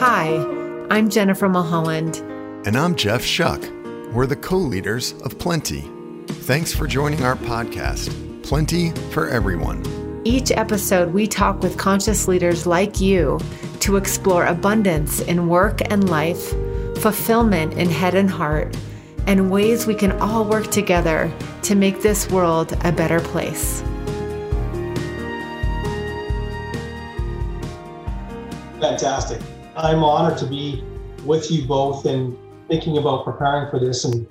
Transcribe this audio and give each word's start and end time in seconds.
Hi, 0.00 0.28
I'm 0.88 1.10
Jennifer 1.10 1.46
Mulholland. 1.46 2.16
And 2.66 2.74
I'm 2.74 2.94
Jeff 2.94 3.22
Shuck. 3.22 3.60
We're 4.14 4.24
the 4.24 4.34
co 4.34 4.56
leaders 4.56 5.12
of 5.24 5.38
Plenty. 5.38 5.82
Thanks 6.26 6.72
for 6.72 6.86
joining 6.86 7.22
our 7.22 7.36
podcast, 7.36 8.08
Plenty 8.42 8.92
for 9.10 9.28
Everyone. 9.28 10.22
Each 10.24 10.52
episode, 10.52 11.12
we 11.12 11.26
talk 11.26 11.62
with 11.62 11.76
conscious 11.76 12.26
leaders 12.28 12.66
like 12.66 12.98
you 12.98 13.38
to 13.80 13.98
explore 13.98 14.46
abundance 14.46 15.20
in 15.20 15.48
work 15.48 15.82
and 15.92 16.08
life, 16.08 16.54
fulfillment 17.02 17.74
in 17.74 17.90
head 17.90 18.14
and 18.14 18.30
heart, 18.30 18.74
and 19.26 19.50
ways 19.50 19.86
we 19.86 19.94
can 19.94 20.12
all 20.12 20.46
work 20.46 20.70
together 20.70 21.30
to 21.64 21.74
make 21.74 22.00
this 22.00 22.26
world 22.30 22.72
a 22.84 22.90
better 22.90 23.20
place. 23.20 23.82
Fantastic. 28.80 29.42
I'm 29.76 30.02
honored 30.02 30.38
to 30.38 30.46
be 30.46 30.82
with 31.24 31.50
you 31.50 31.64
both 31.64 32.04
and 32.04 32.36
thinking 32.68 32.98
about 32.98 33.24
preparing 33.24 33.70
for 33.70 33.78
this 33.78 34.04
and 34.04 34.26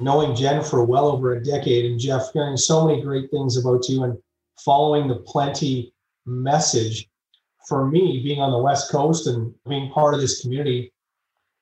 knowing 0.00 0.34
Jen 0.34 0.62
for 0.62 0.84
well 0.84 1.06
over 1.06 1.34
a 1.34 1.42
decade 1.42 1.90
and 1.90 2.00
Jeff 2.00 2.32
hearing 2.32 2.56
so 2.56 2.86
many 2.86 3.02
great 3.02 3.30
things 3.30 3.56
about 3.56 3.88
you 3.88 4.04
and 4.04 4.18
following 4.58 5.08
the 5.08 5.16
plenty 5.16 5.92
message. 6.26 7.08
For 7.68 7.88
me, 7.88 8.20
being 8.24 8.40
on 8.40 8.50
the 8.50 8.58
West 8.58 8.90
Coast 8.90 9.28
and 9.28 9.54
being 9.68 9.90
part 9.92 10.14
of 10.14 10.20
this 10.20 10.40
community, 10.40 10.92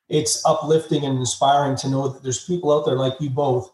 it's 0.09 0.45
uplifting 0.47 1.05
and 1.05 1.19
inspiring 1.19 1.77
to 1.77 1.91
know 1.91 2.09
that 2.09 2.23
there's 2.23 2.45
people 2.47 2.73
out 2.73 2.87
there 2.87 2.97
like 2.97 3.21
you 3.21 3.29
both 3.29 3.71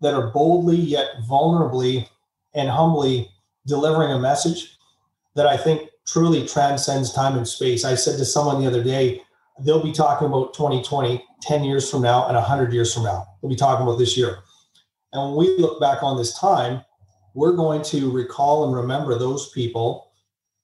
that 0.00 0.14
are 0.14 0.28
boldly 0.28 0.76
yet 0.76 1.08
vulnerably 1.28 2.08
and 2.54 2.70
humbly 2.70 3.30
delivering 3.66 4.12
a 4.12 4.18
message 4.18 4.78
that 5.34 5.46
I 5.46 5.56
think 5.56 5.87
truly 6.10 6.46
transcends 6.46 7.12
time 7.12 7.36
and 7.36 7.46
space. 7.46 7.84
I 7.84 7.94
said 7.94 8.18
to 8.18 8.24
someone 8.24 8.60
the 8.60 8.66
other 8.66 8.82
day, 8.82 9.22
they'll 9.60 9.82
be 9.82 9.92
talking 9.92 10.28
about 10.28 10.54
2020 10.54 11.24
10 11.42 11.64
years 11.64 11.90
from 11.90 12.02
now 12.02 12.26
and 12.26 12.34
100 12.34 12.72
years 12.72 12.92
from 12.92 13.04
now. 13.04 13.26
We'll 13.40 13.50
be 13.50 13.56
talking 13.56 13.86
about 13.86 13.98
this 13.98 14.16
year. 14.16 14.38
And 15.12 15.22
when 15.22 15.36
we 15.36 15.56
look 15.58 15.80
back 15.80 16.02
on 16.02 16.16
this 16.16 16.38
time, 16.38 16.82
we're 17.34 17.52
going 17.52 17.82
to 17.82 18.10
recall 18.10 18.66
and 18.66 18.74
remember 18.74 19.18
those 19.18 19.50
people 19.50 20.12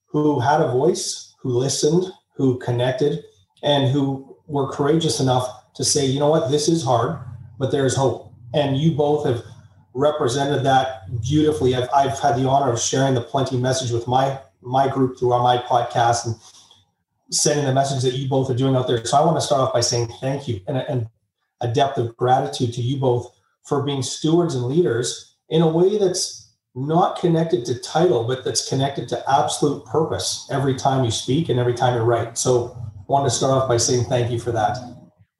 who 0.06 0.40
had 0.40 0.60
a 0.60 0.70
voice, 0.70 1.34
who 1.40 1.50
listened, 1.50 2.04
who 2.36 2.58
connected, 2.58 3.22
and 3.62 3.88
who 3.88 4.36
were 4.46 4.70
courageous 4.72 5.20
enough 5.20 5.72
to 5.74 5.84
say, 5.84 6.04
you 6.04 6.18
know 6.18 6.28
what, 6.28 6.50
this 6.50 6.68
is 6.68 6.84
hard, 6.84 7.18
but 7.58 7.70
there's 7.70 7.96
hope. 7.96 8.32
And 8.52 8.76
you 8.76 8.92
both 8.92 9.26
have 9.26 9.44
represented 9.94 10.64
that 10.64 11.02
beautifully. 11.22 11.74
I've, 11.74 11.88
I've 11.94 12.18
had 12.18 12.36
the 12.36 12.48
honor 12.48 12.72
of 12.72 12.80
sharing 12.80 13.14
the 13.14 13.20
plenty 13.20 13.56
message 13.56 13.90
with 13.90 14.06
my 14.06 14.40
my 14.64 14.88
group 14.88 15.18
through 15.18 15.32
our 15.32 15.42
my 15.42 15.58
podcast 15.58 16.26
and 16.26 16.34
sending 17.30 17.64
the 17.64 17.74
message 17.74 18.02
that 18.02 18.16
you 18.18 18.28
both 18.28 18.50
are 18.50 18.54
doing 18.54 18.76
out 18.76 18.86
there. 18.86 19.04
So 19.04 19.16
I 19.16 19.24
want 19.24 19.36
to 19.36 19.40
start 19.40 19.60
off 19.60 19.72
by 19.72 19.80
saying 19.80 20.08
thank 20.20 20.48
you 20.48 20.60
and, 20.66 20.76
and 20.76 21.08
a 21.60 21.68
depth 21.68 21.98
of 21.98 22.16
gratitude 22.16 22.72
to 22.74 22.82
you 22.82 22.98
both 22.98 23.34
for 23.64 23.82
being 23.82 24.02
stewards 24.02 24.54
and 24.54 24.64
leaders 24.64 25.36
in 25.48 25.62
a 25.62 25.68
way 25.68 25.98
that's 25.98 26.52
not 26.74 27.18
connected 27.18 27.64
to 27.64 27.78
title, 27.80 28.24
but 28.24 28.44
that's 28.44 28.68
connected 28.68 29.08
to 29.08 29.30
absolute 29.30 29.84
purpose 29.86 30.48
every 30.50 30.74
time 30.74 31.04
you 31.04 31.10
speak 31.10 31.48
and 31.48 31.58
every 31.58 31.74
time 31.74 31.94
you 31.94 32.02
write. 32.02 32.36
So 32.36 32.76
I 32.76 33.04
want 33.06 33.26
to 33.26 33.30
start 33.30 33.52
off 33.52 33.68
by 33.68 33.76
saying 33.76 34.04
thank 34.04 34.30
you 34.30 34.40
for 34.40 34.52
that. 34.52 34.76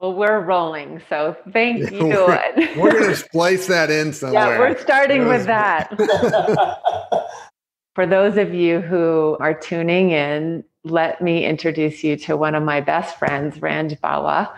Well, 0.00 0.14
we're 0.14 0.40
rolling, 0.40 1.00
so 1.08 1.36
thank 1.52 1.90
you. 1.92 2.06
we're, 2.06 2.68
we're 2.76 2.92
going 2.92 3.10
to 3.10 3.16
splice 3.16 3.66
that 3.68 3.90
in 3.90 4.12
somewhere. 4.12 4.48
Yeah, 4.48 4.58
we're 4.58 4.78
starting 4.78 5.26
with 5.26 5.46
that. 5.46 5.90
For 7.94 8.06
those 8.06 8.36
of 8.36 8.52
you 8.52 8.80
who 8.80 9.36
are 9.38 9.54
tuning 9.54 10.10
in, 10.10 10.64
let 10.82 11.22
me 11.22 11.44
introduce 11.44 12.02
you 12.02 12.16
to 12.18 12.36
one 12.36 12.56
of 12.56 12.64
my 12.64 12.80
best 12.80 13.16
friends, 13.20 13.58
Ranj 13.58 14.00
Bawa. 14.00 14.52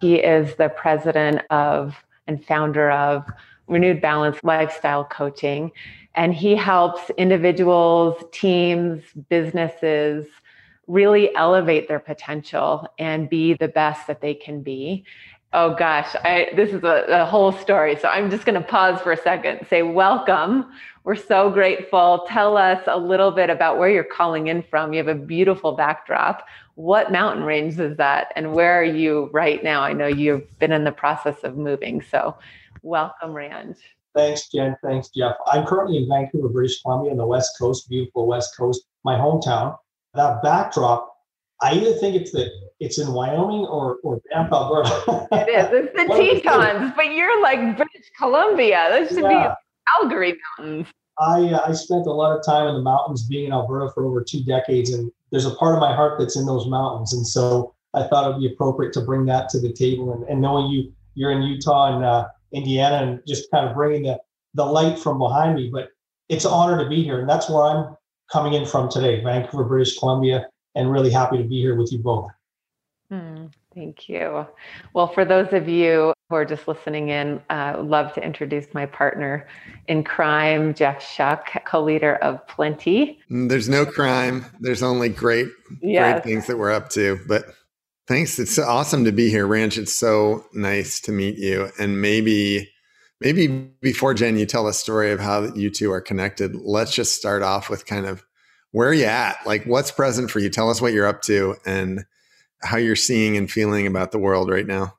He 0.00 0.16
is 0.16 0.56
the 0.56 0.70
president 0.70 1.42
of 1.50 1.94
and 2.26 2.44
founder 2.44 2.90
of 2.90 3.24
Renewed 3.68 4.00
Balance 4.00 4.38
Lifestyle 4.42 5.04
Coaching. 5.04 5.70
And 6.16 6.34
he 6.34 6.56
helps 6.56 7.10
individuals, 7.10 8.24
teams, 8.32 9.04
businesses 9.28 10.26
really 10.88 11.34
elevate 11.36 11.86
their 11.86 12.00
potential 12.00 12.88
and 12.98 13.30
be 13.30 13.54
the 13.54 13.68
best 13.68 14.08
that 14.08 14.20
they 14.20 14.34
can 14.34 14.62
be. 14.62 15.04
Oh 15.52 15.74
gosh, 15.74 16.14
I, 16.22 16.48
this 16.54 16.72
is 16.72 16.84
a, 16.84 17.04
a 17.08 17.24
whole 17.24 17.50
story. 17.50 17.98
So 17.98 18.08
I'm 18.08 18.30
just 18.30 18.44
going 18.44 18.60
to 18.60 18.66
pause 18.66 19.00
for 19.00 19.10
a 19.10 19.16
second, 19.16 19.66
say, 19.68 19.82
Welcome. 19.82 20.66
We're 21.02 21.16
so 21.16 21.50
grateful. 21.50 22.26
Tell 22.28 22.56
us 22.56 22.82
a 22.86 22.98
little 22.98 23.30
bit 23.30 23.48
about 23.50 23.78
where 23.78 23.88
you're 23.88 24.04
calling 24.04 24.48
in 24.48 24.62
from. 24.62 24.92
You 24.92 24.98
have 24.98 25.08
a 25.08 25.14
beautiful 25.14 25.72
backdrop. 25.72 26.46
What 26.74 27.10
mountain 27.10 27.42
range 27.42 27.78
is 27.80 27.96
that? 27.96 28.32
And 28.36 28.52
where 28.52 28.78
are 28.78 28.84
you 28.84 29.30
right 29.32 29.64
now? 29.64 29.80
I 29.80 29.94
know 29.94 30.06
you've 30.06 30.58
been 30.58 30.72
in 30.72 30.84
the 30.84 30.92
process 30.92 31.42
of 31.42 31.56
moving. 31.56 32.02
So, 32.02 32.36
welcome, 32.82 33.30
Ranj. 33.30 33.78
Thanks, 34.14 34.48
Jen. 34.48 34.76
Thanks, 34.84 35.08
Jeff. 35.08 35.36
I'm 35.46 35.66
currently 35.66 35.96
in 35.96 36.08
Vancouver, 36.08 36.48
British 36.48 36.82
Columbia, 36.82 37.12
on 37.12 37.16
the 37.16 37.26
West 37.26 37.58
Coast, 37.58 37.88
beautiful 37.88 38.26
West 38.26 38.56
Coast, 38.56 38.82
my 39.04 39.14
hometown. 39.14 39.76
That 40.14 40.42
backdrop, 40.42 41.12
I 41.62 41.72
either 41.72 41.94
think 41.94 42.14
it's 42.14 42.32
that 42.32 42.50
it's 42.80 42.98
in 42.98 43.12
Wyoming 43.12 43.66
or 43.66 43.98
or 44.02 44.20
Banff, 44.30 44.52
Alberta. 44.52 45.28
it 45.32 45.48
is. 45.48 45.68
It's 45.72 45.92
the 45.92 46.42
Tetons, 46.42 46.92
but 46.96 47.12
you're 47.12 47.40
like 47.42 47.76
British 47.76 48.10
Columbia. 48.18 48.88
That 48.90 49.08
should 49.08 49.22
yeah. 49.22 49.48
be 49.48 50.00
Calgary 50.00 50.38
Mountains. 50.58 50.86
I 51.18 51.40
uh, 51.52 51.68
I 51.68 51.72
spent 51.72 52.06
a 52.06 52.12
lot 52.12 52.36
of 52.36 52.44
time 52.44 52.66
in 52.68 52.74
the 52.74 52.82
mountains, 52.82 53.26
being 53.26 53.46
in 53.46 53.52
Alberta 53.52 53.92
for 53.92 54.06
over 54.06 54.24
two 54.24 54.42
decades, 54.42 54.90
and 54.90 55.12
there's 55.30 55.46
a 55.46 55.54
part 55.54 55.74
of 55.74 55.80
my 55.80 55.94
heart 55.94 56.18
that's 56.18 56.36
in 56.36 56.46
those 56.46 56.66
mountains, 56.66 57.12
and 57.12 57.26
so 57.26 57.74
I 57.92 58.04
thought 58.04 58.30
it'd 58.30 58.40
be 58.40 58.52
appropriate 58.52 58.92
to 58.94 59.02
bring 59.02 59.26
that 59.26 59.48
to 59.50 59.60
the 59.60 59.72
table. 59.72 60.14
And, 60.14 60.24
and 60.24 60.40
knowing 60.40 60.70
you, 60.70 60.92
you're 61.14 61.32
in 61.32 61.42
Utah 61.42 61.94
and 61.94 62.04
uh, 62.04 62.28
Indiana, 62.52 63.06
and 63.06 63.20
just 63.26 63.50
kind 63.50 63.68
of 63.68 63.74
bringing 63.74 64.04
the 64.04 64.18
the 64.54 64.64
light 64.64 64.98
from 64.98 65.18
behind 65.18 65.54
me. 65.54 65.68
But 65.70 65.90
it's 66.30 66.46
an 66.46 66.52
honor 66.52 66.82
to 66.82 66.88
be 66.88 67.02
here, 67.02 67.20
and 67.20 67.28
that's 67.28 67.50
where 67.50 67.64
I'm 67.64 67.96
coming 68.32 68.54
in 68.54 68.64
from 68.64 68.88
today, 68.88 69.22
Vancouver, 69.22 69.64
British 69.64 69.98
Columbia, 69.98 70.48
and 70.74 70.90
really 70.90 71.10
happy 71.10 71.36
to 71.36 71.44
be 71.44 71.60
here 71.60 71.76
with 71.76 71.92
you 71.92 71.98
both. 71.98 72.30
Mm, 73.12 73.50
thank 73.74 74.08
you. 74.08 74.46
Well, 74.94 75.08
for 75.08 75.24
those 75.24 75.52
of 75.52 75.68
you 75.68 76.12
who 76.28 76.34
are 76.36 76.44
just 76.44 76.68
listening 76.68 77.08
in, 77.08 77.40
I 77.50 77.72
uh, 77.72 77.82
love 77.82 78.12
to 78.14 78.24
introduce 78.24 78.72
my 78.72 78.86
partner 78.86 79.48
in 79.88 80.04
crime, 80.04 80.74
Jeff 80.74 81.02
Shuck, 81.02 81.48
co-leader 81.64 82.16
of 82.16 82.46
Plenty. 82.46 83.18
Mm, 83.28 83.48
there's 83.48 83.68
no 83.68 83.84
crime. 83.84 84.46
There's 84.60 84.82
only 84.82 85.08
great, 85.08 85.48
yes. 85.82 86.22
great 86.22 86.24
things 86.24 86.46
that 86.46 86.56
we're 86.56 86.70
up 86.70 86.88
to. 86.90 87.18
But 87.26 87.46
thanks. 88.06 88.38
It's 88.38 88.58
awesome 88.58 89.04
to 89.04 89.12
be 89.12 89.28
here, 89.28 89.46
Ranj. 89.46 89.76
It's 89.76 89.92
so 89.92 90.44
nice 90.52 91.00
to 91.00 91.12
meet 91.12 91.36
you. 91.36 91.68
And 91.80 92.00
maybe, 92.00 92.70
maybe 93.20 93.48
before 93.80 94.14
Jen, 94.14 94.38
you 94.38 94.46
tell 94.46 94.68
a 94.68 94.72
story 94.72 95.10
of 95.10 95.18
how 95.18 95.52
you 95.54 95.68
two 95.68 95.90
are 95.90 96.00
connected. 96.00 96.54
Let's 96.54 96.94
just 96.94 97.16
start 97.16 97.42
off 97.42 97.68
with 97.68 97.86
kind 97.86 98.06
of 98.06 98.24
where 98.70 98.88
are 98.88 98.94
you 98.94 99.06
at? 99.06 99.44
Like, 99.44 99.64
what's 99.64 99.90
present 99.90 100.30
for 100.30 100.38
you? 100.38 100.48
Tell 100.48 100.70
us 100.70 100.80
what 100.80 100.92
you're 100.92 101.08
up 101.08 101.22
to 101.22 101.56
and 101.66 102.04
how 102.62 102.76
you're 102.76 102.96
seeing 102.96 103.36
and 103.36 103.50
feeling 103.50 103.86
about 103.86 104.12
the 104.12 104.18
world 104.18 104.50
right 104.50 104.66
now. 104.66 104.94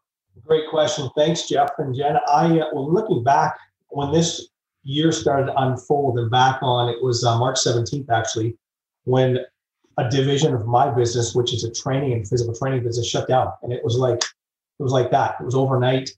Great 0.45 0.69
question. 0.69 1.09
Thanks, 1.16 1.47
Jeff 1.47 1.69
and 1.77 1.95
Jen. 1.95 2.17
I, 2.27 2.59
uh, 2.59 2.69
well, 2.73 2.91
looking 2.91 3.23
back 3.23 3.57
when 3.89 4.11
this 4.11 4.47
year 4.83 5.11
started 5.11 5.47
to 5.47 5.61
unfold 5.61 6.17
and 6.17 6.31
back 6.31 6.59
on, 6.61 6.89
it 6.89 7.01
was 7.03 7.23
uh, 7.23 7.38
March 7.38 7.57
17th, 7.57 8.09
actually, 8.09 8.57
when 9.03 9.39
a 9.97 10.09
division 10.09 10.53
of 10.53 10.66
my 10.66 10.89
business, 10.89 11.35
which 11.35 11.53
is 11.53 11.63
a 11.63 11.72
training 11.72 12.13
and 12.13 12.27
physical 12.27 12.55
training 12.55 12.83
business, 12.83 13.07
shut 13.07 13.27
down. 13.27 13.51
And 13.61 13.72
it 13.72 13.83
was 13.83 13.97
like, 13.97 14.23
it 14.23 14.83
was 14.83 14.91
like 14.91 15.11
that. 15.11 15.35
It 15.39 15.45
was 15.45 15.55
overnight. 15.55 16.09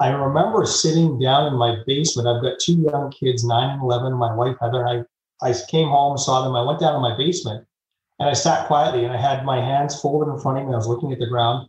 I 0.00 0.10
remember 0.10 0.64
sitting 0.66 1.18
down 1.18 1.46
in 1.46 1.54
my 1.54 1.76
basement. 1.86 2.28
I've 2.28 2.42
got 2.42 2.58
two 2.60 2.74
young 2.74 3.10
kids, 3.10 3.44
nine 3.44 3.70
and 3.70 3.82
11. 3.82 4.12
My 4.12 4.34
wife, 4.34 4.56
Heather, 4.60 4.86
I, 4.86 5.02
I 5.42 5.54
came 5.68 5.88
home, 5.88 6.18
saw 6.18 6.44
them. 6.44 6.54
I 6.54 6.62
went 6.62 6.80
down 6.80 6.92
to 6.92 7.00
my 7.00 7.16
basement 7.16 7.66
and 8.18 8.28
I 8.28 8.32
sat 8.32 8.66
quietly 8.66 9.04
and 9.04 9.12
I 9.12 9.16
had 9.16 9.44
my 9.44 9.60
hands 9.60 10.00
folded 10.00 10.32
in 10.32 10.40
front 10.40 10.58
of 10.58 10.66
me. 10.66 10.72
I 10.72 10.76
was 10.76 10.88
looking 10.88 11.12
at 11.12 11.18
the 11.18 11.26
ground. 11.26 11.68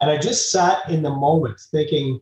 And 0.00 0.10
I 0.10 0.18
just 0.18 0.50
sat 0.50 0.88
in 0.90 1.02
the 1.02 1.10
moment 1.10 1.60
thinking, 1.70 2.20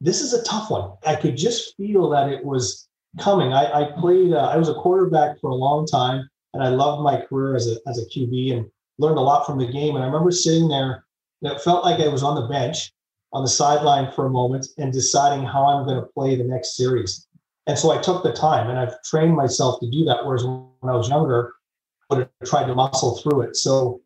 this 0.00 0.20
is 0.20 0.32
a 0.32 0.42
tough 0.44 0.70
one. 0.70 0.92
I 1.06 1.14
could 1.14 1.36
just 1.36 1.76
feel 1.76 2.08
that 2.10 2.28
it 2.28 2.44
was 2.44 2.88
coming. 3.20 3.52
I, 3.52 3.82
I 3.82 3.92
played, 4.00 4.32
uh, 4.32 4.48
I 4.48 4.56
was 4.56 4.68
a 4.68 4.74
quarterback 4.74 5.38
for 5.40 5.50
a 5.50 5.54
long 5.54 5.86
time, 5.86 6.28
and 6.52 6.62
I 6.62 6.68
loved 6.68 7.02
my 7.02 7.20
career 7.20 7.54
as 7.54 7.68
a, 7.68 7.76
as 7.86 7.98
a 7.98 8.06
QB 8.06 8.56
and 8.56 8.70
learned 8.98 9.18
a 9.18 9.22
lot 9.22 9.46
from 9.46 9.58
the 9.58 9.70
game. 9.70 9.94
And 9.94 10.02
I 10.02 10.06
remember 10.06 10.30
sitting 10.30 10.68
there, 10.68 11.04
and 11.42 11.52
it 11.52 11.60
felt 11.60 11.84
like 11.84 12.00
I 12.00 12.08
was 12.08 12.22
on 12.22 12.34
the 12.34 12.48
bench 12.48 12.92
on 13.32 13.42
the 13.42 13.50
sideline 13.50 14.10
for 14.12 14.26
a 14.26 14.30
moment 14.30 14.66
and 14.78 14.92
deciding 14.92 15.44
how 15.44 15.66
I'm 15.66 15.84
going 15.84 16.00
to 16.00 16.06
play 16.12 16.36
the 16.36 16.44
next 16.44 16.76
series. 16.76 17.26
And 17.66 17.78
so 17.78 17.90
I 17.90 18.00
took 18.00 18.22
the 18.22 18.32
time 18.32 18.70
and 18.70 18.78
I've 18.78 19.02
trained 19.02 19.34
myself 19.34 19.80
to 19.80 19.90
do 19.90 20.04
that. 20.04 20.24
Whereas 20.24 20.44
when 20.44 20.68
I 20.84 20.96
was 20.96 21.08
younger, 21.08 21.54
Would 22.10 22.18
have 22.20 22.28
tried 22.44 22.66
to 22.66 22.74
muscle 22.74 23.16
through 23.18 23.42
it. 23.42 23.56
So 23.56 24.00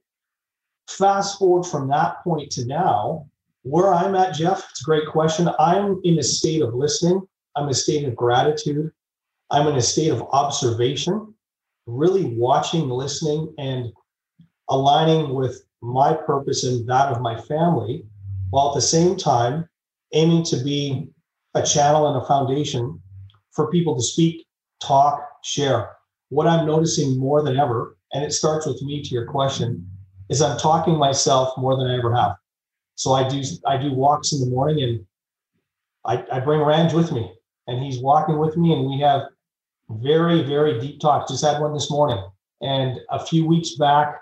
fast 0.89 1.39
forward 1.39 1.65
from 1.65 1.89
that 1.89 2.23
point 2.23 2.51
to 2.53 2.65
now, 2.65 3.27
where 3.63 3.93
I'm 3.93 4.15
at, 4.15 4.35
Jeff, 4.35 4.67
it's 4.71 4.83
a 4.83 4.85
great 4.85 5.07
question. 5.09 5.51
I'm 5.59 6.01
in 6.05 6.19
a 6.19 6.23
state 6.23 6.63
of 6.63 6.75
listening. 6.75 7.21
I'm 7.57 7.65
in 7.65 7.71
a 7.71 7.75
state 7.75 8.07
of 8.07 8.15
gratitude. 8.17 8.91
I'm 9.51 9.67
in 9.67 9.77
a 9.77 9.83
state 9.83 10.11
of 10.11 10.23
observation, 10.33 11.35
really 11.87 12.27
watching, 12.37 12.89
listening, 12.89 13.53
and 13.59 13.93
aligning 14.69 15.35
with 15.35 15.65
my 15.83 16.13
purpose 16.13 16.65
and 16.65 16.89
that 16.89 17.13
of 17.13 17.21
my 17.21 17.41
family, 17.43 18.05
while 18.51 18.69
at 18.69 18.75
the 18.75 18.81
same 18.81 19.17
time 19.17 19.69
aiming 20.13 20.45
to 20.45 20.57
be 20.63 21.09
a 21.55 21.63
channel 21.63 22.09
and 22.09 22.23
a 22.23 22.27
foundation 22.27 23.01
for 23.53 23.71
people 23.71 23.97
to 23.97 24.03
speak, 24.03 24.47
talk, 24.83 25.29
share. 25.43 25.98
What 26.31 26.47
I'm 26.47 26.67
noticing 26.67 27.19
more 27.19 27.43
than 27.43 27.57
ever, 27.57 27.97
and 28.13 28.25
it 28.25 28.33
starts 28.33 28.67
with 28.67 28.83
me 28.83 29.03
to 29.03 29.09
your 29.11 29.27
question, 29.27 29.89
is 30.29 30.43
I'm 30.43 30.59
talking 30.59 30.97
myself 30.97 31.57
more 31.57 31.77
than 31.77 31.87
I 31.87 31.97
ever 31.99 32.15
have. 32.15 32.37
So 32.97 33.13
I 33.13 33.29
do 33.29 33.43
I 33.67 33.77
do 33.79 33.93
walks 33.93 34.33
in 34.33 34.41
the 34.41 34.47
morning 34.47 34.83
and 34.83 35.07
I, 36.05 36.25
I 36.37 36.41
bring 36.41 36.61
Ranj 36.61 36.93
with 36.93 37.13
me 37.13 37.33
and 37.67 37.83
he's 37.83 37.99
walking 37.99 38.39
with 38.39 38.57
me 38.57 38.73
and 38.73 38.87
we 38.87 38.99
have 39.01 39.23
very, 39.89 40.43
very 40.43 40.81
deep 40.81 41.01
talks. 41.01 41.31
Just 41.31 41.45
had 41.45 41.61
one 41.61 41.73
this 41.73 41.91
morning. 41.91 42.23
And 42.61 42.99
a 43.11 43.25
few 43.25 43.47
weeks 43.47 43.77
back, 43.77 44.21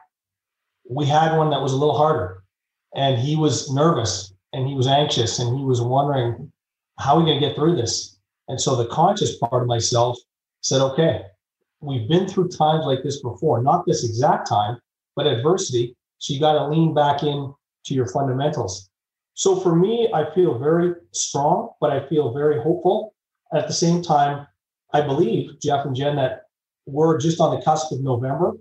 we 0.88 1.06
had 1.06 1.36
one 1.36 1.50
that 1.50 1.62
was 1.62 1.72
a 1.72 1.76
little 1.76 1.96
harder. 1.96 2.42
And 2.94 3.18
he 3.18 3.36
was 3.36 3.72
nervous 3.72 4.32
and 4.52 4.68
he 4.68 4.74
was 4.74 4.86
anxious 4.86 5.38
and 5.38 5.56
he 5.56 5.64
was 5.64 5.80
wondering, 5.80 6.52
how 6.98 7.14
are 7.14 7.18
we 7.18 7.26
going 7.26 7.40
to 7.40 7.46
get 7.46 7.56
through 7.56 7.76
this? 7.76 8.18
And 8.48 8.60
so 8.60 8.76
the 8.76 8.86
conscious 8.86 9.36
part 9.38 9.62
of 9.62 9.68
myself 9.68 10.18
said, 10.60 10.80
okay, 10.80 11.22
we've 11.86 12.08
been 12.08 12.28
through 12.28 12.48
times 12.48 12.84
like 12.84 13.02
this 13.02 13.22
before, 13.22 13.62
not 13.62 13.86
this 13.86 14.04
exact 14.04 14.48
time, 14.48 14.78
but 15.14 15.26
adversity. 15.26 15.96
So 16.18 16.34
you 16.34 16.40
got 16.40 16.54
to 16.54 16.68
lean 16.68 16.94
back 16.94 17.22
in 17.22 17.54
to 17.86 17.94
your 17.94 18.08
fundamentals. 18.08 18.90
So 19.34 19.60
for 19.60 19.76
me, 19.76 20.10
I 20.12 20.34
feel 20.34 20.58
very 20.58 20.94
strong, 21.12 21.70
but 21.80 21.90
I 21.90 22.06
feel 22.08 22.32
very 22.32 22.60
hopeful. 22.60 23.14
At 23.54 23.68
the 23.68 23.72
same 23.72 24.02
time, 24.02 24.46
I 24.92 25.02
believe, 25.02 25.60
Jeff 25.60 25.84
and 25.84 25.94
Jen, 25.94 26.16
that 26.16 26.42
we're 26.86 27.18
just 27.18 27.40
on 27.40 27.54
the 27.54 27.62
cusp 27.62 27.92
of 27.92 28.00
November. 28.00 28.56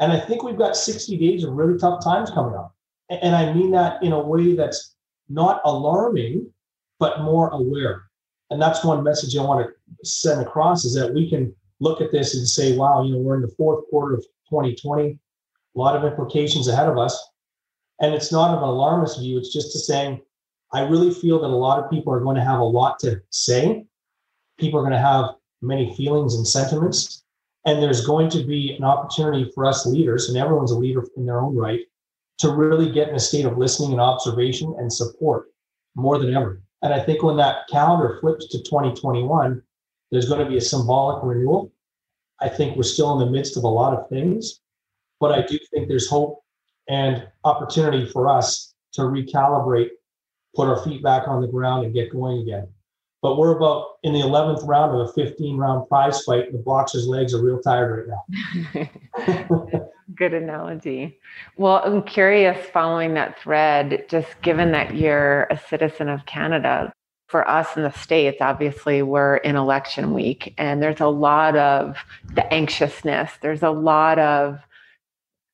And 0.00 0.10
I 0.10 0.18
think 0.18 0.42
we've 0.42 0.58
got 0.58 0.76
60 0.76 1.16
days 1.18 1.44
of 1.44 1.52
really 1.52 1.78
tough 1.78 2.02
times 2.02 2.30
coming 2.30 2.54
up. 2.54 2.74
And 3.10 3.36
I 3.36 3.52
mean 3.52 3.70
that 3.72 4.02
in 4.02 4.12
a 4.12 4.20
way 4.20 4.54
that's 4.54 4.94
not 5.28 5.60
alarming, 5.64 6.50
but 6.98 7.20
more 7.22 7.50
aware. 7.50 8.04
And 8.50 8.60
that's 8.60 8.84
one 8.84 9.04
message 9.04 9.36
I 9.36 9.42
want 9.42 9.66
to 9.66 10.06
send 10.08 10.40
across 10.40 10.84
is 10.84 10.94
that 10.94 11.12
we 11.12 11.28
can 11.28 11.54
look 11.80 12.00
at 12.00 12.12
this 12.12 12.34
and 12.34 12.46
say, 12.46 12.76
wow, 12.76 13.02
you 13.02 13.12
know, 13.12 13.18
we're 13.18 13.36
in 13.36 13.42
the 13.42 13.54
fourth 13.56 13.88
quarter 13.88 14.14
of 14.14 14.24
2020, 14.50 15.10
a 15.10 15.78
lot 15.78 15.96
of 15.96 16.04
implications 16.04 16.68
ahead 16.68 16.88
of 16.88 16.98
us. 16.98 17.18
And 18.00 18.14
it's 18.14 18.32
not 18.32 18.56
an 18.56 18.62
alarmist 18.62 19.18
view, 19.18 19.38
it's 19.38 19.52
just 19.52 19.72
to 19.72 19.78
saying, 19.78 20.20
I 20.72 20.82
really 20.82 21.12
feel 21.12 21.40
that 21.40 21.48
a 21.48 21.48
lot 21.48 21.82
of 21.82 21.90
people 21.90 22.12
are 22.12 22.20
going 22.20 22.36
to 22.36 22.44
have 22.44 22.60
a 22.60 22.64
lot 22.64 22.98
to 23.00 23.20
say. 23.30 23.84
People 24.58 24.78
are 24.78 24.82
going 24.82 24.92
to 24.92 24.98
have 24.98 25.34
many 25.62 25.94
feelings 25.96 26.34
and 26.36 26.46
sentiments. 26.46 27.24
And 27.66 27.82
there's 27.82 28.06
going 28.06 28.30
to 28.30 28.44
be 28.44 28.74
an 28.76 28.84
opportunity 28.84 29.50
for 29.54 29.66
us 29.66 29.84
leaders, 29.84 30.28
and 30.28 30.38
everyone's 30.38 30.70
a 30.70 30.78
leader 30.78 31.04
in 31.16 31.26
their 31.26 31.40
own 31.40 31.54
right, 31.54 31.80
to 32.38 32.50
really 32.50 32.90
get 32.90 33.08
in 33.08 33.16
a 33.16 33.20
state 33.20 33.44
of 33.44 33.58
listening 33.58 33.92
and 33.92 34.00
observation 34.00 34.74
and 34.78 34.90
support 34.90 35.48
more 35.94 36.18
than 36.18 36.34
ever. 36.34 36.62
And 36.82 36.94
I 36.94 37.00
think 37.00 37.22
when 37.22 37.36
that 37.36 37.68
calendar 37.68 38.16
flips 38.20 38.48
to 38.48 38.62
2021, 38.62 39.62
there's 40.10 40.28
going 40.28 40.44
to 40.44 40.50
be 40.50 40.56
a 40.56 40.60
symbolic 40.60 41.22
renewal. 41.22 41.72
I 42.40 42.48
think 42.48 42.76
we're 42.76 42.82
still 42.82 43.12
in 43.12 43.26
the 43.26 43.30
midst 43.30 43.56
of 43.56 43.64
a 43.64 43.68
lot 43.68 43.96
of 43.96 44.08
things, 44.08 44.60
but 45.20 45.32
I 45.32 45.42
do 45.46 45.58
think 45.72 45.88
there's 45.88 46.08
hope 46.08 46.42
and 46.88 47.28
opportunity 47.44 48.06
for 48.06 48.28
us 48.28 48.74
to 48.92 49.02
recalibrate, 49.02 49.90
put 50.56 50.68
our 50.68 50.82
feet 50.82 51.02
back 51.02 51.28
on 51.28 51.40
the 51.40 51.46
ground, 51.46 51.84
and 51.84 51.94
get 51.94 52.10
going 52.10 52.40
again. 52.40 52.66
But 53.22 53.36
we're 53.36 53.56
about 53.56 53.98
in 54.02 54.14
the 54.14 54.20
11th 54.20 54.66
round 54.66 54.98
of 54.98 55.08
a 55.08 55.12
15 55.12 55.56
round 55.56 55.88
prize 55.88 56.22
fight. 56.24 56.52
The 56.52 56.58
boxer's 56.58 57.06
legs 57.06 57.34
are 57.34 57.42
real 57.42 57.60
tired 57.60 58.08
right 58.08 58.90
now. 59.34 59.80
Good 60.14 60.34
analogy. 60.34 61.18
Well, 61.56 61.82
I'm 61.84 62.02
curious 62.02 62.58
following 62.70 63.14
that 63.14 63.38
thread, 63.38 64.06
just 64.08 64.40
given 64.40 64.72
that 64.72 64.96
you're 64.96 65.44
a 65.50 65.58
citizen 65.68 66.08
of 66.08 66.24
Canada, 66.26 66.92
for 67.30 67.48
us 67.48 67.76
in 67.76 67.84
the 67.84 67.92
States, 67.92 68.38
obviously, 68.40 69.02
we're 69.02 69.36
in 69.36 69.54
election 69.54 70.12
week 70.12 70.52
and 70.58 70.82
there's 70.82 71.00
a 71.00 71.06
lot 71.06 71.56
of 71.56 71.96
the 72.34 72.52
anxiousness, 72.52 73.30
there's 73.40 73.62
a 73.62 73.70
lot 73.70 74.18
of 74.18 74.58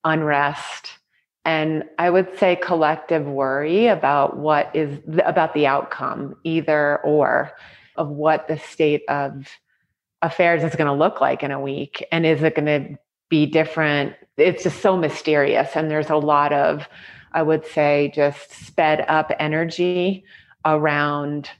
unrest. 0.02 0.98
And 1.44 1.84
I 1.98 2.10
would 2.10 2.38
say 2.38 2.56
collective 2.56 3.26
worry 3.26 3.86
about 3.88 4.38
what 4.38 4.74
is 4.74 4.98
about 5.24 5.54
the 5.54 5.66
outcome, 5.66 6.34
either 6.44 6.98
or, 7.04 7.52
of 7.96 8.08
what 8.08 8.48
the 8.48 8.58
state 8.58 9.02
of 9.08 9.46
affairs 10.22 10.64
is 10.64 10.74
going 10.74 10.88
to 10.88 10.92
look 10.92 11.20
like 11.20 11.42
in 11.42 11.50
a 11.50 11.60
week. 11.60 12.04
And 12.10 12.24
is 12.24 12.42
it 12.42 12.54
going 12.54 12.66
to 12.66 12.98
be 13.28 13.46
different? 13.46 14.14
It's 14.38 14.64
just 14.64 14.80
so 14.80 14.96
mysterious. 14.96 15.76
And 15.76 15.90
there's 15.90 16.10
a 16.10 16.16
lot 16.16 16.52
of, 16.52 16.88
I 17.32 17.42
would 17.42 17.66
say, 17.66 18.10
just 18.14 18.50
sped 18.66 19.04
up 19.08 19.30
energy 19.38 20.24
around 20.64 21.50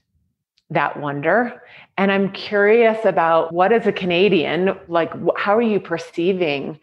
that 0.69 0.99
wonder. 0.99 1.61
And 1.97 2.11
I'm 2.11 2.31
curious 2.31 3.05
about 3.05 3.53
what, 3.53 3.71
as 3.71 3.87
a 3.87 3.91
Canadian, 3.91 4.77
like, 4.87 5.13
how 5.37 5.55
are 5.55 5.61
you 5.61 5.79
perceiving 5.79 6.79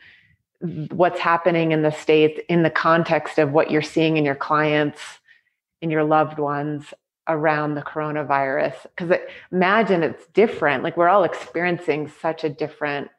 what's 0.91 1.21
happening 1.21 1.73
in 1.73 1.83
the 1.83 1.91
States 1.91 2.41
in 2.49 2.63
the 2.63 2.71
context 2.71 3.39
of 3.39 3.53
what 3.53 3.71
you're 3.71 3.83
seeing 3.83 4.17
in 4.17 4.25
your 4.25 4.35
clients, 4.35 5.01
in 5.83 5.91
your 5.91 6.05
loved 6.05 6.39
ones 6.39 6.95
around 7.29 7.75
the 7.75 7.83
coronavirus? 7.83 8.75
Because 8.97 9.19
imagine 9.53 10.03
it's 10.03 10.27
different. 10.29 10.83
Like, 10.83 10.97
we're 10.97 11.09
all 11.09 11.25
experiencing 11.25 12.11
such 12.21 12.45
a 12.45 12.49
different 12.49 13.11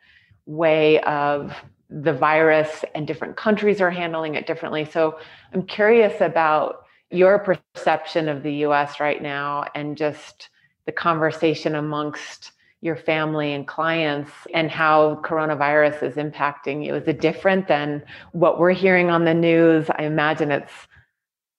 way 0.47 0.99
of 1.01 1.53
the 1.91 2.13
virus, 2.13 2.83
and 2.95 3.05
different 3.05 3.37
countries 3.37 3.79
are 3.79 3.91
handling 3.91 4.33
it 4.33 4.47
differently. 4.47 4.85
So, 4.85 5.19
I'm 5.53 5.63
curious 5.67 6.19
about 6.21 6.87
your 7.11 7.37
perception 7.75 8.27
of 8.27 8.41
the 8.41 8.53
US 8.65 8.99
right 8.99 9.21
now 9.21 9.65
and 9.75 9.95
just 9.95 10.49
the 10.85 10.91
conversation 10.91 11.75
amongst 11.75 12.51
your 12.81 12.95
family 12.95 13.53
and 13.53 13.67
clients 13.67 14.31
and 14.53 14.69
how 14.69 15.19
coronavirus 15.23 16.03
is 16.03 16.15
impacting 16.15 16.85
you? 16.85 16.93
Is 16.95 17.07
it 17.07 17.19
different 17.19 17.67
than 17.67 18.03
what 18.33 18.59
we're 18.59 18.73
hearing 18.73 19.09
on 19.09 19.25
the 19.25 19.33
news? 19.33 19.87
I 19.97 20.03
imagine 20.03 20.51
it's 20.51 20.71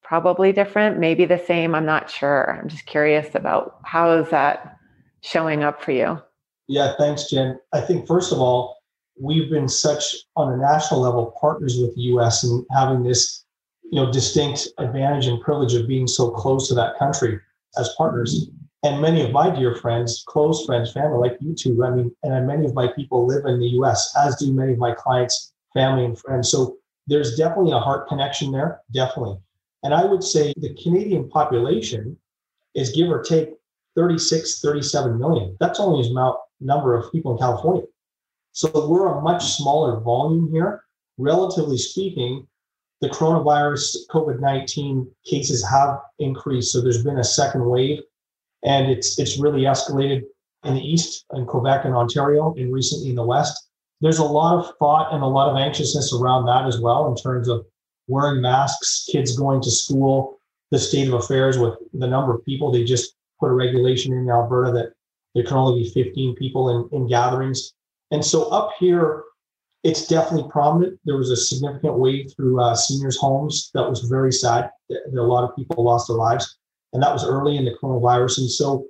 probably 0.04 0.52
different, 0.52 1.00
maybe 1.00 1.24
the 1.24 1.42
same. 1.46 1.74
I'm 1.74 1.84
not 1.84 2.08
sure. 2.08 2.56
I'm 2.56 2.68
just 2.68 2.86
curious 2.86 3.34
about 3.34 3.80
how 3.84 4.12
is 4.12 4.30
that 4.30 4.76
showing 5.22 5.64
up 5.64 5.82
for 5.82 5.90
you? 5.90 6.22
Yeah, 6.68 6.94
thanks, 6.96 7.28
Jen. 7.28 7.58
I 7.72 7.80
think 7.80 8.06
first 8.06 8.32
of 8.32 8.38
all, 8.38 8.76
we've 9.20 9.50
been 9.50 9.68
such 9.68 10.14
on 10.36 10.52
a 10.52 10.56
national 10.56 11.00
level 11.00 11.34
partners 11.40 11.78
with 11.78 11.94
the 11.96 12.02
US 12.02 12.44
and 12.44 12.64
having 12.70 13.02
this, 13.02 13.44
you 13.90 14.00
know, 14.00 14.12
distinct 14.12 14.68
advantage 14.78 15.26
and 15.26 15.40
privilege 15.40 15.74
of 15.74 15.88
being 15.88 16.06
so 16.06 16.30
close 16.30 16.68
to 16.68 16.74
that 16.74 16.98
country 16.98 17.40
as 17.78 17.92
partners 17.96 18.48
and 18.86 19.02
many 19.02 19.20
of 19.20 19.32
my 19.32 19.50
dear 19.50 19.74
friends, 19.74 20.22
close 20.28 20.64
friends, 20.64 20.92
family, 20.92 21.18
like 21.18 21.36
you 21.40 21.54
two, 21.54 21.84
I 21.84 21.90
mean, 21.90 22.14
and 22.22 22.46
many 22.46 22.66
of 22.66 22.74
my 22.74 22.86
people 22.86 23.26
live 23.26 23.44
in 23.44 23.58
the 23.58 23.70
US, 23.80 24.14
as 24.16 24.36
do 24.36 24.52
many 24.52 24.74
of 24.74 24.78
my 24.78 24.92
clients, 24.92 25.52
family, 25.74 26.04
and 26.04 26.16
friends. 26.16 26.50
So 26.50 26.76
there's 27.08 27.36
definitely 27.36 27.72
a 27.72 27.80
heart 27.80 28.06
connection 28.06 28.52
there, 28.52 28.80
definitely. 28.92 29.38
And 29.82 29.92
I 29.92 30.04
would 30.04 30.22
say 30.22 30.54
the 30.58 30.72
Canadian 30.80 31.28
population 31.28 32.16
is 32.76 32.92
give 32.92 33.10
or 33.10 33.22
take 33.22 33.54
36, 33.96 34.60
37 34.60 35.18
million. 35.18 35.56
That's 35.58 35.80
only 35.80 36.08
amount 36.08 36.38
number 36.60 36.94
of 36.94 37.10
people 37.10 37.32
in 37.32 37.38
California. 37.38 37.82
So 38.52 38.70
we're 38.88 39.18
a 39.18 39.20
much 39.20 39.56
smaller 39.56 39.98
volume 40.00 40.48
here. 40.52 40.84
Relatively 41.18 41.78
speaking, 41.78 42.46
the 43.00 43.08
coronavirus 43.08 44.06
COVID 44.10 44.40
19 44.40 45.10
cases 45.24 45.66
have 45.68 45.98
increased. 46.20 46.70
So 46.70 46.80
there's 46.80 47.02
been 47.02 47.18
a 47.18 47.24
second 47.24 47.64
wave 47.64 48.00
and 48.66 48.90
it's 48.90 49.18
it's 49.18 49.38
really 49.38 49.62
escalated 49.62 50.22
in 50.64 50.74
the 50.74 50.80
east 50.80 51.24
in 51.32 51.46
Quebec 51.46 51.84
and 51.84 51.94
Ontario, 51.94 52.52
and 52.58 52.72
recently 52.72 53.08
in 53.08 53.14
the 53.14 53.24
west. 53.24 53.68
There's 54.02 54.18
a 54.18 54.24
lot 54.24 54.58
of 54.58 54.74
thought 54.78 55.14
and 55.14 55.22
a 55.22 55.26
lot 55.26 55.48
of 55.48 55.56
anxiousness 55.56 56.12
around 56.12 56.44
that 56.46 56.66
as 56.66 56.78
well 56.80 57.08
in 57.08 57.16
terms 57.16 57.48
of 57.48 57.64
wearing 58.08 58.42
masks, 58.42 59.08
kids 59.10 59.36
going 59.36 59.62
to 59.62 59.70
school, 59.70 60.38
the 60.70 60.78
state 60.78 61.08
of 61.08 61.14
affairs 61.14 61.56
with 61.56 61.74
the 61.94 62.06
number 62.06 62.34
of 62.34 62.44
people. 62.44 62.70
They 62.70 62.84
just 62.84 63.14
put 63.40 63.48
a 63.48 63.54
regulation 63.54 64.12
in 64.12 64.28
Alberta 64.28 64.72
that 64.72 64.92
there 65.34 65.44
can 65.44 65.56
only 65.56 65.82
be 65.82 65.90
15 65.90 66.34
people 66.34 66.90
in, 66.92 66.96
in 66.96 67.08
gatherings. 67.08 67.72
And 68.10 68.24
so 68.24 68.50
up 68.50 68.72
here, 68.78 69.24
it's 69.82 70.06
definitely 70.06 70.50
prominent. 70.50 70.98
There 71.04 71.16
was 71.16 71.30
a 71.30 71.36
significant 71.36 71.98
wave 71.98 72.32
through 72.34 72.60
uh, 72.60 72.74
seniors' 72.74 73.18
homes 73.18 73.70
that 73.72 73.88
was 73.88 74.00
very 74.00 74.32
sad. 74.32 74.70
That 74.90 75.18
A 75.18 75.22
lot 75.22 75.48
of 75.48 75.56
people 75.56 75.84
lost 75.84 76.08
their 76.08 76.16
lives 76.16 76.58
and 76.92 77.02
that 77.02 77.12
was 77.12 77.26
early 77.26 77.56
in 77.56 77.64
the 77.64 77.76
coronavirus. 77.82 78.38
And 78.38 78.50
so 78.50 78.86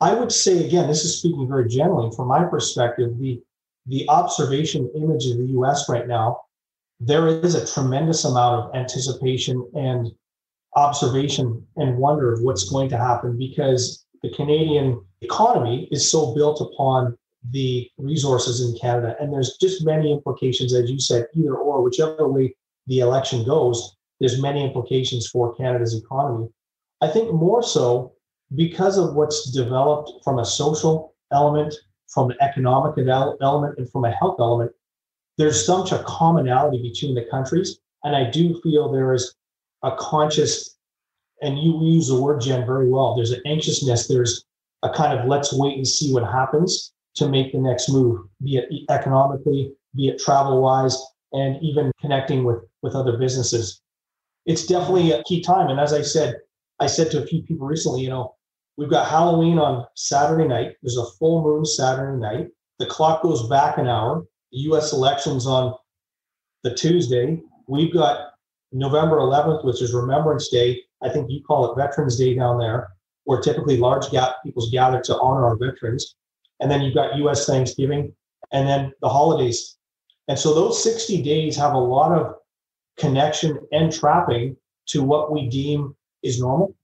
I 0.00 0.14
would 0.14 0.32
say, 0.32 0.64
again, 0.64 0.88
this 0.88 1.04
is 1.04 1.18
speaking 1.18 1.48
very 1.48 1.68
generally 1.68 2.10
from 2.14 2.28
my 2.28 2.44
perspective, 2.44 3.18
the, 3.18 3.40
the 3.86 4.08
observation 4.08 4.90
image 4.96 5.26
of 5.26 5.38
the 5.38 5.46
US 5.58 5.88
right 5.88 6.06
now, 6.06 6.42
there 7.00 7.26
is 7.26 7.54
a 7.54 7.66
tremendous 7.66 8.24
amount 8.24 8.64
of 8.64 8.74
anticipation 8.74 9.68
and 9.74 10.12
observation 10.76 11.66
and 11.76 11.98
wonder 11.98 12.32
of 12.32 12.42
what's 12.42 12.68
going 12.68 12.88
to 12.88 12.96
happen 12.96 13.36
because 13.36 14.06
the 14.22 14.30
Canadian 14.30 15.04
economy 15.20 15.88
is 15.90 16.10
so 16.10 16.34
built 16.34 16.60
upon 16.60 17.16
the 17.50 17.90
resources 17.98 18.60
in 18.60 18.78
Canada. 18.78 19.16
And 19.20 19.32
there's 19.32 19.56
just 19.60 19.84
many 19.84 20.12
implications, 20.12 20.74
as 20.74 20.90
you 20.90 21.00
said, 21.00 21.26
either 21.34 21.56
or, 21.56 21.82
whichever 21.82 22.28
way 22.28 22.54
the 22.86 23.00
election 23.00 23.44
goes, 23.44 23.96
there's 24.20 24.40
many 24.40 24.64
implications 24.64 25.26
for 25.28 25.54
Canada's 25.56 25.94
economy. 25.94 26.48
I 27.02 27.08
think 27.08 27.32
more 27.32 27.62
so 27.62 28.12
because 28.54 28.96
of 28.96 29.14
what's 29.14 29.50
developed 29.50 30.12
from 30.24 30.38
a 30.38 30.44
social 30.44 31.14
element, 31.32 31.74
from 32.08 32.30
an 32.30 32.36
economic 32.40 32.94
element, 33.40 33.78
and 33.78 33.90
from 33.90 34.04
a 34.04 34.12
health 34.12 34.36
element. 34.38 34.72
There's 35.36 35.66
such 35.66 35.92
a 35.92 36.04
commonality 36.04 36.80
between 36.80 37.14
the 37.14 37.26
countries, 37.30 37.80
and 38.04 38.14
I 38.14 38.30
do 38.30 38.60
feel 38.60 38.92
there 38.92 39.14
is 39.14 39.34
a 39.82 39.96
conscious, 39.96 40.76
and 41.40 41.58
you 41.58 41.82
use 41.82 42.08
the 42.08 42.20
word 42.20 42.40
Jen 42.40 42.64
very 42.66 42.88
well. 42.88 43.16
There's 43.16 43.32
an 43.32 43.42
anxiousness. 43.46 44.06
There's 44.06 44.44
a 44.82 44.90
kind 44.90 45.18
of 45.18 45.26
let's 45.26 45.52
wait 45.52 45.76
and 45.76 45.86
see 45.86 46.12
what 46.12 46.24
happens 46.24 46.92
to 47.16 47.28
make 47.28 47.52
the 47.52 47.58
next 47.58 47.88
move, 47.88 48.26
be 48.42 48.58
it 48.58 48.68
economically, 48.90 49.74
be 49.96 50.08
it 50.08 50.18
travel 50.18 50.60
wise, 50.62 51.02
and 51.32 51.60
even 51.62 51.90
connecting 52.00 52.44
with 52.44 52.62
with 52.82 52.94
other 52.94 53.16
businesses 53.16 53.82
it's 54.46 54.66
definitely 54.66 55.12
a 55.12 55.22
key 55.24 55.40
time. 55.40 55.68
And 55.68 55.78
as 55.78 55.92
I 55.92 56.02
said, 56.02 56.36
I 56.82 56.86
said 56.86 57.12
to 57.12 57.22
a 57.22 57.26
few 57.26 57.42
people 57.42 57.64
recently, 57.64 58.02
you 58.02 58.08
know, 58.08 58.34
we've 58.76 58.90
got 58.90 59.08
Halloween 59.08 59.56
on 59.56 59.86
Saturday 59.94 60.48
night. 60.48 60.72
There's 60.82 60.96
a 60.96 61.06
full 61.12 61.40
moon 61.40 61.64
Saturday 61.64 62.18
night. 62.18 62.48
The 62.80 62.86
clock 62.86 63.22
goes 63.22 63.48
back 63.48 63.78
an 63.78 63.86
hour. 63.86 64.26
The 64.50 64.58
U.S. 64.70 64.92
elections 64.92 65.46
on 65.46 65.74
the 66.64 66.74
Tuesday. 66.74 67.40
We've 67.68 67.92
got 67.92 68.32
November 68.72 69.18
11th, 69.18 69.64
which 69.64 69.80
is 69.80 69.94
Remembrance 69.94 70.48
Day. 70.48 70.82
I 71.02 71.08
think 71.08 71.30
you 71.30 71.44
call 71.44 71.70
it 71.70 71.76
Veterans 71.76 72.18
Day 72.18 72.34
down 72.34 72.58
there, 72.58 72.88
where 73.24 73.40
typically 73.40 73.76
large 73.76 74.10
ga- 74.10 74.34
peoples 74.44 74.72
gather 74.72 75.00
to 75.02 75.20
honor 75.20 75.46
our 75.46 75.56
veterans. 75.56 76.16
And 76.58 76.68
then 76.68 76.82
you've 76.82 76.96
got 76.96 77.16
U.S. 77.16 77.46
Thanksgiving, 77.46 78.12
and 78.52 78.66
then 78.66 78.92
the 79.00 79.08
holidays. 79.08 79.76
And 80.26 80.36
so 80.36 80.52
those 80.52 80.82
60 80.82 81.22
days 81.22 81.56
have 81.56 81.74
a 81.74 81.78
lot 81.78 82.10
of 82.10 82.34
connection 82.98 83.60
and 83.70 83.92
trapping 83.92 84.56
to 84.88 85.04
what 85.04 85.30
we 85.30 85.48
deem 85.48 85.94
is 86.22 86.40
normal. 86.40 86.74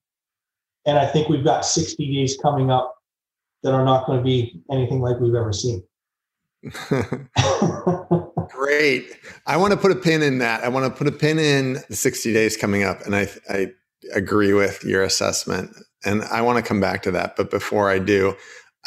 And 0.87 0.99
I 0.99 1.07
think 1.07 1.29
we've 1.29 1.45
got 1.45 1.65
60 1.65 2.15
days 2.15 2.39
coming 2.41 2.71
up 2.71 2.95
that 3.63 3.73
are 3.75 3.85
not 3.85 4.07
going 4.07 4.19
to 4.19 4.25
be 4.25 4.63
anything 4.71 5.01
like 5.01 5.19
we've 5.21 5.35
ever 5.35 5.53
seen. 5.53 5.83
Great. 8.51 9.05
I 9.47 9.57
want 9.57 9.73
to 9.73 9.77
put 9.77 9.93
a 9.93 9.97
pin 9.97 10.23
in 10.23 10.39
that. 10.39 10.65
I 10.65 10.69
want 10.69 10.87
to 10.87 10.97
put 10.97 11.07
a 11.07 11.13
pin 11.13 11.39
in 11.39 11.79
the 11.89 11.97
60 11.97 12.33
days 12.33 12.57
coming 12.57 12.85
up. 12.85 13.03
And 13.03 13.15
I, 13.15 13.29
I 13.49 13.69
agree 14.15 14.53
with 14.53 14.83
your 14.85 15.03
assessment. 15.03 15.77
And 16.05 16.23
I 16.25 16.41
want 16.43 16.57
to 16.57 16.63
come 16.67 16.81
back 16.81 17.03
to 17.03 17.11
that. 17.13 17.37
But 17.37 17.51
before 17.51 17.91
I 17.91 17.99
do, 17.99 18.35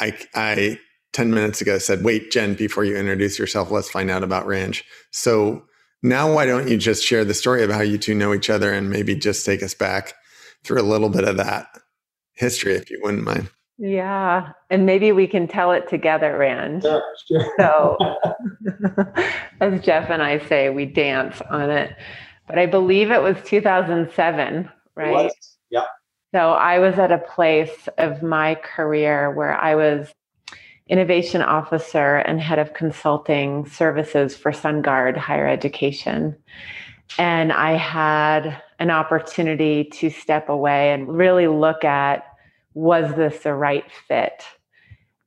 I, 0.00 0.18
I 0.34 0.78
10 1.12 1.32
minutes 1.32 1.60
ago 1.60 1.78
said, 1.78 2.02
wait, 2.02 2.30
Jen, 2.30 2.54
before 2.54 2.84
you 2.84 2.96
introduce 2.96 3.38
yourself, 3.38 3.70
let's 3.70 3.90
find 3.90 4.10
out 4.10 4.24
about 4.24 4.46
Ranj. 4.46 4.82
So 5.10 5.64
now, 6.02 6.32
why 6.34 6.46
don't 6.46 6.68
you 6.68 6.76
just 6.76 7.04
share 7.04 7.24
the 7.24 7.34
story 7.34 7.62
of 7.62 7.70
how 7.70 7.82
you 7.82 7.96
two 7.96 8.14
know 8.14 8.34
each 8.34 8.50
other 8.50 8.72
and 8.72 8.90
maybe 8.90 9.14
just 9.14 9.46
take 9.46 9.62
us 9.62 9.74
back 9.74 10.14
through 10.64 10.80
a 10.80 10.82
little 10.82 11.08
bit 11.08 11.24
of 11.24 11.36
that 11.36 11.66
history, 12.34 12.74
if 12.74 12.90
you 12.90 13.00
wouldn't 13.02 13.24
mind? 13.24 13.50
Yeah, 13.78 14.52
and 14.70 14.86
maybe 14.86 15.12
we 15.12 15.26
can 15.26 15.48
tell 15.48 15.72
it 15.72 15.88
together, 15.88 16.38
Ranj. 16.38 16.82
Sure, 16.82 17.02
sure. 17.26 17.54
So, 17.58 17.96
as 19.60 19.80
Jeff 19.82 20.10
and 20.10 20.22
I 20.22 20.38
say, 20.46 20.70
we 20.70 20.86
dance 20.86 21.40
on 21.50 21.70
it. 21.70 21.96
But 22.46 22.58
I 22.58 22.66
believe 22.66 23.10
it 23.10 23.22
was 23.22 23.36
2007, 23.44 24.68
right? 24.94 25.32
Yeah. 25.70 25.84
So 26.34 26.52
I 26.52 26.78
was 26.78 26.98
at 26.98 27.12
a 27.12 27.18
place 27.18 27.88
of 27.98 28.22
my 28.22 28.54
career 28.56 29.30
where 29.30 29.54
I 29.54 29.74
was 29.74 30.12
innovation 30.88 31.42
officer 31.42 32.16
and 32.16 32.40
head 32.40 32.58
of 32.58 32.74
consulting 32.74 33.66
services 33.66 34.36
for 34.36 34.52
SunGard 34.52 35.16
Higher 35.16 35.46
Education. 35.46 36.36
And 37.18 37.52
I 37.52 37.76
had 37.76 38.62
an 38.82 38.90
opportunity 38.90 39.84
to 39.84 40.10
step 40.10 40.48
away 40.48 40.92
and 40.92 41.06
really 41.16 41.46
look 41.46 41.84
at 41.84 42.24
was 42.74 43.14
this 43.14 43.44
the 43.44 43.54
right 43.54 43.84
fit? 44.08 44.42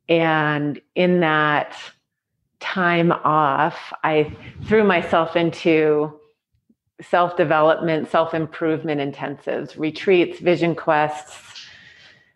And 0.09 0.81
in 0.93 1.21
that 1.21 1.73
time 2.59 3.13
off, 3.13 3.93
I 4.03 4.35
threw 4.65 4.83
myself 4.83 5.37
into 5.37 6.19
self 7.01 7.37
development, 7.37 8.09
self 8.09 8.33
improvement 8.33 8.99
intensives, 8.99 9.79
retreats, 9.79 10.39
vision 10.39 10.75
quests, 10.75 11.65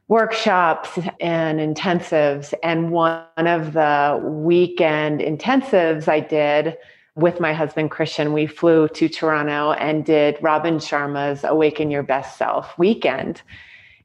workshops 0.08 0.98
and 1.20 1.60
intensives. 1.60 2.54
And 2.64 2.92
one 2.92 3.26
of 3.36 3.74
the 3.74 4.22
weekend 4.24 5.20
intensives 5.20 6.08
I 6.08 6.22
did 6.22 6.78
with 7.20 7.40
my 7.40 7.54
husband 7.54 7.92
Christian, 7.92 8.34
we 8.34 8.48
flew 8.48 8.88
to 8.90 9.10
Toronto 9.10 9.74
and 9.74 10.06
did 10.06 10.38
Robin 10.42 10.78
Sharma's 10.78 11.44
Awaken 11.44 11.92
Your 11.92 12.04
Best 12.04 12.38
Self 12.38 12.78
weekend. 12.78 13.42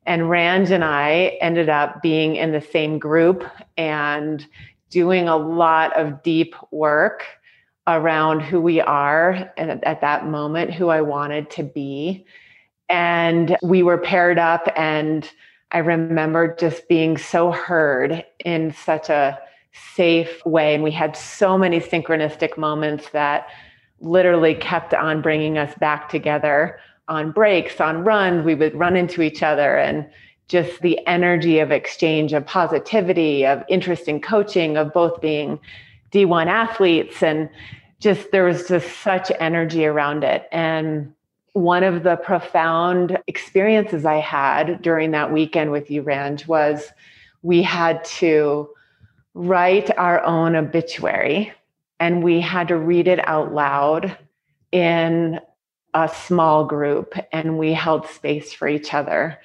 And 0.07 0.23
Ranj 0.23 0.71
and 0.71 0.85
I 0.85 1.39
ended 1.41 1.69
up 1.69 2.03
being 2.03 2.37
in 2.37 2.53
the 2.53 2.61
same 2.61 2.99
group 2.99 3.45
and 3.77 4.47
doing 4.91 5.29
a 5.29 5.37
lot 5.37 5.97
of 5.97 6.23
deep 6.23 6.55
work 6.71 7.25
around 7.87 8.41
who 8.41 8.61
we 8.61 8.81
are 8.81 9.53
and 9.57 9.85
at 9.85 10.01
that 10.01 10.27
moment, 10.27 10.73
who 10.73 10.89
I 10.89 11.01
wanted 11.01 11.51
to 11.51 11.63
be. 11.63 12.25
And 12.89 13.57
we 13.63 13.83
were 13.83 13.99
paired 13.99 14.39
up 14.39 14.69
and 14.77 15.31
I 15.73 15.79
remember 15.79 16.55
just 16.55 16.89
being 16.89 17.19
so 17.19 17.51
heard 17.51 18.25
in 18.45 18.73
such 18.73 19.09
a 19.09 19.39
safe 19.75 20.45
way. 20.47 20.75
And 20.75 20.83
we 20.83 20.91
had 20.91 21.17
so 21.17 21.59
many 21.59 21.81
synchronistic 21.81 22.57
moments 22.57 23.11
that 23.11 23.49
literally 24.01 24.55
kept 24.55 24.95
on 24.95 25.21
bringing 25.21 25.59
us 25.59 25.75
back 25.77 26.09
together 26.09 26.79
on 27.09 27.33
breaks, 27.33 27.81
on 27.81 28.05
runs. 28.05 28.45
We 28.45 28.55
would 28.55 28.75
run 28.75 28.97
into 28.97 29.23
each 29.23 29.43
other 29.43 29.77
and 29.77 30.09
just 30.49 30.81
the 30.81 31.05
energy 31.07 31.59
of 31.59 31.71
exchange 31.71 32.33
of 32.33 32.47
positivity, 32.47 33.47
of 33.47 33.63
interest 33.69 34.09
in 34.09 34.21
coaching, 34.21 34.77
of 34.77 34.93
both 34.93 35.21
being 35.21 35.59
D1 36.13 36.47
athletes. 36.47 37.23
And 37.23 37.49
just 37.99 38.31
there 38.31 38.45
was 38.45 38.69
just 38.69 39.01
such 39.01 39.33
energy 39.41 39.87
around 39.87 40.25
it. 40.25 40.49
And 40.53 41.13
one 41.55 41.85
of 41.85 42.03
the 42.03 42.17
profound 42.17 43.19
experiences 43.27 44.05
I 44.05 44.17
had 44.17 44.83
during 44.83 45.13
that 45.13 45.33
weekend 45.33 45.71
with 45.71 45.91
you, 45.91 46.03
Ranj, 46.03 46.47
was 46.47 46.93
we 47.43 47.63
had 47.63 48.05
to 48.05 48.69
write 49.35 49.97
our 49.99 50.23
own 50.23 50.57
obituary 50.57 51.53
and 52.01 52.23
we 52.23 52.41
had 52.41 52.69
to 52.69 52.77
read 52.77 53.09
it 53.09 53.27
out 53.29 53.53
loud 53.53 54.17
in 54.73 55.41
a 55.95 56.09
small 56.09 56.65
group 56.65 57.15
and 57.33 57.59
we 57.59 57.73
held 57.73 58.07
space 58.07 58.53
for 58.53 58.69
each 58.69 58.95
other. 58.95 59.39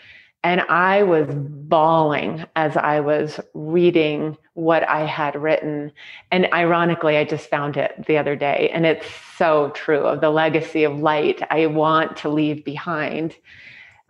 And 0.43 0.62
I 0.62 1.03
was 1.03 1.27
bawling 1.29 2.46
as 2.55 2.77
I 2.77 3.01
was 3.01 3.39
reading 3.53 4.38
what 4.53 4.88
I 4.88 5.05
had 5.05 5.36
written. 5.36 5.91
And 6.31 6.48
ironically, 6.53 7.17
I 7.17 7.25
just 7.25 7.50
found 7.50 7.75
it 7.75 8.05
the 8.08 8.17
other 8.17 8.36
day. 8.36 8.69
And 8.74 8.86
it's 8.86 9.05
so 9.38 9.69
true 9.72 10.00
of 10.00 10.22
the 10.22 10.29
legacy 10.29 10.86
of 10.86 11.00
light 11.00 11.41
I 11.50 11.65
want 11.65 12.15
to 12.17 12.29
leave 12.29 12.63
behind. 12.63 13.36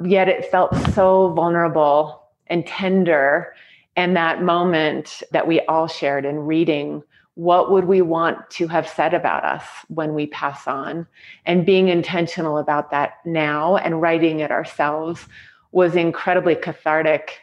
Yet 0.03 0.29
it 0.29 0.45
felt 0.45 0.75
so 0.93 1.33
vulnerable 1.33 2.23
and 2.47 2.65
tender. 2.65 3.53
And 3.95 4.15
that 4.15 4.41
moment 4.43 5.23
that 5.31 5.47
we 5.47 5.61
all 5.61 5.87
shared 5.87 6.25
in 6.25 6.39
reading 6.39 7.03
what 7.35 7.71
would 7.71 7.85
we 7.85 8.01
want 8.01 8.49
to 8.49 8.67
have 8.67 8.87
said 8.87 9.13
about 9.13 9.45
us 9.45 9.63
when 9.87 10.13
we 10.13 10.27
pass 10.27 10.67
on 10.67 11.07
and 11.45 11.65
being 11.65 11.87
intentional 11.87 12.57
about 12.57 12.91
that 12.91 13.13
now 13.25 13.77
and 13.77 14.01
writing 14.01 14.41
it 14.41 14.51
ourselves 14.51 15.25
was 15.71 15.95
incredibly 15.95 16.55
cathartic 16.55 17.39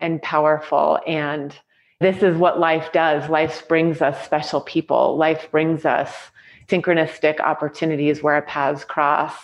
and 0.00 0.20
powerful. 0.20 0.98
And 1.06 1.56
this 2.00 2.22
is 2.22 2.36
what 2.36 2.60
life 2.60 2.92
does. 2.92 3.30
Life 3.30 3.66
brings 3.68 4.02
us 4.02 4.22
special 4.24 4.60
people. 4.60 5.16
Life 5.16 5.50
brings 5.50 5.84
us 5.84 6.12
synchronistic 6.68 7.40
opportunities 7.40 8.22
where 8.22 8.34
our 8.34 8.42
paths 8.42 8.84
cross, 8.84 9.34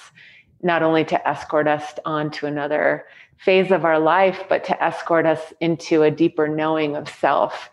not 0.63 0.83
only 0.83 1.05
to 1.05 1.29
escort 1.29 1.69
us 1.69 1.95
on 2.05 2.31
to 2.33 2.47
another 2.47 3.07
phase 3.39 3.71
of 3.71 3.85
our 3.85 3.99
life, 3.99 4.45
but 4.49 4.65
to 4.65 4.83
escort 4.83 5.27
us 5.27 5.53
into 5.61 6.03
a 6.03 6.11
deeper 6.11 6.49
knowing 6.49 6.97
of 6.97 7.09
self. 7.09 7.71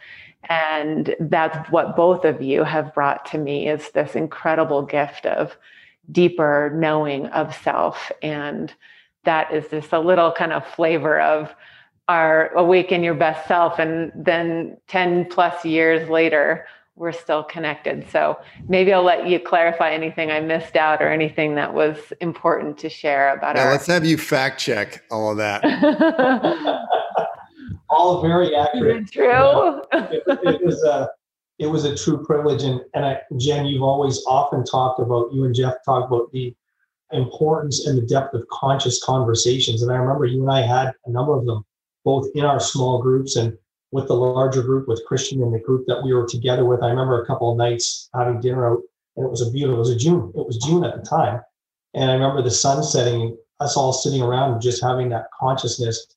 And 0.49 1.15
that's 1.19 1.69
what 1.71 1.95
both 1.95 2.25
of 2.25 2.41
you 2.41 2.63
have 2.63 2.93
brought 2.93 3.25
to 3.27 3.37
me 3.37 3.69
is 3.69 3.91
this 3.91 4.15
incredible 4.15 4.81
gift 4.81 5.25
of 5.25 5.57
deeper 6.11 6.71
knowing 6.75 7.27
of 7.27 7.55
self 7.55 8.11
and 8.21 8.73
that 9.23 9.53
is 9.53 9.67
just 9.69 9.93
a 9.93 9.99
little 9.99 10.31
kind 10.31 10.51
of 10.51 10.67
flavor 10.67 11.19
of 11.21 11.55
our 12.09 12.49
awaken 12.55 13.03
your 13.03 13.13
best 13.13 13.47
self 13.47 13.79
and 13.79 14.11
then 14.15 14.77
10 14.87 15.25
plus 15.25 15.63
years 15.63 16.09
later 16.09 16.65
we're 16.95 17.11
still 17.11 17.43
connected. 17.43 18.05
So 18.09 18.39
maybe 18.67 18.93
i'll 18.93 19.03
let 19.03 19.27
you 19.27 19.39
clarify 19.39 19.91
anything 19.91 20.31
i 20.31 20.39
missed 20.39 20.75
out 20.75 21.01
or 21.01 21.11
anything 21.11 21.55
that 21.55 21.73
was 21.73 21.97
important 22.21 22.77
to 22.79 22.89
share 22.89 23.35
about 23.35 23.55
yeah, 23.55 23.65
our- 23.65 23.71
let's 23.71 23.87
have 23.87 24.05
you 24.05 24.17
fact 24.17 24.59
check 24.59 25.03
all 25.11 25.31
of 25.31 25.37
that. 25.37 25.63
All 27.89 28.23
very 28.23 28.55
accurate. 28.55 29.11
True? 29.11 29.83
It, 29.93 30.23
it, 30.27 30.65
was 30.65 30.81
a 30.83 31.09
it 31.59 31.67
was 31.67 31.85
a 31.85 31.95
true 31.95 32.25
privilege 32.25 32.63
and 32.63 32.81
and 32.95 33.05
I, 33.05 33.19
jen 33.37 33.65
you've 33.67 33.83
always 33.83 34.23
often 34.25 34.63
talked 34.63 34.99
about 34.99 35.31
you 35.31 35.43
and 35.43 35.53
jeff 35.53 35.75
talk 35.85 36.07
about 36.07 36.31
the 36.31 36.55
importance 37.13 37.85
and 37.85 37.97
the 37.97 38.05
depth 38.05 38.33
of 38.33 38.47
conscious 38.49 39.03
conversations. 39.03 39.81
And 39.81 39.91
I 39.91 39.95
remember 39.95 40.25
you 40.25 40.41
and 40.41 40.51
I 40.51 40.61
had 40.61 40.93
a 41.05 41.11
number 41.11 41.37
of 41.37 41.45
them, 41.45 41.63
both 42.03 42.27
in 42.35 42.43
our 42.43 42.59
small 42.59 43.01
groups 43.01 43.35
and 43.35 43.57
with 43.93 44.07
the 44.07 44.15
larger 44.15 44.63
group, 44.63 44.87
with 44.87 45.05
Christian 45.05 45.43
and 45.43 45.53
the 45.53 45.59
group 45.59 45.85
that 45.85 46.01
we 46.03 46.13
were 46.13 46.27
together 46.27 46.65
with. 46.65 46.81
I 46.81 46.89
remember 46.89 47.21
a 47.21 47.27
couple 47.27 47.51
of 47.51 47.57
nights 47.57 48.09
having 48.15 48.41
dinner 48.41 48.71
out, 48.71 48.79
and 49.15 49.25
it 49.25 49.29
was 49.29 49.47
a 49.47 49.51
beautiful. 49.51 49.75
It 49.75 49.79
was 49.79 49.91
a 49.91 49.95
June. 49.95 50.33
It 50.35 50.45
was 50.45 50.57
June 50.57 50.83
at 50.83 50.95
the 50.95 51.07
time, 51.07 51.39
and 51.93 52.09
I 52.09 52.15
remember 52.15 52.41
the 52.41 52.51
sun 52.51 52.83
setting, 52.83 53.37
us 53.59 53.77
all 53.77 53.93
sitting 53.93 54.21
around 54.21 54.53
and 54.53 54.61
just 54.61 54.83
having 54.83 55.09
that 55.09 55.27
consciousness. 55.39 56.07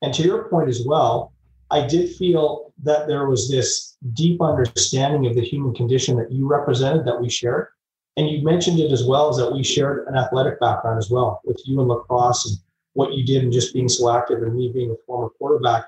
And 0.00 0.12
to 0.14 0.22
your 0.22 0.48
point 0.48 0.70
as 0.70 0.84
well, 0.86 1.34
I 1.70 1.86
did 1.86 2.16
feel 2.16 2.72
that 2.82 3.06
there 3.06 3.28
was 3.28 3.50
this 3.50 3.96
deep 4.14 4.40
understanding 4.40 5.26
of 5.26 5.34
the 5.34 5.44
human 5.44 5.74
condition 5.74 6.16
that 6.16 6.32
you 6.32 6.46
represented 6.46 7.04
that 7.04 7.20
we 7.20 7.28
shared. 7.28 7.68
And 8.16 8.28
you 8.28 8.42
mentioned 8.42 8.80
it 8.80 8.90
as 8.90 9.04
well 9.04 9.28
as 9.28 9.36
that 9.36 9.52
we 9.52 9.62
shared 9.62 10.08
an 10.08 10.16
athletic 10.16 10.58
background 10.60 10.98
as 10.98 11.10
well 11.10 11.42
with 11.44 11.60
you 11.66 11.78
and 11.80 11.88
lacrosse 11.88 12.46
and 12.46 12.56
what 12.94 13.12
you 13.12 13.24
did 13.24 13.44
and 13.44 13.52
just 13.52 13.74
being 13.74 13.88
so 13.88 14.10
active 14.10 14.42
and 14.42 14.56
me 14.56 14.72
being 14.72 14.90
a 14.90 14.96
former 15.06 15.28
quarterback. 15.38 15.84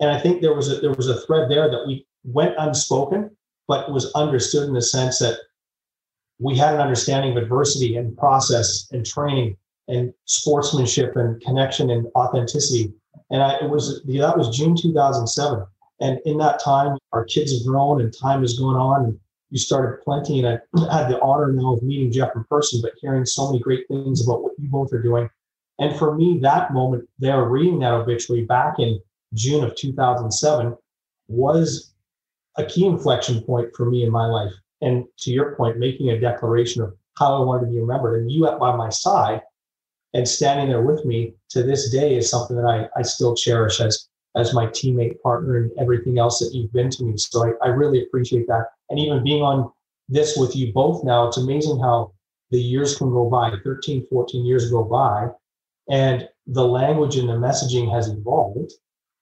And 0.00 0.10
I 0.10 0.18
think 0.18 0.40
there 0.40 0.54
was 0.54 0.70
a 0.70 0.80
there 0.80 0.92
was 0.92 1.08
a 1.08 1.20
thread 1.22 1.50
there 1.50 1.70
that 1.70 1.86
we 1.86 2.06
went 2.24 2.54
unspoken, 2.58 3.36
but 3.68 3.92
was 3.92 4.12
understood 4.12 4.68
in 4.68 4.74
the 4.74 4.82
sense 4.82 5.18
that 5.18 5.38
we 6.38 6.56
had 6.56 6.74
an 6.74 6.80
understanding 6.80 7.36
of 7.36 7.42
adversity 7.42 7.96
and 7.96 8.16
process 8.16 8.88
and 8.92 9.04
training 9.04 9.56
and 9.88 10.14
sportsmanship 10.24 11.16
and 11.16 11.40
connection 11.42 11.90
and 11.90 12.06
authenticity 12.14 12.94
and 13.30 13.42
I, 13.42 13.56
it 13.56 13.70
was 13.70 14.02
that 14.04 14.38
was 14.38 14.56
June 14.56 14.76
2007. 14.76 15.64
And 16.00 16.18
in 16.24 16.38
that 16.38 16.60
time, 16.60 16.96
our 17.12 17.24
kids 17.24 17.52
have 17.52 17.66
grown 17.66 18.00
and 18.00 18.14
time 18.16 18.40
has 18.40 18.58
gone 18.58 18.76
on. 18.76 19.04
And 19.04 19.20
you 19.50 19.58
started 19.58 20.02
plenty. 20.02 20.42
And 20.42 20.60
I 20.76 20.80
had 20.98 21.08
the 21.08 21.20
honor 21.20 21.52
now 21.52 21.74
of 21.74 21.82
meeting 21.82 22.10
Jeff 22.10 22.30
in 22.34 22.44
person, 22.44 22.80
but 22.82 22.92
hearing 23.00 23.24
so 23.24 23.46
many 23.46 23.60
great 23.60 23.86
things 23.88 24.24
about 24.24 24.42
what 24.42 24.52
you 24.58 24.68
both 24.68 24.92
are 24.92 25.02
doing. 25.02 25.28
And 25.78 25.96
for 25.98 26.14
me, 26.14 26.38
that 26.42 26.72
moment 26.72 27.08
there, 27.18 27.44
reading 27.44 27.78
that 27.80 27.94
obituary 27.94 28.44
back 28.44 28.78
in 28.78 29.00
June 29.34 29.64
of 29.64 29.74
2007 29.76 30.76
was 31.28 31.94
a 32.56 32.64
key 32.64 32.86
inflection 32.86 33.42
point 33.42 33.68
for 33.76 33.88
me 33.88 34.04
in 34.04 34.10
my 34.10 34.26
life. 34.26 34.52
And 34.80 35.04
to 35.20 35.30
your 35.30 35.54
point, 35.56 35.78
making 35.78 36.10
a 36.10 36.20
declaration 36.20 36.82
of 36.82 36.94
how 37.18 37.40
I 37.40 37.44
wanted 37.44 37.66
to 37.66 37.72
be 37.72 37.80
remembered. 37.80 38.20
And 38.20 38.30
you 38.30 38.46
at 38.48 38.58
by 38.58 38.74
my 38.74 38.88
side 38.88 39.42
and 40.14 40.26
standing 40.26 40.68
there 40.68 40.82
with 40.82 41.04
me 41.04 41.34
to 41.50 41.62
this 41.62 41.90
day 41.90 42.16
is 42.16 42.30
something 42.30 42.56
that 42.56 42.66
I, 42.66 42.88
I 42.98 43.02
still 43.02 43.34
cherish 43.34 43.80
as 43.80 44.08
as 44.36 44.54
my 44.54 44.66
teammate 44.66 45.20
partner 45.22 45.56
and 45.56 45.72
everything 45.78 46.18
else 46.18 46.38
that 46.38 46.54
you've 46.54 46.72
been 46.72 46.90
to 46.90 47.04
me. 47.04 47.16
So 47.16 47.46
I, 47.46 47.66
I 47.66 47.68
really 47.70 48.02
appreciate 48.02 48.46
that. 48.46 48.66
And 48.88 48.98
even 48.98 49.24
being 49.24 49.42
on 49.42 49.72
this 50.08 50.36
with 50.36 50.54
you 50.54 50.72
both 50.72 51.04
now, 51.04 51.26
it's 51.26 51.36
amazing 51.36 51.80
how 51.80 52.12
the 52.50 52.60
years 52.60 52.96
can 52.96 53.10
go 53.10 53.28
by, 53.28 53.52
13, 53.64 54.06
14 54.08 54.44
years 54.44 54.70
go 54.70 54.84
by, 54.84 55.28
and 55.88 56.28
the 56.46 56.64
language 56.64 57.16
and 57.16 57.28
the 57.28 57.34
messaging 57.34 57.92
has 57.92 58.08
evolved, 58.08 58.72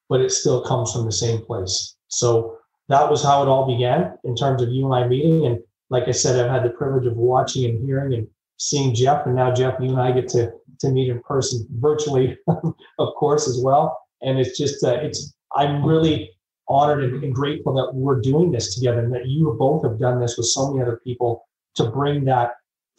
but 0.08 0.20
it 0.20 0.30
still 0.30 0.62
comes 0.62 0.92
from 0.92 1.04
the 1.04 1.12
same 1.12 1.44
place. 1.44 1.96
So 2.08 2.58
that 2.88 3.10
was 3.10 3.22
how 3.22 3.42
it 3.42 3.48
all 3.48 3.66
began 3.66 4.16
in 4.24 4.34
terms 4.34 4.62
of 4.62 4.70
you 4.70 4.86
and 4.86 4.94
I 4.94 5.06
meeting. 5.06 5.46
And 5.46 5.58
like 5.90 6.08
I 6.08 6.12
said, 6.12 6.42
I've 6.42 6.50
had 6.50 6.64
the 6.64 6.74
privilege 6.74 7.06
of 7.06 7.16
watching 7.16 7.64
and 7.64 7.84
hearing 7.84 8.14
and 8.14 8.26
seeing 8.58 8.94
Jeff, 8.94 9.26
and 9.26 9.36
now 9.36 9.52
Jeff, 9.52 9.74
you 9.80 9.90
and 9.90 10.00
I 10.00 10.12
get 10.12 10.28
to 10.30 10.52
to 10.80 10.90
meet 10.90 11.08
in 11.08 11.20
person, 11.22 11.66
virtually, 11.78 12.38
of 12.46 13.14
course, 13.16 13.48
as 13.48 13.60
well. 13.62 13.98
And 14.22 14.38
it's 14.38 14.56
just 14.58 14.84
uh, 14.84 14.98
it's 15.00 15.34
I'm 15.56 15.84
really 15.84 16.30
honored 16.68 17.02
and, 17.02 17.22
and 17.24 17.34
grateful 17.34 17.74
that 17.74 17.94
we're 17.94 18.20
doing 18.20 18.50
this 18.52 18.74
together, 18.74 19.00
and 19.00 19.14
that 19.14 19.26
you 19.26 19.54
both 19.58 19.84
have 19.84 19.98
done 19.98 20.20
this 20.20 20.36
with 20.36 20.46
so 20.46 20.70
many 20.70 20.82
other 20.82 21.00
people 21.04 21.44
to 21.76 21.90
bring 21.90 22.24
that 22.24 22.52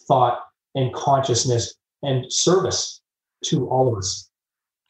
thought 0.07 0.39
and 0.75 0.93
consciousness 0.93 1.75
and 2.03 2.31
service 2.31 3.01
to 3.45 3.67
all 3.67 3.91
of 3.91 3.97
us. 3.97 4.28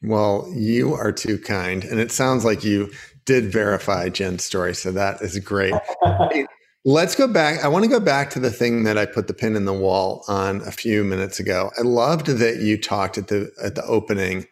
Well, 0.02 0.50
you 0.54 0.94
are 0.94 1.12
too 1.12 1.38
kind. 1.38 1.84
And 1.84 2.00
it 2.00 2.10
sounds 2.10 2.44
like 2.44 2.64
you 2.64 2.90
did 3.26 3.52
verify 3.52 4.08
Jen's 4.08 4.44
story. 4.44 4.74
So 4.74 4.92
that 4.92 5.20
is 5.20 5.38
great. 5.38 5.74
Let's 6.84 7.14
go 7.14 7.28
back. 7.28 7.62
I 7.62 7.68
want 7.68 7.84
to 7.84 7.90
go 7.90 8.00
back 8.00 8.30
to 8.30 8.40
the 8.40 8.50
thing 8.50 8.84
that 8.84 8.96
I 8.96 9.04
put 9.04 9.26
the 9.26 9.34
pin 9.34 9.54
in 9.54 9.66
the 9.66 9.74
wall 9.74 10.24
on 10.28 10.62
a 10.62 10.72
few 10.72 11.04
minutes 11.04 11.38
ago. 11.38 11.70
I 11.78 11.82
loved 11.82 12.26
that 12.26 12.56
you 12.56 12.80
talked 12.80 13.18
at 13.18 13.28
the 13.28 13.52
at 13.62 13.74
the 13.74 13.84
opening 13.84 14.46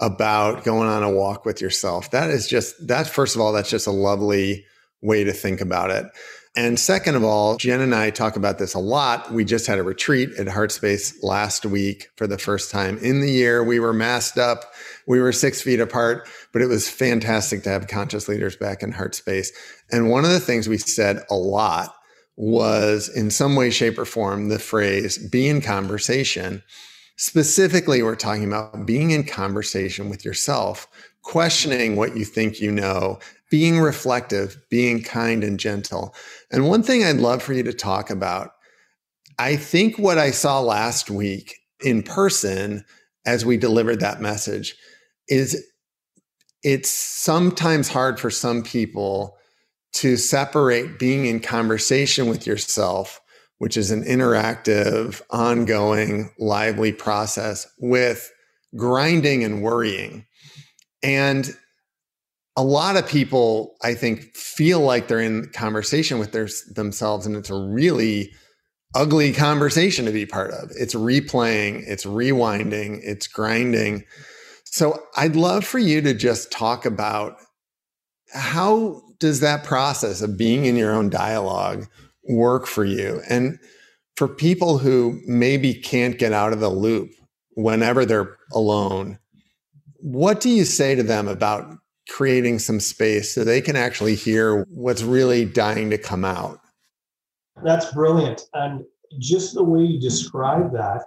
about 0.00 0.64
going 0.64 0.88
on 0.88 1.04
a 1.04 1.10
walk 1.10 1.44
with 1.44 1.60
yourself. 1.60 2.10
That 2.10 2.30
is 2.30 2.48
just 2.48 2.88
that 2.88 3.06
first 3.06 3.36
of 3.36 3.40
all, 3.40 3.52
that's 3.52 3.70
just 3.70 3.86
a 3.86 3.92
lovely 3.92 4.64
way 5.02 5.22
to 5.22 5.32
think 5.32 5.60
about 5.60 5.90
it. 5.90 6.06
And 6.58 6.76
second 6.76 7.14
of 7.14 7.22
all, 7.22 7.56
Jen 7.56 7.80
and 7.80 7.94
I 7.94 8.10
talk 8.10 8.34
about 8.34 8.58
this 8.58 8.74
a 8.74 8.80
lot. 8.80 9.30
We 9.30 9.44
just 9.44 9.68
had 9.68 9.78
a 9.78 9.84
retreat 9.84 10.30
at 10.40 10.48
Heartspace 10.48 11.14
last 11.22 11.64
week 11.64 12.08
for 12.16 12.26
the 12.26 12.36
first 12.36 12.72
time 12.72 12.98
in 12.98 13.20
the 13.20 13.30
year. 13.30 13.62
We 13.62 13.78
were 13.78 13.92
masked 13.92 14.38
up. 14.38 14.64
We 15.06 15.20
were 15.20 15.30
six 15.30 15.62
feet 15.62 15.78
apart, 15.78 16.28
but 16.52 16.60
it 16.60 16.66
was 16.66 16.90
fantastic 16.90 17.62
to 17.62 17.68
have 17.68 17.86
conscious 17.86 18.26
leaders 18.26 18.56
back 18.56 18.82
in 18.82 18.92
Heartspace. 18.92 19.50
And 19.92 20.10
one 20.10 20.24
of 20.24 20.32
the 20.32 20.40
things 20.40 20.68
we 20.68 20.78
said 20.78 21.22
a 21.30 21.36
lot 21.36 21.94
was 22.34 23.08
in 23.08 23.30
some 23.30 23.54
way, 23.54 23.70
shape, 23.70 23.96
or 23.96 24.04
form, 24.04 24.48
the 24.48 24.58
phrase 24.58 25.16
be 25.16 25.46
in 25.46 25.60
conversation. 25.60 26.64
Specifically, 27.16 28.02
we're 28.02 28.16
talking 28.16 28.44
about 28.44 28.84
being 28.84 29.12
in 29.12 29.22
conversation 29.22 30.10
with 30.10 30.24
yourself, 30.24 30.88
questioning 31.22 31.94
what 31.94 32.16
you 32.16 32.24
think 32.24 32.60
you 32.60 32.72
know, 32.72 33.20
being 33.50 33.78
reflective, 33.78 34.58
being 34.70 35.02
kind 35.02 35.42
and 35.42 35.58
gentle. 35.58 36.14
And 36.50 36.68
one 36.68 36.82
thing 36.82 37.04
I'd 37.04 37.16
love 37.16 37.42
for 37.42 37.52
you 37.52 37.62
to 37.64 37.72
talk 37.72 38.10
about 38.10 38.50
I 39.40 39.54
think 39.54 39.98
what 39.98 40.18
I 40.18 40.32
saw 40.32 40.60
last 40.60 41.10
week 41.10 41.54
in 41.80 42.02
person 42.02 42.84
as 43.24 43.46
we 43.46 43.56
delivered 43.56 44.00
that 44.00 44.20
message 44.20 44.74
is 45.28 45.64
it's 46.64 46.90
sometimes 46.90 47.88
hard 47.88 48.18
for 48.18 48.30
some 48.30 48.64
people 48.64 49.36
to 49.92 50.16
separate 50.16 50.98
being 50.98 51.26
in 51.26 51.40
conversation 51.40 52.28
with 52.28 52.46
yourself, 52.46 53.20
which 53.58 53.76
is 53.76 53.90
an 53.90 54.02
interactive, 54.04 55.22
ongoing, 55.30 56.30
lively 56.38 56.92
process, 56.92 57.66
with 57.78 58.32
grinding 58.76 59.44
and 59.44 59.62
worrying. 59.62 60.26
And 61.02 61.56
a 62.58 62.64
lot 62.64 62.96
of 62.96 63.06
people, 63.06 63.76
I 63.82 63.94
think, 63.94 64.34
feel 64.34 64.80
like 64.80 65.06
they're 65.06 65.20
in 65.20 65.48
conversation 65.54 66.18
with 66.18 66.32
their, 66.32 66.48
themselves, 66.74 67.24
and 67.24 67.36
it's 67.36 67.50
a 67.50 67.54
really 67.54 68.32
ugly 68.96 69.32
conversation 69.32 70.04
to 70.06 70.10
be 70.10 70.26
part 70.26 70.50
of. 70.50 70.72
It's 70.74 70.92
replaying, 70.92 71.84
it's 71.86 72.04
rewinding, 72.04 72.98
it's 73.04 73.28
grinding. 73.28 74.04
So 74.64 75.00
I'd 75.16 75.36
love 75.36 75.64
for 75.64 75.78
you 75.78 76.00
to 76.00 76.12
just 76.12 76.50
talk 76.50 76.84
about 76.84 77.36
how 78.34 79.02
does 79.20 79.38
that 79.38 79.62
process 79.62 80.20
of 80.20 80.36
being 80.36 80.64
in 80.64 80.74
your 80.74 80.92
own 80.92 81.10
dialogue 81.10 81.86
work 82.28 82.66
for 82.66 82.84
you? 82.84 83.22
And 83.30 83.60
for 84.16 84.26
people 84.26 84.78
who 84.78 85.20
maybe 85.28 85.74
can't 85.74 86.18
get 86.18 86.32
out 86.32 86.52
of 86.52 86.58
the 86.58 86.70
loop 86.70 87.10
whenever 87.54 88.04
they're 88.04 88.36
alone, 88.52 89.20
what 90.00 90.40
do 90.40 90.50
you 90.50 90.64
say 90.64 90.96
to 90.96 91.04
them 91.04 91.28
about 91.28 91.78
creating 92.08 92.58
some 92.58 92.80
space 92.80 93.34
so 93.34 93.44
they 93.44 93.60
can 93.60 93.76
actually 93.76 94.14
hear 94.14 94.64
what's 94.70 95.02
really 95.02 95.44
dying 95.44 95.90
to 95.90 95.98
come 95.98 96.24
out. 96.24 96.60
That's 97.62 97.92
brilliant. 97.92 98.42
And 98.54 98.84
just 99.18 99.54
the 99.54 99.64
way 99.64 99.82
you 99.82 100.00
describe 100.00 100.72
that 100.72 101.02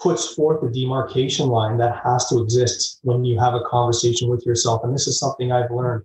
puts 0.00 0.34
forth 0.34 0.60
the 0.60 0.70
demarcation 0.70 1.48
line 1.48 1.76
that 1.78 2.00
has 2.04 2.28
to 2.28 2.40
exist 2.40 3.00
when 3.02 3.24
you 3.24 3.38
have 3.38 3.54
a 3.54 3.64
conversation 3.64 4.28
with 4.28 4.46
yourself. 4.46 4.82
And 4.84 4.94
this 4.94 5.06
is 5.06 5.18
something 5.18 5.50
I've 5.50 5.70
learned 5.70 6.04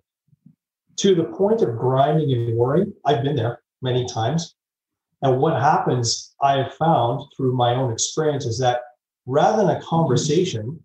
to 0.98 1.16
the 1.16 1.26
point 1.26 1.62
of 1.62 1.78
grinding 1.78 2.32
and 2.32 2.58
worrying. 2.58 2.94
I've 3.06 3.24
been 3.24 3.36
there 3.36 3.62
many 3.82 4.08
times. 4.08 4.56
And 5.22 5.40
what 5.40 5.62
happens, 5.62 6.34
I 6.42 6.58
have 6.58 6.74
found 6.74 7.22
through 7.36 7.56
my 7.56 7.76
own 7.76 7.92
experience, 7.94 8.46
is 8.46 8.60
that 8.60 8.82
rather 9.26 9.58
than 9.64 9.76
a 9.76 9.82
conversation, 9.82 10.80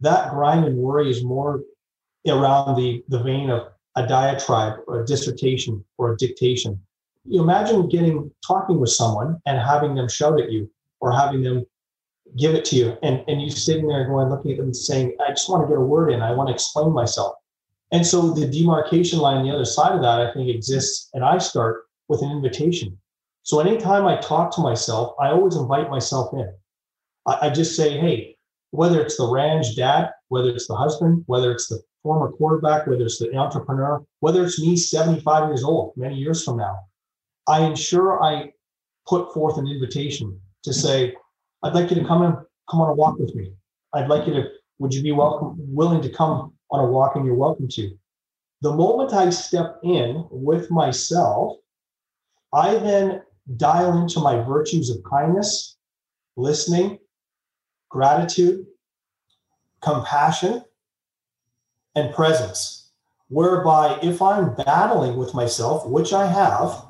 that 0.00 0.30
grind 0.30 0.64
and 0.64 0.76
worry 0.76 1.10
is 1.10 1.22
more 1.22 1.62
around 2.28 2.76
the, 2.76 3.04
the 3.08 3.22
vein 3.22 3.50
of 3.50 3.68
a 3.96 4.06
diatribe 4.06 4.80
or 4.86 5.02
a 5.02 5.06
dissertation 5.06 5.84
or 5.98 6.12
a 6.12 6.16
dictation. 6.16 6.80
You 7.26 7.42
imagine 7.42 7.88
getting 7.88 8.30
talking 8.46 8.80
with 8.80 8.90
someone 8.90 9.40
and 9.46 9.58
having 9.58 9.94
them 9.94 10.08
shout 10.08 10.40
at 10.40 10.50
you 10.50 10.70
or 11.00 11.12
having 11.12 11.42
them 11.42 11.64
give 12.36 12.54
it 12.54 12.64
to 12.66 12.76
you 12.76 12.96
and, 13.02 13.22
and 13.28 13.40
you 13.40 13.50
sitting 13.50 13.86
there 13.86 14.06
going 14.08 14.28
looking 14.28 14.52
at 14.52 14.58
them 14.58 14.74
saying, 14.74 15.16
I 15.24 15.30
just 15.30 15.48
want 15.48 15.62
to 15.62 15.68
get 15.68 15.78
a 15.78 15.84
word 15.84 16.10
in, 16.10 16.22
I 16.22 16.32
want 16.32 16.48
to 16.48 16.54
explain 16.54 16.92
myself. 16.92 17.36
And 17.92 18.04
so 18.04 18.32
the 18.32 18.46
demarcation 18.46 19.20
line 19.20 19.36
on 19.36 19.44
the 19.44 19.54
other 19.54 19.64
side 19.64 19.92
of 19.92 20.02
that, 20.02 20.20
I 20.20 20.32
think, 20.32 20.48
exists, 20.48 21.10
and 21.14 21.24
I 21.24 21.38
start 21.38 21.84
with 22.08 22.22
an 22.22 22.30
invitation. 22.30 22.98
So 23.42 23.60
anytime 23.60 24.06
I 24.06 24.16
talk 24.16 24.54
to 24.56 24.62
myself, 24.62 25.14
I 25.20 25.28
always 25.28 25.54
invite 25.54 25.90
myself 25.90 26.32
in. 26.32 26.52
I, 27.26 27.38
I 27.42 27.50
just 27.50 27.76
say, 27.76 27.98
hey, 27.98 28.36
whether 28.70 29.00
it's 29.00 29.16
the 29.16 29.24
Ranj 29.24 29.76
dad, 29.76 30.10
whether 30.28 30.50
it's 30.50 30.66
the 30.66 30.74
husband, 30.74 31.22
whether 31.26 31.52
it's 31.52 31.68
the 31.68 31.80
former 32.04 32.30
quarterback, 32.30 32.86
whether 32.86 33.02
it's 33.02 33.18
the 33.18 33.34
entrepreneur, 33.34 34.04
whether 34.20 34.44
it's 34.44 34.60
me 34.60 34.76
75 34.76 35.48
years 35.48 35.64
old, 35.64 35.94
many 35.96 36.14
years 36.14 36.44
from 36.44 36.58
now, 36.58 36.84
I 37.48 37.62
ensure 37.62 38.22
I 38.22 38.52
put 39.08 39.32
forth 39.34 39.58
an 39.58 39.66
invitation 39.66 40.38
to 40.62 40.72
say, 40.72 41.16
I'd 41.62 41.74
like 41.74 41.90
you 41.90 41.96
to 41.96 42.06
come 42.06 42.22
and 42.22 42.36
come 42.70 42.82
on 42.82 42.90
a 42.90 42.94
walk 42.94 43.18
with 43.18 43.34
me. 43.34 43.52
I'd 43.94 44.08
like 44.08 44.26
you 44.26 44.34
to, 44.34 44.48
would 44.78 44.92
you 44.92 45.02
be 45.02 45.12
welcome, 45.12 45.56
willing 45.58 46.02
to 46.02 46.10
come 46.10 46.52
on 46.70 46.84
a 46.84 46.86
walk 46.86 47.16
and 47.16 47.24
you're 47.24 47.34
welcome 47.34 47.68
to. 47.68 47.96
The 48.60 48.72
moment 48.72 49.14
I 49.14 49.30
step 49.30 49.80
in 49.82 50.26
with 50.30 50.70
myself, 50.70 51.56
I 52.52 52.76
then 52.76 53.22
dial 53.56 53.98
into 53.98 54.20
my 54.20 54.42
virtues 54.42 54.90
of 54.90 55.02
kindness, 55.08 55.76
listening, 56.36 56.98
gratitude, 57.88 58.66
compassion, 59.82 60.64
and 61.94 62.14
presence. 62.14 62.90
Whereby, 63.28 63.98
if 64.02 64.20
I'm 64.20 64.54
battling 64.54 65.16
with 65.16 65.34
myself, 65.34 65.86
which 65.86 66.12
I 66.12 66.26
have, 66.26 66.84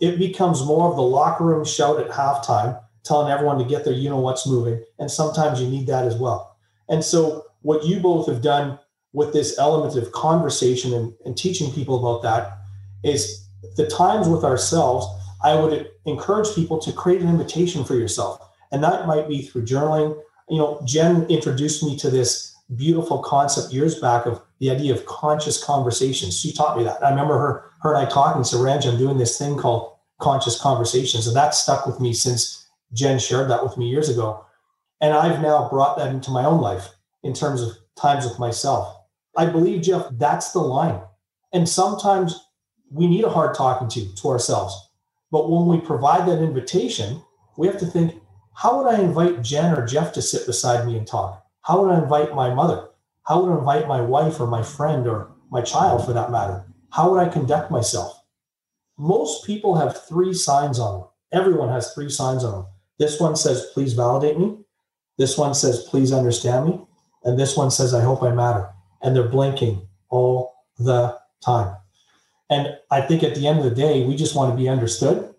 it 0.00 0.18
becomes 0.18 0.64
more 0.64 0.90
of 0.90 0.96
the 0.96 1.02
locker 1.02 1.44
room 1.44 1.64
shout 1.64 2.00
at 2.00 2.10
halftime, 2.10 2.80
telling 3.04 3.30
everyone 3.30 3.58
to 3.58 3.64
get 3.64 3.84
their 3.84 3.94
you 3.94 4.08
know 4.08 4.18
what's 4.18 4.46
moving. 4.46 4.82
And 4.98 5.10
sometimes 5.10 5.60
you 5.60 5.68
need 5.68 5.86
that 5.86 6.06
as 6.06 6.16
well. 6.16 6.56
And 6.88 7.04
so, 7.04 7.44
what 7.62 7.84
you 7.84 8.00
both 8.00 8.26
have 8.26 8.42
done 8.42 8.78
with 9.12 9.32
this 9.32 9.58
element 9.58 9.96
of 9.96 10.12
conversation 10.12 10.94
and, 10.94 11.12
and 11.24 11.36
teaching 11.36 11.72
people 11.72 11.98
about 11.98 12.22
that 12.22 12.58
is 13.04 13.46
the 13.76 13.86
times 13.86 14.28
with 14.28 14.44
ourselves. 14.44 15.06
I 15.42 15.54
would 15.54 15.88
encourage 16.04 16.54
people 16.54 16.78
to 16.80 16.92
create 16.92 17.22
an 17.22 17.28
invitation 17.28 17.84
for 17.84 17.94
yourself. 17.94 18.40
And 18.72 18.82
that 18.84 19.06
might 19.06 19.28
be 19.28 19.42
through 19.42 19.64
journaling. 19.64 20.20
You 20.48 20.58
know, 20.58 20.82
Jen 20.84 21.24
introduced 21.24 21.82
me 21.82 21.96
to 21.98 22.10
this 22.10 22.49
beautiful 22.76 23.18
concept 23.18 23.72
years 23.72 23.98
back 23.98 24.26
of 24.26 24.40
the 24.58 24.70
idea 24.70 24.92
of 24.92 25.06
conscious 25.06 25.62
conversations. 25.62 26.38
She 26.38 26.52
taught 26.52 26.76
me 26.76 26.84
that. 26.84 27.02
I 27.04 27.10
remember 27.10 27.38
her, 27.38 27.64
her 27.82 27.94
and 27.94 28.06
I 28.06 28.10
talking, 28.10 28.44
so 28.44 28.58
Ranj, 28.58 28.86
I'm 28.86 28.98
doing 28.98 29.18
this 29.18 29.38
thing 29.38 29.56
called 29.56 29.96
conscious 30.20 30.60
conversations. 30.60 31.26
And 31.26 31.36
that 31.36 31.54
stuck 31.54 31.86
with 31.86 32.00
me 32.00 32.12
since 32.12 32.68
Jen 32.92 33.18
shared 33.18 33.50
that 33.50 33.62
with 33.62 33.76
me 33.76 33.88
years 33.88 34.08
ago. 34.08 34.44
And 35.00 35.14
I've 35.14 35.40
now 35.40 35.68
brought 35.68 35.96
that 35.98 36.10
into 36.10 36.30
my 36.30 36.44
own 36.44 36.60
life 36.60 36.88
in 37.22 37.32
terms 37.32 37.62
of 37.62 37.70
times 37.96 38.24
with 38.24 38.38
myself. 38.38 38.96
I 39.36 39.46
believe, 39.46 39.82
Jeff, 39.82 40.06
that's 40.12 40.52
the 40.52 40.60
line. 40.60 41.00
And 41.52 41.68
sometimes 41.68 42.46
we 42.90 43.06
need 43.06 43.24
a 43.24 43.30
hard 43.30 43.54
talking 43.54 43.88
to 43.88 44.14
to 44.14 44.28
ourselves. 44.28 44.76
But 45.30 45.50
when 45.50 45.66
we 45.66 45.80
provide 45.80 46.28
that 46.28 46.42
invitation, 46.42 47.22
we 47.56 47.66
have 47.66 47.78
to 47.78 47.86
think, 47.86 48.14
how 48.54 48.78
would 48.78 48.92
I 48.92 49.00
invite 49.00 49.42
Jen 49.42 49.76
or 49.76 49.86
Jeff 49.86 50.12
to 50.14 50.22
sit 50.22 50.46
beside 50.46 50.86
me 50.86 50.96
and 50.96 51.06
talk? 51.06 51.44
How 51.62 51.82
would 51.82 51.92
I 51.92 52.02
invite 52.02 52.34
my 52.34 52.52
mother? 52.52 52.88
How 53.24 53.42
would 53.42 53.52
I 53.52 53.58
invite 53.58 53.88
my 53.88 54.00
wife 54.00 54.40
or 54.40 54.46
my 54.46 54.62
friend 54.62 55.06
or 55.06 55.30
my 55.50 55.62
child 55.62 56.04
for 56.04 56.12
that 56.12 56.30
matter? 56.30 56.64
How 56.90 57.10
would 57.10 57.20
I 57.20 57.28
conduct 57.28 57.70
myself? 57.70 58.22
Most 58.98 59.46
people 59.46 59.76
have 59.76 60.06
three 60.06 60.34
signs 60.34 60.78
on 60.78 61.00
them. 61.00 61.08
Everyone 61.32 61.68
has 61.68 61.94
three 61.94 62.10
signs 62.10 62.44
on 62.44 62.52
them. 62.52 62.66
This 62.98 63.20
one 63.20 63.36
says, 63.36 63.70
please 63.72 63.94
validate 63.94 64.38
me. 64.38 64.58
This 65.16 65.38
one 65.38 65.54
says, 65.54 65.84
please 65.84 66.12
understand 66.12 66.66
me. 66.66 66.80
And 67.24 67.38
this 67.38 67.56
one 67.56 67.70
says, 67.70 67.94
I 67.94 68.02
hope 68.02 68.22
I 68.22 68.30
matter. 68.30 68.68
And 69.02 69.14
they're 69.14 69.28
blinking 69.28 69.86
all 70.08 70.54
the 70.78 71.18
time. 71.40 71.76
And 72.50 72.76
I 72.90 73.00
think 73.00 73.22
at 73.22 73.34
the 73.34 73.46
end 73.46 73.58
of 73.58 73.64
the 73.64 73.70
day, 73.70 74.04
we 74.04 74.16
just 74.16 74.34
want 74.34 74.52
to 74.52 74.56
be 74.56 74.68
understood 74.68 75.34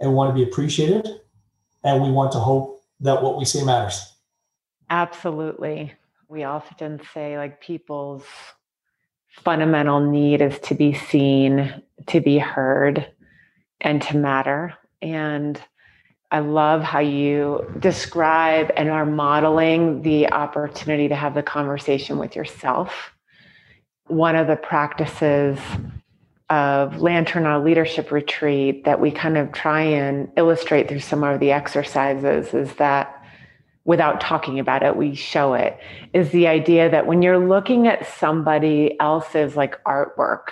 and 0.00 0.14
want 0.14 0.30
to 0.30 0.34
be 0.34 0.42
appreciated. 0.42 1.20
And 1.84 2.02
we 2.02 2.10
want 2.10 2.32
to 2.32 2.38
hope 2.38 2.82
that 3.00 3.22
what 3.22 3.38
we 3.38 3.44
say 3.44 3.62
matters. 3.64 4.13
Absolutely. 4.90 5.92
We 6.28 6.44
often 6.44 7.00
say, 7.12 7.36
like, 7.36 7.60
people's 7.60 8.24
fundamental 9.28 10.00
need 10.00 10.40
is 10.40 10.58
to 10.60 10.74
be 10.74 10.94
seen, 10.94 11.82
to 12.06 12.20
be 12.20 12.38
heard, 12.38 13.06
and 13.80 14.00
to 14.02 14.16
matter. 14.16 14.74
And 15.02 15.60
I 16.30 16.40
love 16.40 16.82
how 16.82 17.00
you 17.00 17.72
describe 17.78 18.72
and 18.76 18.88
are 18.88 19.06
modeling 19.06 20.02
the 20.02 20.32
opportunity 20.32 21.08
to 21.08 21.14
have 21.14 21.34
the 21.34 21.42
conversation 21.42 22.18
with 22.18 22.34
yourself. 22.34 23.12
One 24.06 24.34
of 24.36 24.46
the 24.46 24.56
practices 24.56 25.58
of 26.50 27.00
Lantern 27.00 27.46
our 27.46 27.62
leadership 27.62 28.10
retreat 28.10 28.84
that 28.84 29.00
we 29.00 29.10
kind 29.10 29.36
of 29.36 29.52
try 29.52 29.82
and 29.82 30.30
illustrate 30.36 30.88
through 30.88 31.00
some 31.00 31.24
of 31.24 31.40
the 31.40 31.52
exercises 31.52 32.52
is 32.52 32.74
that 32.74 33.13
without 33.84 34.20
talking 34.20 34.58
about 34.58 34.82
it, 34.82 34.96
we 34.96 35.14
show 35.14 35.54
it, 35.54 35.78
is 36.12 36.30
the 36.30 36.46
idea 36.46 36.90
that 36.90 37.06
when 37.06 37.22
you're 37.22 37.46
looking 37.46 37.86
at 37.86 38.06
somebody 38.18 38.98
else's 38.98 39.56
like 39.56 39.82
artwork, 39.84 40.48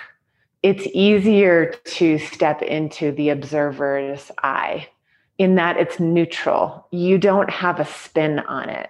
it's 0.61 0.87
easier 0.93 1.73
to 1.83 2.17
step 2.19 2.61
into 2.61 3.11
the 3.11 3.29
observer's 3.29 4.31
eye 4.43 4.87
in 5.37 5.55
that 5.55 5.77
it's 5.77 5.99
neutral. 5.99 6.87
You 6.91 7.17
don't 7.17 7.49
have 7.49 7.79
a 7.79 7.85
spin 7.85 8.39
on 8.39 8.69
it. 8.69 8.89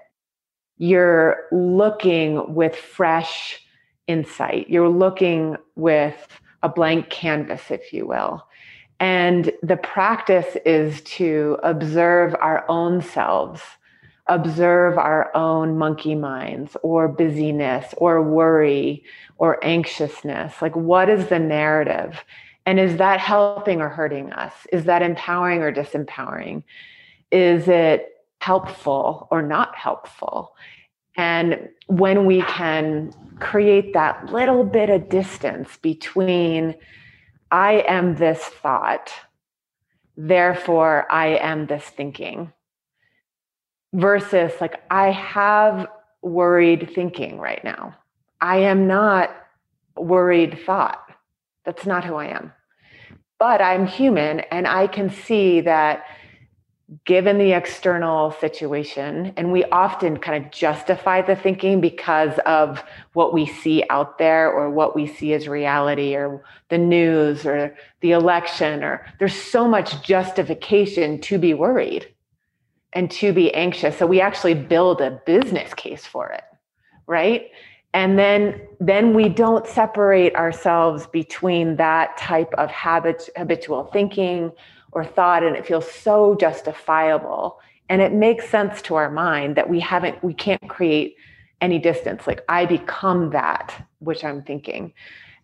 You're 0.78 1.46
looking 1.52 2.54
with 2.54 2.76
fresh 2.76 3.66
insight. 4.08 4.70
You're 4.70 4.90
looking 4.90 5.56
with 5.76 6.28
a 6.62 6.70
blank 6.70 7.10
canvas, 7.10 7.72
if 7.72 7.94
you 7.94 8.06
will. 8.06 8.46
And 9.00 9.52
the 9.62 9.78
practice 9.78 10.58
is 10.66 11.02
to 11.02 11.58
observe 11.64 12.36
our 12.40 12.66
own 12.70 13.02
selves 13.02 13.62
observe 14.28 14.98
our 14.98 15.36
own 15.36 15.78
monkey 15.78 16.16
minds 16.16 16.78
or 16.82 17.08
busyness 17.08 17.94
or 17.98 18.22
worry 18.22 19.04
or 19.38 19.64
anxiousness. 19.64 20.62
Like, 20.62 20.76
what 20.76 21.10
is 21.10 21.28
the 21.28 21.40
narrative? 21.40 22.24
And 22.66 22.80
is 22.80 22.98
that 22.98 23.20
helping 23.20 23.82
or 23.82 23.90
hurting 23.90 24.32
us? 24.32 24.54
Is 24.72 24.86
that 24.86 25.02
empowering 25.02 25.62
or 25.62 25.74
disempowering? 25.74 26.64
Is 27.32 27.68
it 27.68 28.10
helpful 28.40 29.28
or 29.30 29.42
not 29.42 29.76
helpful? 29.76 30.56
And 31.18 31.70
when 31.88 32.26
we 32.26 32.42
can 32.44 33.14
create 33.40 33.94
that 33.94 34.32
little 34.32 34.64
bit 34.64 34.90
of 34.90 35.10
distance 35.10 35.78
between, 35.78 36.76
I 37.52 37.84
am 37.88 38.16
this 38.16 38.40
thought, 38.40 39.12
therefore 40.16 41.12
I 41.12 41.38
am 41.38 41.68
this 41.68 41.84
thinking 41.84 42.54
versus 43.94 44.52
like 44.60 44.82
I 44.92 45.12
have 45.12 45.88
worried 46.22 46.92
thinking 46.94 47.40
right 47.40 47.64
now. 47.64 47.96
I 48.42 48.58
am 48.58 48.88
not 48.88 49.30
worried 49.96 50.60
thought. 50.66 51.00
That's 51.64 51.86
not 51.86 52.04
who 52.04 52.16
I 52.16 52.28
am. 52.28 52.52
But 53.40 53.62
I'm 53.62 53.88
human 53.88 54.42
and 54.42 54.68
I 54.68 54.88
can 54.88 55.10
see 55.10 55.62
that 55.62 56.06
given 57.06 57.38
the 57.38 57.54
external 57.54 58.32
situation, 58.32 59.34
and 59.38 59.52
we 59.52 59.64
often 59.66 60.18
kind 60.18 60.46
of 60.46 60.52
justify 60.52 61.22
the 61.22 61.36
thinking 61.36 61.82
because 61.82 62.38
of 62.46 62.84
what 63.14 63.34
we 63.34 63.46
see 63.46 63.84
out 63.90 64.18
there 64.18 64.52
or 64.52 64.70
what 64.70 64.96
we 64.96 65.08
see 65.08 65.34
as 65.34 65.48
reality 65.48 66.16
or 66.16 66.44
the 66.70 66.78
news 66.78 67.46
or 67.46 67.76
the 68.02 68.12
election, 68.12 68.84
or 68.84 69.06
there's 69.18 69.36
so 69.36 69.68
much 69.68 70.04
justification 70.04 71.20
to 71.22 71.38
be 71.38 71.54
worried 71.54 72.13
and 72.94 73.10
to 73.12 73.34
be 73.34 73.54
anxious. 73.54 73.98
So 73.98 74.06
we 74.06 74.22
actually 74.22 74.54
build 74.54 75.02
a 75.02 75.22
business 75.26 75.74
case 75.74 76.06
for 76.06 76.30
it, 76.30 76.44
right? 77.08 77.50
And 77.94 78.18
then 78.18 78.60
then 78.80 79.14
we 79.14 79.30
don't 79.30 79.68
separate 79.68 80.36
ourselves 80.36 81.06
between 81.08 81.76
that 81.76 82.18
type 82.18 82.54
of 82.58 82.72
habit, 82.72 83.30
habitual 83.36 83.86
thinking 83.86 84.52
or 84.94 85.04
thought 85.04 85.44
and 85.44 85.56
it 85.56 85.66
feels 85.66 85.90
so 85.90 86.36
justifiable 86.36 87.60
and 87.90 88.02
it 88.02 88.14
makes 88.14 88.48
sense 88.50 88.82
to 88.84 88.96
our 88.96 89.10
mind 89.12 89.56
that 89.56 89.70
we 89.70 89.80
haven't 89.80 90.24
we 90.24 90.34
can't 90.34 90.70
create 90.70 91.16
any 91.62 91.80
distance 91.80 92.26
like 92.28 92.44
i 92.50 92.66
become 92.66 93.32
that 93.32 93.74
which 94.00 94.24
i'm 94.24 94.42
thinking 94.44 94.94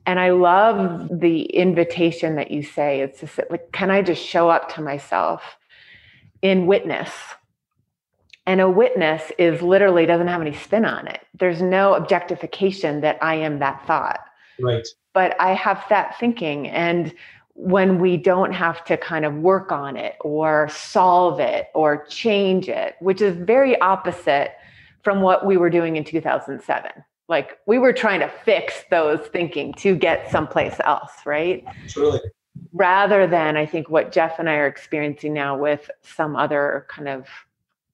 and 0.06 0.20
i 0.20 0.30
love 0.30 1.08
the 1.12 1.44
invitation 1.44 2.36
that 2.36 2.52
you 2.52 2.64
say 2.64 3.02
it's 3.02 3.20
just 3.22 3.40
like 3.50 3.72
can 3.72 3.92
i 3.92 4.02
just 4.02 4.24
show 4.24 4.50
up 4.50 4.74
to 4.74 4.82
myself 4.82 5.58
in 6.42 6.68
witness 6.68 7.12
and 8.50 8.62
a 8.62 8.68
witness 8.68 9.32
is 9.38 9.62
literally 9.62 10.08
doesn't 10.08 10.26
have 10.26 10.42
any 10.42 10.56
spin 10.56 10.84
on 10.84 11.08
it. 11.08 11.22
There's 11.36 11.62
no 11.62 11.94
objectification 11.94 13.02
that 13.02 13.20
I 13.22 13.36
am 13.36 13.60
that 13.60 13.86
thought. 13.86 14.22
Right. 14.60 14.88
But 15.14 15.40
I 15.40 15.54
have 15.54 15.86
that 15.92 16.18
thinking. 16.20 16.68
And 16.68 17.14
when 17.54 18.00
we 18.00 18.18
don't 18.18 18.52
have 18.52 18.84
to 18.86 18.98
kind 18.98 19.24
of 19.24 19.36
work 19.36 19.72
on 19.72 19.96
it 19.96 20.16
or 20.22 20.68
solve 20.68 21.40
it 21.40 21.68
or 21.76 22.08
change 22.08 22.70
it, 22.70 22.96
which 23.02 23.22
is 23.22 23.38
very 23.38 23.80
opposite 23.82 24.56
from 25.04 25.22
what 25.22 25.46
we 25.46 25.56
were 25.56 25.70
doing 25.70 25.96
in 25.96 26.04
2007. 26.04 26.90
Like 27.28 27.60
we 27.68 27.78
were 27.78 27.94
trying 27.94 28.22
to 28.22 28.32
fix 28.46 28.84
those 28.90 29.20
thinking 29.28 29.76
to 29.76 29.96
get 29.96 30.32
someplace 30.32 30.78
else, 30.84 31.12
right? 31.24 31.64
Truly. 31.88 32.20
Rather 32.74 33.28
than 33.28 33.58
I 33.58 33.68
think 33.68 33.92
what 33.92 34.12
Jeff 34.12 34.40
and 34.40 34.50
I 34.50 34.56
are 34.56 34.66
experiencing 34.66 35.34
now 35.34 35.56
with 35.56 35.92
some 36.02 36.36
other 36.36 36.88
kind 36.90 37.08
of 37.08 37.28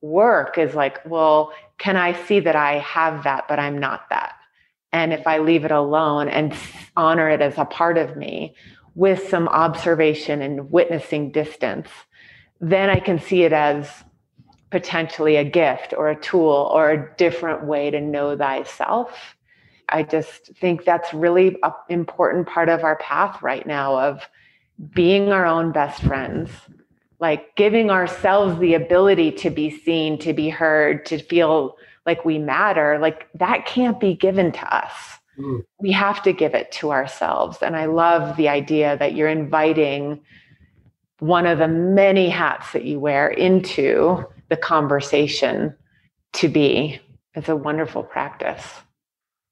work 0.06 0.58
is 0.58 0.76
like, 0.76 1.04
well, 1.06 1.52
can 1.78 1.98
I 1.98 2.14
see 2.26 2.40
that 2.42 2.56
I 2.56 2.80
have 2.80 3.24
that, 3.24 3.48
but 3.48 3.60
I'm 3.60 3.78
not 3.78 4.10
that? 4.10 4.36
And 4.94 5.12
if 5.12 5.28
I 5.28 5.40
leave 5.40 5.66
it 5.66 5.72
alone 5.72 6.30
and 6.30 6.54
honor 6.96 7.30
it 7.30 7.42
as 7.42 7.58
a 7.58 7.66
part 7.66 7.98
of 7.98 8.16
me 8.16 8.56
with 8.94 9.28
some 9.28 9.48
observation 9.50 10.42
and 10.42 10.72
witnessing 10.72 11.32
distance, 11.32 11.90
then 12.62 12.90
I 12.90 13.00
can 13.00 13.20
see 13.20 13.44
it 13.44 13.52
as 13.52 13.90
potentially 14.72 15.36
a 15.36 15.44
gift 15.44 15.94
or 15.98 16.10
a 16.10 16.20
tool 16.22 16.70
or 16.74 16.92
a 16.92 17.16
different 17.18 17.66
way 17.66 17.92
to 17.92 18.00
know 18.00 18.38
thyself. 18.38 19.36
I 19.90 20.04
just 20.04 20.56
think 20.56 20.86
that's 20.86 21.14
really 21.14 21.58
an 21.64 21.72
important 21.90 22.48
part 22.48 22.70
of 22.70 22.84
our 22.84 22.96
path 22.98 23.42
right 23.42 23.66
now 23.68 23.98
of 24.00 24.28
being 24.94 25.32
our 25.32 25.46
own 25.46 25.72
best 25.72 26.02
friends, 26.02 26.50
like 27.20 27.56
giving 27.56 27.90
ourselves 27.90 28.60
the 28.60 28.74
ability 28.74 29.32
to 29.32 29.50
be 29.50 29.70
seen, 29.70 30.18
to 30.20 30.34
be 30.34 30.50
heard, 30.50 31.06
to 31.06 31.20
feel 31.20 31.78
like 32.06 32.26
we 32.26 32.38
matter. 32.38 33.00
Like 33.00 33.28
that 33.36 33.66
can't 33.66 34.00
be 34.00 34.14
given 34.14 34.52
to 34.52 34.76
us. 34.76 34.92
Mm. 35.40 35.64
We 35.80 35.92
have 35.92 36.22
to 36.24 36.34
give 36.34 36.54
it 36.54 36.72
to 36.74 36.92
ourselves. 36.92 37.58
And 37.62 37.76
I 37.76 37.86
love 37.86 38.38
the 38.38 38.50
idea 38.50 38.98
that 38.98 39.16
you're 39.16 39.30
inviting 39.30 40.22
one 41.20 41.46
of 41.46 41.60
the 41.60 41.68
many 41.68 42.30
hats 42.30 42.72
that 42.74 42.84
you 42.84 43.00
wear 43.00 43.30
into 43.30 44.26
the 44.50 44.58
conversation 44.58 45.74
to 46.34 46.48
be. 46.48 47.00
It's 47.34 47.50
a 47.50 47.56
wonderful 47.56 48.04
practice. 48.04 48.64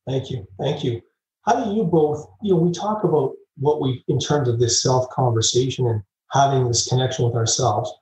Thank 0.07 0.29
you. 0.29 0.45
Thank 0.59 0.83
you. 0.83 1.01
How 1.45 1.63
do 1.63 1.73
you 1.73 1.83
both, 1.83 2.25
you 2.41 2.53
know, 2.53 2.61
we 2.61 2.71
talk 2.71 3.03
about 3.03 3.33
what 3.57 3.81
we, 3.81 4.03
in 4.07 4.19
terms 4.19 4.47
of 4.47 4.59
this 4.59 4.81
self 4.81 5.09
conversation 5.09 5.87
and 5.87 6.01
having 6.33 6.67
this 6.67 6.87
connection 6.87 7.25
with 7.25 7.35
ourselves, 7.35 7.93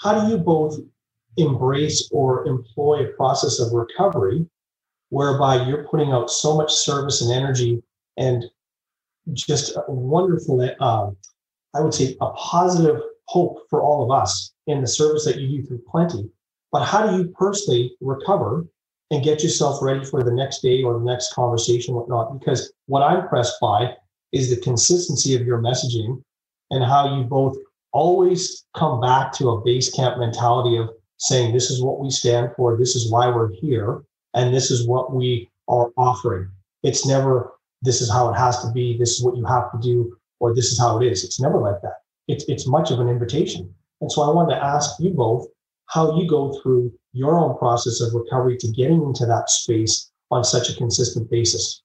how 0.00 0.20
do 0.20 0.30
you 0.30 0.38
both 0.38 0.78
embrace 1.36 2.08
or 2.12 2.46
employ 2.46 3.04
a 3.04 3.12
process 3.12 3.58
of 3.58 3.72
recovery 3.72 4.46
whereby 5.10 5.66
you're 5.66 5.86
putting 5.88 6.12
out 6.12 6.30
so 6.30 6.56
much 6.56 6.72
service 6.72 7.20
and 7.20 7.32
energy 7.32 7.82
and 8.16 8.44
just 9.32 9.76
a 9.76 9.90
wonderful, 9.92 10.60
um, 10.80 11.16
I 11.74 11.80
would 11.80 11.94
say, 11.94 12.16
a 12.20 12.30
positive 12.30 13.00
hope 13.26 13.58
for 13.68 13.82
all 13.82 14.04
of 14.04 14.10
us 14.10 14.52
in 14.66 14.80
the 14.80 14.86
service 14.86 15.24
that 15.24 15.38
you 15.38 15.48
do 15.48 15.66
through 15.66 15.82
Plenty. 15.90 16.30
But 16.70 16.84
how 16.84 17.06
do 17.06 17.16
you 17.16 17.28
personally 17.28 17.94
recover 18.00 18.66
and 19.10 19.22
get 19.22 19.42
yourself 19.42 19.82
ready 19.82 20.04
for 20.04 20.22
the 20.22 20.32
next 20.32 20.60
day 20.60 20.82
or 20.82 20.98
the 20.98 21.04
next 21.04 21.34
conversation, 21.34 21.94
whatnot? 21.94 22.38
Because 22.38 22.72
what 22.86 23.02
I'm 23.02 23.20
impressed 23.20 23.60
by 23.60 23.94
is 24.32 24.48
the 24.48 24.62
consistency 24.62 25.34
of 25.34 25.46
your 25.46 25.60
messaging 25.60 26.22
and 26.72 26.82
how 26.82 27.16
you 27.16 27.22
both 27.22 27.56
always 27.92 28.64
come 28.74 29.00
back 29.00 29.32
to 29.34 29.50
a 29.50 29.60
base 29.60 29.90
camp 29.90 30.18
mentality 30.18 30.76
of 30.78 30.88
saying, 31.18 31.52
this 31.52 31.70
is 31.70 31.82
what 31.82 32.00
we 32.00 32.10
stand 32.10 32.50
for, 32.56 32.76
this 32.76 32.96
is 32.96 33.12
why 33.12 33.28
we're 33.28 33.52
here, 33.52 34.02
and 34.34 34.52
this 34.52 34.70
is 34.70 34.88
what 34.88 35.14
we 35.14 35.48
are 35.68 35.90
offering. 35.96 36.48
It's 36.82 37.06
never, 37.06 37.52
this 37.82 38.00
is 38.00 38.10
how 38.10 38.30
it 38.30 38.36
has 38.36 38.64
to 38.64 38.72
be, 38.72 38.98
this 38.98 39.12
is 39.12 39.22
what 39.22 39.36
you 39.36 39.44
have 39.44 39.70
to 39.72 39.78
do, 39.80 40.16
or 40.40 40.54
this 40.54 40.72
is 40.72 40.80
how 40.80 41.00
it 41.00 41.06
is. 41.06 41.22
It's 41.22 41.40
never 41.40 41.60
like 41.60 41.80
that. 41.82 41.98
It's, 42.26 42.44
it's 42.48 42.66
much 42.66 42.90
of 42.90 42.98
an 42.98 43.08
invitation. 43.08 43.72
And 44.00 44.10
so 44.10 44.22
I 44.22 44.34
wanted 44.34 44.54
to 44.54 44.64
ask 44.64 44.98
you 44.98 45.10
both 45.10 45.46
how 45.86 46.18
you 46.18 46.26
go 46.26 46.58
through 46.60 46.92
your 47.12 47.38
own 47.38 47.56
process 47.58 48.00
of 48.00 48.14
recovery 48.14 48.56
to 48.56 48.72
getting 48.72 49.02
into 49.02 49.26
that 49.26 49.50
space 49.50 50.10
on 50.30 50.42
such 50.42 50.70
a 50.70 50.74
consistent 50.74 51.30
basis. 51.30 51.82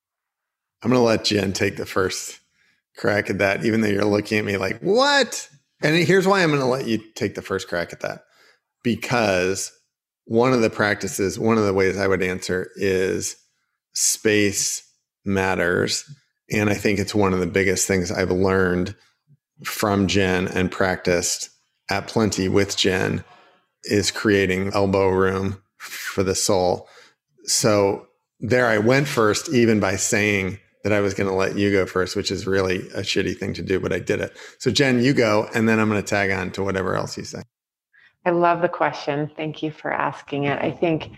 I'm 0.82 0.91
going 0.91 1.00
to 1.00 1.06
let 1.06 1.26
Jen 1.26 1.52
take 1.52 1.76
the 1.76 1.86
first 1.86 2.39
crack 2.98 3.30
at 3.30 3.38
that, 3.38 3.64
even 3.66 3.82
though 3.82 3.88
you're 3.88 4.06
looking 4.06 4.40
at 4.40 4.46
me 4.46 4.58
like, 4.58 4.80
what? 4.82 5.50
And 5.82 5.96
here's 5.96 6.28
why 6.28 6.42
I'm 6.42 6.50
going 6.50 6.60
to 6.60 6.66
let 6.66 6.88
you 6.88 7.00
take 7.14 7.36
the 7.36 7.42
first 7.42 7.68
crack 7.68 7.94
at 7.94 8.02
that. 8.02 8.24
Because 8.84 9.72
one 10.26 10.54
of 10.54 10.62
the 10.62 10.70
practices, 10.70 11.40
one 11.40 11.58
of 11.58 11.66
the 11.66 11.74
ways 11.74 11.98
I 11.98 12.08
would 12.08 12.24
answer 12.24 12.70
is 12.76 13.36
space 13.94 14.84
matters. 15.24 16.04
And 16.52 16.70
I 16.70 16.74
think 16.74 17.00
it's 17.00 17.16
one 17.16 17.34
of 17.34 17.40
the 17.40 17.48
biggest 17.48 17.88
things 17.88 18.12
I've 18.12 18.32
learned 18.32 18.96
from 19.64 20.08
Jen 20.08 20.48
and 20.48 20.72
practiced 20.72 21.50
at 21.90 22.08
Plenty 22.08 22.50
with 22.50 22.78
Jen 22.78 23.24
is 23.84 24.12
creating 24.12 24.72
elbow 24.74 25.10
room 25.10 25.62
for 25.78 26.24
the 26.24 26.36
soul. 26.36 26.88
So 27.46 28.08
there 28.40 28.68
I 28.68 28.78
went 28.78 29.08
first, 29.08 29.50
even 29.50 29.80
by 29.80 29.96
saying 29.96 30.60
that 30.84 30.94
I 30.94 31.02
was 31.02 31.13
going 31.13 31.30
to 31.30 31.36
let 31.36 31.58
you 31.58 31.72
go 31.72 31.86
first, 31.86 32.16
which 32.16 32.32
is 32.32 32.48
really 32.48 32.78
a 32.90 33.02
shitty 33.02 33.38
thing 33.38 33.54
to 33.56 33.62
do, 33.62 33.80
but 33.80 33.92
I 33.92 34.00
did 34.00 34.20
it. 34.20 34.38
So, 34.60 34.72
Jen, 34.72 35.04
you 35.04 35.13
go, 35.13 35.50
and 35.54 35.68
then 35.68 35.80
I'm 35.80 35.90
going 35.90 36.02
to 36.02 36.08
tag 36.08 36.32
on 36.32 36.52
to 36.52 36.63
whatever 36.63 36.96
else 36.96 37.18
you 37.18 37.24
say. 37.24 37.42
I 38.26 38.32
love 38.32 38.62
the 38.62 38.70
question. 38.70 39.32
Thank 39.36 39.63
you 39.63 39.72
for 39.72 39.92
asking 39.92 40.46
it. 40.46 40.60
I 40.62 40.72
think 40.72 41.12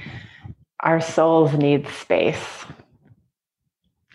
our 0.79 1.01
souls 1.01 1.53
need 1.53 1.87
space, 1.87 2.65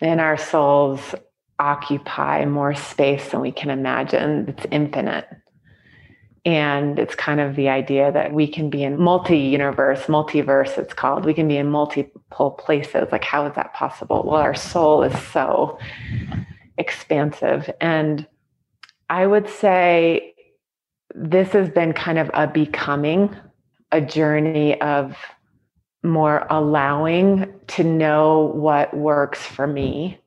and 0.01 0.19
our 0.19 0.37
souls 0.37 1.15
occupy 1.59 2.45
more 2.45 2.73
space 2.73 3.29
than 3.31 3.41
we 3.41 3.51
can 3.51 3.69
imagine. 3.69 4.49
It's 4.49 4.65
infinite. 4.71 5.27
And 6.45 6.99
it's 6.99 7.15
kind 7.15 7.39
of 7.39 7.55
the 7.55 7.69
idea 7.69 8.11
that 8.11 8.31
we 8.31 8.47
can 8.47 8.69
be 8.69 8.83
in 8.83 9.01
multi 9.01 9.37
universe, 9.37 10.03
multiverse, 10.03 10.77
it's 10.77 10.93
called. 10.93 11.25
We 11.25 11.33
can 11.33 11.47
be 11.47 11.57
in 11.57 11.71
multiple 11.71 12.51
places. 12.51 13.07
Like, 13.11 13.23
how 13.23 13.47
is 13.47 13.55
that 13.55 13.73
possible? 13.73 14.23
Well, 14.27 14.41
our 14.41 14.53
soul 14.53 15.01
is 15.01 15.17
so 15.29 15.79
expansive. 16.77 17.69
And 17.81 18.27
I 19.09 19.25
would 19.25 19.49
say 19.49 20.35
this 21.15 21.51
has 21.53 21.69
been 21.69 21.93
kind 21.93 22.19
of 22.19 22.29
a 22.35 22.45
becoming, 22.45 23.35
a 23.91 24.01
journey 24.01 24.79
of 24.81 25.17
more 26.03 26.45
allowing 26.51 27.51
to 27.67 27.83
know 27.83 28.51
what 28.53 28.95
works 28.95 29.41
for 29.41 29.65
me 29.65 30.19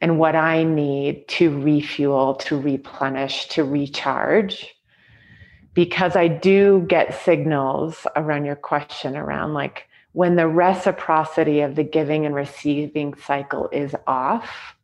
and 0.00 0.18
what 0.18 0.34
I 0.34 0.64
need 0.64 1.28
to 1.28 1.60
refuel, 1.60 2.34
to 2.36 2.58
replenish, 2.58 3.46
to 3.50 3.62
recharge 3.62 4.74
because 5.80 6.14
I 6.14 6.28
do 6.28 6.84
get 6.88 7.18
signals 7.22 8.06
around 8.14 8.44
your 8.44 8.54
question 8.54 9.16
around 9.16 9.54
like 9.54 9.88
when 10.12 10.36
the 10.36 10.46
reciprocity 10.46 11.62
of 11.62 11.74
the 11.74 11.82
giving 11.82 12.26
and 12.26 12.34
receiving 12.34 13.14
cycle 13.14 13.66
is 13.72 13.94
off, 14.06 14.76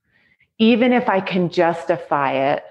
even 0.57 0.95
if 0.95 1.07
I 1.07 1.21
can 1.21 1.51
justify 1.51 2.55
it 2.55 2.65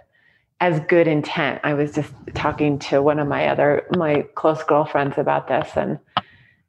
as 0.60 0.80
good 0.88 1.08
intent. 1.08 1.62
I 1.64 1.76
was 1.76 1.94
just 1.94 2.12
talking 2.34 2.80
to 2.80 3.00
one 3.00 3.20
of 3.20 3.28
my 3.28 3.46
other 3.46 3.86
my 3.96 4.24
close 4.34 4.64
girlfriends 4.64 5.20
about 5.20 5.48
this 5.48 5.70
and 5.76 6.00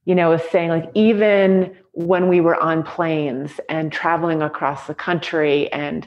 you 0.04 0.14
know 0.14 0.28
was 0.28 0.42
saying 0.52 0.68
like 0.68 0.90
even 0.92 1.74
when 1.92 2.28
we 2.28 2.42
were 2.42 2.62
on 2.62 2.82
planes 2.82 3.52
and 3.70 3.90
traveling 3.90 4.42
across 4.42 4.86
the 4.86 4.94
country 4.94 5.72
and 5.72 6.06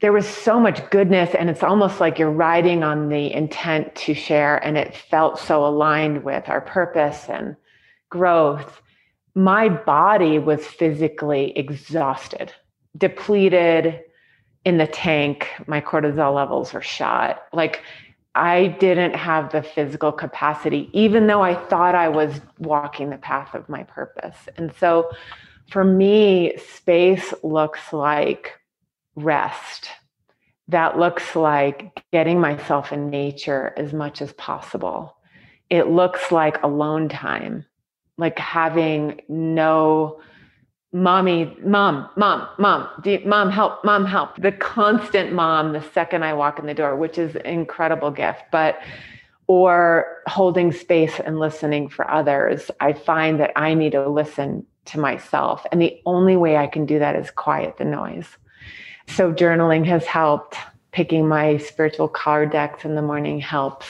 there 0.00 0.12
was 0.12 0.26
so 0.26 0.58
much 0.58 0.88
goodness 0.90 1.34
and 1.34 1.50
it's 1.50 1.62
almost 1.62 2.00
like 2.00 2.18
you're 2.18 2.30
riding 2.30 2.82
on 2.82 3.08
the 3.08 3.32
intent 3.32 3.94
to 3.94 4.14
share 4.14 4.56
and 4.64 4.78
it 4.78 4.96
felt 4.96 5.38
so 5.38 5.64
aligned 5.64 6.24
with 6.24 6.48
our 6.48 6.60
purpose 6.60 7.28
and 7.28 7.54
growth. 8.08 8.80
My 9.34 9.68
body 9.68 10.38
was 10.38 10.66
physically 10.66 11.56
exhausted 11.56 12.52
depleted 12.96 14.00
in 14.64 14.78
the 14.78 14.86
tank. 14.86 15.48
My 15.66 15.80
cortisol 15.80 16.34
levels 16.34 16.72
were 16.72 16.82
shot. 16.82 17.44
Like 17.52 17.82
i 18.36 18.68
didn't 18.78 19.16
have 19.16 19.50
the 19.50 19.60
physical 19.60 20.12
capacity 20.12 20.88
even 20.92 21.26
though 21.26 21.42
i 21.42 21.52
thought 21.52 21.96
i 21.96 22.08
was 22.08 22.40
walking 22.60 23.10
the 23.10 23.18
path 23.18 23.54
of 23.56 23.68
my 23.68 23.82
purpose. 23.82 24.36
And 24.56 24.72
so 24.76 25.10
for 25.68 25.82
me 25.84 26.56
space 26.56 27.34
looks 27.42 27.92
like 27.92 28.59
rest 29.16 29.90
that 30.70 30.98
looks 30.98 31.34
like 31.34 32.00
getting 32.12 32.40
myself 32.40 32.92
in 32.92 33.10
nature 33.10 33.74
as 33.76 33.92
much 33.92 34.22
as 34.22 34.32
possible. 34.34 35.16
It 35.68 35.88
looks 35.88 36.30
like 36.30 36.62
alone 36.62 37.08
time, 37.08 37.66
like 38.16 38.38
having 38.38 39.20
no 39.28 40.20
mommy, 40.92 41.56
mom, 41.64 42.08
mom, 42.16 42.48
mom, 42.58 42.88
mom, 43.24 43.50
help, 43.50 43.84
mom, 43.84 44.04
help. 44.04 44.40
The 44.40 44.52
constant 44.52 45.32
mom 45.32 45.72
the 45.72 45.82
second 45.92 46.24
I 46.24 46.34
walk 46.34 46.58
in 46.58 46.66
the 46.66 46.74
door, 46.74 46.96
which 46.96 47.18
is 47.18 47.34
an 47.36 47.46
incredible 47.46 48.10
gift, 48.10 48.42
but 48.52 48.78
or 49.48 50.18
holding 50.28 50.70
space 50.70 51.18
and 51.18 51.40
listening 51.40 51.88
for 51.88 52.08
others. 52.08 52.70
I 52.78 52.92
find 52.92 53.40
that 53.40 53.50
I 53.56 53.74
need 53.74 53.92
to 53.92 54.08
listen 54.08 54.64
to 54.86 55.00
myself. 55.00 55.66
And 55.72 55.82
the 55.82 56.00
only 56.06 56.36
way 56.36 56.56
I 56.56 56.68
can 56.68 56.86
do 56.86 57.00
that 57.00 57.16
is 57.16 57.32
quiet 57.32 57.76
the 57.76 57.84
noise. 57.84 58.28
So 59.14 59.32
journaling 59.32 59.84
has 59.86 60.06
helped. 60.06 60.56
Picking 60.92 61.28
my 61.28 61.56
spiritual 61.58 62.08
card 62.08 62.50
decks 62.50 62.84
in 62.84 62.96
the 62.96 63.02
morning 63.02 63.38
helps. 63.38 63.86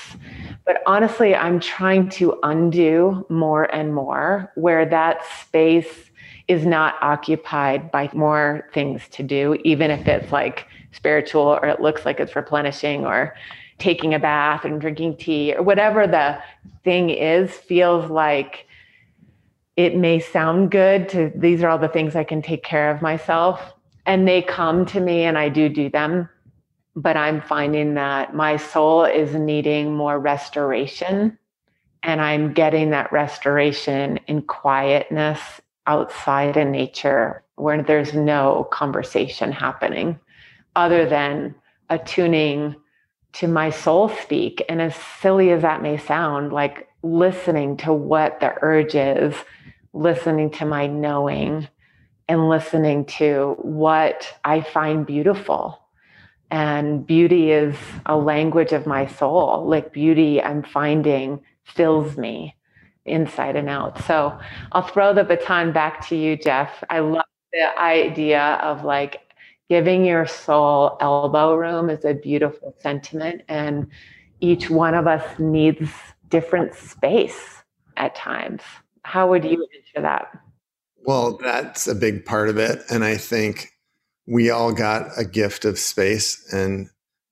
But 0.66 0.82
honestly, 0.86 1.34
I'm 1.34 1.58
trying 1.58 2.10
to 2.10 2.38
undo 2.42 3.24
more 3.30 3.64
and 3.74 3.94
more 3.94 4.52
where 4.54 4.84
that 4.84 5.24
space 5.40 6.10
is 6.46 6.66
not 6.66 6.96
occupied 7.00 7.90
by 7.90 8.10
more 8.12 8.68
things 8.74 9.08
to 9.12 9.22
do, 9.22 9.54
even 9.64 9.90
if 9.90 10.06
it's 10.06 10.30
like 10.30 10.66
spiritual 10.92 11.42
or 11.42 11.66
it 11.66 11.80
looks 11.80 12.04
like 12.04 12.20
it's 12.20 12.36
replenishing 12.36 13.06
or 13.06 13.34
taking 13.78 14.12
a 14.12 14.18
bath 14.18 14.66
and 14.66 14.78
drinking 14.78 15.16
tea 15.16 15.54
or 15.54 15.62
whatever 15.62 16.06
the 16.06 16.38
thing 16.84 17.08
is, 17.08 17.50
feels 17.50 18.10
like 18.10 18.66
it 19.76 19.96
may 19.96 20.20
sound 20.20 20.70
good 20.70 21.08
to 21.08 21.32
these 21.34 21.62
are 21.62 21.70
all 21.70 21.78
the 21.78 21.88
things 21.88 22.14
I 22.14 22.24
can 22.24 22.42
take 22.42 22.62
care 22.62 22.90
of 22.90 23.00
myself 23.00 23.72
and 24.10 24.26
they 24.28 24.42
come 24.42 24.86
to 24.86 25.00
me 25.00 25.22
and 25.22 25.38
I 25.38 25.48
do 25.48 25.70
do 25.70 25.88
them. 25.88 26.28
But 26.96 27.16
I'm 27.16 27.40
finding 27.42 27.94
that 27.94 28.34
my 28.34 28.58
soul 28.58 29.04
is 29.04 29.34
needing 29.34 29.94
more 29.96 30.18
restoration 30.18 31.38
And 32.02 32.22
I'm 32.22 32.54
getting 32.54 32.90
that 32.90 33.12
restoration 33.12 34.18
in 34.26 34.42
quietness 34.42 35.40
outside 35.86 36.56
in 36.56 36.72
nature 36.72 37.44
where 37.56 37.82
there's 37.82 38.14
no 38.14 38.68
conversation 38.72 39.52
happening 39.52 40.18
other 40.76 41.06
than 41.06 41.54
attuning 41.90 42.76
to 43.34 43.48
my 43.48 43.70
soul 43.70 44.08
speak. 44.08 44.64
And 44.68 44.82
as 44.82 44.96
silly 45.20 45.50
as 45.52 45.62
that 45.62 45.82
may 45.82 45.98
sound, 45.98 46.52
like 46.52 46.88
listening 47.02 47.76
to 47.78 47.92
what 47.92 48.40
the 48.40 48.54
urge 48.62 48.94
is, 48.94 49.34
listening 49.92 50.50
to 50.52 50.66
my 50.66 50.86
knowing, 50.86 51.68
and 52.30 52.48
listening 52.48 53.04
to 53.04 53.56
what 53.58 54.32
I 54.44 54.60
find 54.60 55.04
beautiful. 55.04 55.80
And 56.52 57.04
beauty 57.04 57.50
is 57.50 57.74
a 58.06 58.16
language 58.16 58.70
of 58.72 58.86
my 58.86 59.08
soul. 59.08 59.66
Like 59.66 59.92
beauty, 59.92 60.40
I'm 60.40 60.62
finding 60.62 61.40
fills 61.64 62.16
me 62.16 62.54
inside 63.04 63.56
and 63.56 63.68
out. 63.68 64.00
So 64.04 64.38
I'll 64.70 64.86
throw 64.86 65.12
the 65.12 65.24
baton 65.24 65.72
back 65.72 66.06
to 66.06 66.14
you, 66.14 66.36
Jeff. 66.36 66.84
I 66.88 67.00
love 67.00 67.24
the 67.52 67.76
idea 67.76 68.60
of 68.62 68.84
like 68.84 69.22
giving 69.68 70.04
your 70.04 70.24
soul 70.24 70.98
elbow 71.00 71.56
room 71.56 71.90
is 71.90 72.04
a 72.04 72.14
beautiful 72.14 72.76
sentiment. 72.78 73.42
And 73.48 73.88
each 74.38 74.70
one 74.70 74.94
of 74.94 75.08
us 75.08 75.26
needs 75.40 75.90
different 76.28 76.74
space 76.74 77.64
at 77.96 78.14
times. 78.14 78.62
How 79.02 79.28
would 79.28 79.44
you 79.44 79.66
answer 79.74 80.02
that? 80.02 80.28
Well, 81.04 81.38
that's 81.38 81.86
a 81.88 81.94
big 81.94 82.24
part 82.24 82.48
of 82.48 82.58
it. 82.58 82.82
And 82.90 83.04
I 83.04 83.16
think 83.16 83.70
we 84.26 84.50
all 84.50 84.72
got 84.72 85.08
a 85.16 85.24
gift 85.24 85.64
of 85.64 85.78
space 85.78 86.52
and 86.52 86.88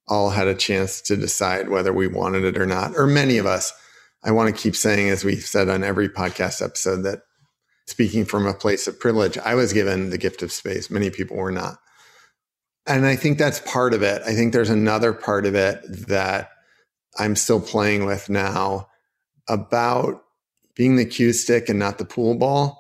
all 0.09 0.31
had 0.31 0.49
a 0.49 0.55
chance 0.55 1.01
to 1.03 1.17
decide 1.17 1.69
whether 1.69 1.93
we 1.93 2.07
wanted 2.07 2.45
it 2.45 2.59
or 2.59 2.67
not, 2.67 2.97
or 2.97 3.07
many 3.07 3.39
of 3.39 3.47
us. 3.47 3.73
I 4.25 4.33
want 4.33 4.55
to 4.55 4.61
keep 4.61 4.75
saying, 4.75 5.11
as 5.11 5.25
we've 5.25 5.45
said 5.45 5.69
on 5.69 5.85
every 5.85 6.09
podcast 6.09 6.65
episode, 6.65 7.03
that 7.03 7.21
speaking 7.87 8.25
from 8.25 8.47
a 8.47 8.55
place 8.55 8.89
of 8.89 8.99
privilege, 8.99 9.39
I 9.39 9.55
was 9.55 9.73
given 9.73 10.11
the 10.11 10.19
gift 10.19 10.43
of 10.43 10.51
space. 10.51 10.91
Many 10.91 11.11
people 11.11 11.37
were 11.37 11.53
not. 11.53 11.79
And 12.87 13.07
I 13.07 13.17
think 13.17 13.39
that's 13.39 13.61
part 13.61 13.95
of 13.95 14.03
it. 14.03 14.23
I 14.23 14.35
think 14.35 14.53
there's 14.53 14.71
another 14.71 15.13
part 15.13 15.47
of 15.47 15.55
it 15.55 15.83
that 16.09 16.51
I'm 17.19 17.37
still 17.37 17.61
playing 17.61 18.07
with 18.07 18.29
now 18.29 18.89
about 19.49 20.23
being 20.75 20.97
the 20.97 21.05
cue 21.05 21.33
stick 21.33 21.69
and 21.69 21.79
not 21.79 21.99
the 21.99 22.05
pool 22.05 22.35
ball. 22.35 22.78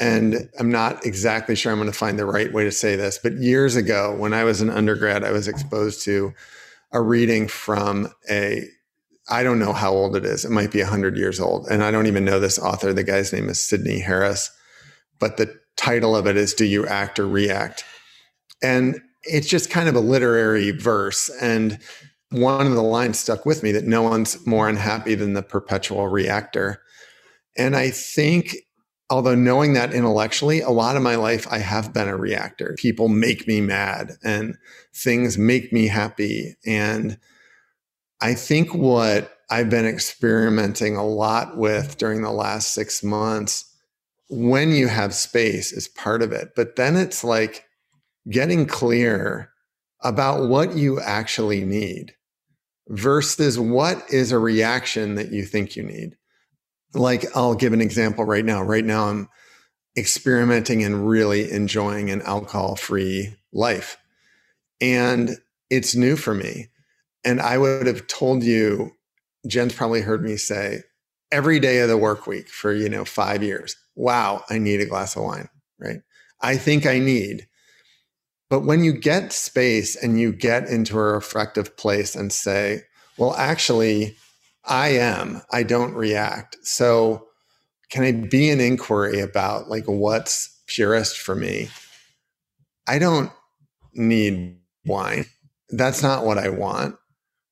And 0.00 0.48
I'm 0.58 0.70
not 0.70 1.04
exactly 1.04 1.54
sure 1.54 1.70
I'm 1.70 1.78
going 1.78 1.92
to 1.92 1.96
find 1.96 2.18
the 2.18 2.24
right 2.24 2.52
way 2.52 2.64
to 2.64 2.72
say 2.72 2.96
this, 2.96 3.18
but 3.22 3.34
years 3.34 3.76
ago, 3.76 4.16
when 4.16 4.32
I 4.32 4.44
was 4.44 4.62
an 4.62 4.70
undergrad, 4.70 5.22
I 5.24 5.30
was 5.30 5.46
exposed 5.46 6.02
to 6.04 6.32
a 6.90 7.02
reading 7.02 7.46
from 7.46 8.08
a 8.28 8.64
I 9.28 9.44
don't 9.44 9.60
know 9.60 9.72
how 9.72 9.92
old 9.92 10.16
it 10.16 10.24
is. 10.24 10.44
It 10.44 10.50
might 10.50 10.72
be 10.72 10.80
100 10.80 11.16
years 11.16 11.38
old. 11.38 11.68
And 11.68 11.84
I 11.84 11.92
don't 11.92 12.06
even 12.06 12.24
know 12.24 12.40
this 12.40 12.58
author. 12.58 12.92
The 12.92 13.04
guy's 13.04 13.32
name 13.32 13.48
is 13.48 13.60
Sydney 13.60 14.00
Harris. 14.00 14.50
But 15.20 15.36
the 15.36 15.56
title 15.76 16.16
of 16.16 16.26
it 16.26 16.36
is 16.36 16.52
Do 16.52 16.64
You 16.64 16.84
Act 16.86 17.20
or 17.20 17.28
React? 17.28 17.84
And 18.60 19.00
it's 19.22 19.48
just 19.48 19.70
kind 19.70 19.88
of 19.88 19.94
a 19.94 20.00
literary 20.00 20.72
verse. 20.72 21.30
And 21.40 21.78
one 22.30 22.66
of 22.66 22.74
the 22.74 22.82
lines 22.82 23.20
stuck 23.20 23.46
with 23.46 23.62
me 23.62 23.70
that 23.72 23.84
no 23.84 24.02
one's 24.02 24.44
more 24.46 24.68
unhappy 24.68 25.14
than 25.14 25.34
the 25.34 25.42
perpetual 25.42 26.08
reactor. 26.08 26.82
And 27.56 27.76
I 27.76 27.90
think, 27.90 28.56
although 29.10 29.34
knowing 29.34 29.72
that 29.74 29.92
intellectually, 29.92 30.60
a 30.60 30.70
lot 30.70 30.96
of 30.96 31.02
my 31.02 31.16
life 31.16 31.46
I 31.50 31.58
have 31.58 31.92
been 31.92 32.08
a 32.08 32.16
reactor. 32.16 32.76
People 32.78 33.08
make 33.08 33.46
me 33.46 33.60
mad 33.60 34.12
and 34.22 34.56
things 34.94 35.36
make 35.36 35.72
me 35.72 35.88
happy. 35.88 36.56
And 36.64 37.18
I 38.20 38.34
think 38.34 38.72
what 38.72 39.36
I've 39.50 39.68
been 39.68 39.86
experimenting 39.86 40.96
a 40.96 41.06
lot 41.06 41.56
with 41.56 41.98
during 41.98 42.22
the 42.22 42.30
last 42.30 42.72
six 42.72 43.02
months, 43.02 43.64
when 44.28 44.70
you 44.70 44.86
have 44.86 45.12
space 45.12 45.72
is 45.72 45.88
part 45.88 46.22
of 46.22 46.30
it. 46.30 46.50
But 46.54 46.76
then 46.76 46.96
it's 46.96 47.24
like 47.24 47.64
getting 48.30 48.64
clear 48.64 49.50
about 50.02 50.48
what 50.48 50.76
you 50.76 51.00
actually 51.00 51.64
need 51.64 52.14
versus 52.88 53.58
what 53.58 54.04
is 54.08 54.30
a 54.30 54.38
reaction 54.38 55.16
that 55.16 55.32
you 55.32 55.44
think 55.44 55.74
you 55.74 55.82
need. 55.82 56.16
Like, 56.94 57.24
I'll 57.36 57.54
give 57.54 57.72
an 57.72 57.80
example 57.80 58.24
right 58.24 58.44
now. 58.44 58.62
Right 58.62 58.84
now, 58.84 59.08
I'm 59.08 59.28
experimenting 59.96 60.82
and 60.82 61.08
really 61.08 61.50
enjoying 61.50 62.10
an 62.10 62.22
alcohol 62.22 62.76
free 62.76 63.36
life. 63.52 63.96
And 64.80 65.36
it's 65.68 65.94
new 65.94 66.16
for 66.16 66.34
me. 66.34 66.68
And 67.24 67.40
I 67.40 67.58
would 67.58 67.86
have 67.86 68.06
told 68.06 68.42
you, 68.42 68.92
Jen's 69.46 69.74
probably 69.74 70.00
heard 70.00 70.22
me 70.22 70.36
say 70.36 70.82
every 71.32 71.60
day 71.60 71.80
of 71.80 71.88
the 71.88 71.96
work 71.96 72.26
week 72.26 72.48
for, 72.48 72.72
you 72.72 72.88
know, 72.88 73.04
five 73.04 73.42
years, 73.42 73.76
wow, 73.94 74.42
I 74.50 74.58
need 74.58 74.80
a 74.80 74.86
glass 74.86 75.16
of 75.16 75.22
wine, 75.22 75.48
right? 75.78 76.00
I 76.40 76.56
think 76.56 76.86
I 76.86 76.98
need. 76.98 77.46
But 78.48 78.60
when 78.60 78.82
you 78.82 78.92
get 78.92 79.32
space 79.32 79.94
and 79.94 80.20
you 80.20 80.32
get 80.32 80.68
into 80.68 80.98
a 80.98 81.12
reflective 81.12 81.76
place 81.76 82.16
and 82.16 82.32
say, 82.32 82.82
well, 83.16 83.34
actually, 83.34 84.16
I 84.70 84.90
am, 84.90 85.42
I 85.50 85.64
don't 85.64 85.94
react. 85.94 86.56
So 86.62 87.26
can 87.90 88.04
I 88.04 88.12
be 88.12 88.50
an 88.50 88.60
inquiry 88.60 89.20
about 89.20 89.68
like 89.68 89.84
what's 89.86 90.62
purest 90.66 91.18
for 91.18 91.34
me? 91.34 91.68
I 92.86 92.98
don't 92.98 93.32
need 93.94 94.58
wine. 94.86 95.26
That's 95.70 96.02
not 96.02 96.24
what 96.24 96.38
I 96.38 96.48
want. 96.48 96.96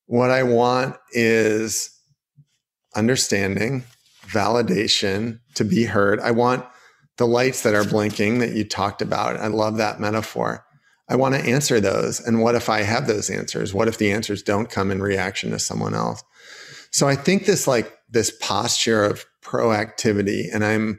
What 0.06 0.30
I 0.30 0.44
want 0.44 0.96
is 1.12 1.90
understanding, 2.94 3.84
validation, 4.26 5.40
to 5.54 5.64
be 5.64 5.84
heard. 5.84 6.20
I 6.20 6.30
want 6.30 6.64
the 7.16 7.26
lights 7.26 7.62
that 7.64 7.74
are 7.74 7.84
blinking 7.84 8.38
that 8.38 8.52
you 8.52 8.64
talked 8.64 9.02
about. 9.02 9.36
I 9.36 9.48
love 9.48 9.76
that 9.76 10.00
metaphor. 10.00 10.64
I 11.08 11.16
want 11.16 11.34
to 11.34 11.40
answer 11.40 11.80
those. 11.80 12.20
And 12.20 12.40
what 12.40 12.54
if 12.54 12.68
I 12.68 12.82
have 12.82 13.06
those 13.06 13.28
answers? 13.28 13.74
What 13.74 13.88
if 13.88 13.98
the 13.98 14.12
answers 14.12 14.42
don't 14.42 14.70
come 14.70 14.90
in 14.90 15.02
reaction 15.02 15.50
to 15.50 15.58
someone 15.58 15.94
else? 15.94 16.22
So 16.98 17.06
I 17.06 17.14
think 17.14 17.46
this 17.46 17.68
like 17.68 17.96
this 18.10 18.36
posture 18.40 19.04
of 19.04 19.24
proactivity, 19.40 20.52
and 20.52 20.64
I'm 20.64 20.98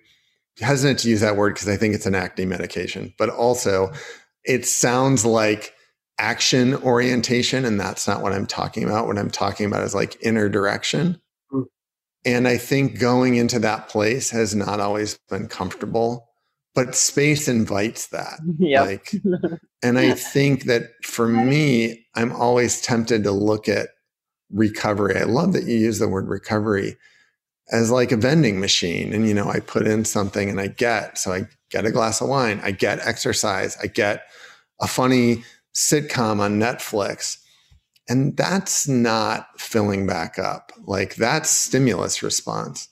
hesitant 0.58 1.00
to 1.00 1.10
use 1.10 1.20
that 1.20 1.36
word 1.36 1.56
because 1.56 1.68
I 1.68 1.76
think 1.76 1.94
it's 1.94 2.06
an 2.06 2.16
acne 2.16 2.46
medication, 2.46 3.14
but 3.18 3.28
also 3.28 3.92
it 4.46 4.66
sounds 4.66 5.26
like 5.26 5.74
action 6.18 6.76
orientation. 6.76 7.66
And 7.66 7.78
that's 7.78 8.08
not 8.08 8.22
what 8.22 8.32
I'm 8.32 8.46
talking 8.46 8.86
about. 8.86 9.08
What 9.08 9.18
I'm 9.18 9.30
talking 9.30 9.66
about 9.66 9.84
is 9.84 9.94
like 9.94 10.16
inner 10.22 10.48
direction. 10.48 11.20
Mm. 11.52 11.66
And 12.24 12.48
I 12.48 12.56
think 12.56 12.98
going 12.98 13.36
into 13.36 13.60
that 13.60 13.90
place 13.90 14.30
has 14.30 14.56
not 14.56 14.80
always 14.80 15.20
been 15.28 15.50
comfortable, 15.50 16.30
but 16.76 16.96
space 16.96 17.50
invites 17.50 18.08
that. 18.08 18.40
Yep. 18.58 18.86
Like, 18.86 19.12
and 19.84 20.00
I 20.00 20.14
think 20.14 20.64
that 20.64 20.84
for 21.04 21.28
me, 21.28 22.06
I'm 22.16 22.32
always 22.32 22.80
tempted 22.80 23.26
to 23.26 23.32
look 23.32 23.68
at 23.68 23.90
recovery. 24.52 25.18
I 25.18 25.24
love 25.24 25.54
that 25.54 25.66
you 25.66 25.78
use 25.78 26.00
the 26.00 26.08
word 26.08 26.28
recovery 26.28 26.98
as 27.72 27.92
like 27.92 28.12
a 28.12 28.18
vending 28.18 28.60
machine. 28.60 29.14
And, 29.14 29.28
you 29.28 29.34
know, 29.34 29.50
I 29.50 29.60
put 29.60 29.88
in 29.88 30.06
something 30.06 30.50
and 30.50 30.60
I 30.60 30.68
get, 30.68 31.18
so 31.18 31.32
I 31.32 31.48
get 31.70 31.86
a 31.86 31.92
glass 31.92 32.22
of 32.22 32.30
wine, 32.30 32.60
I 32.64 32.72
get 32.72 33.06
exercise, 33.06 33.78
I 33.82 33.88
get 33.88 34.24
a 34.82 34.88
funny 34.88 35.44
sitcom 35.76 36.40
on 36.40 36.60
Netflix. 36.60 37.38
And 38.08 38.36
that's 38.36 38.88
not 38.88 39.48
filling 39.60 40.08
back 40.08 40.40
up. 40.40 40.72
Like 40.86 41.16
that's 41.16 41.50
stimulus 41.50 42.24
response. 42.24 42.90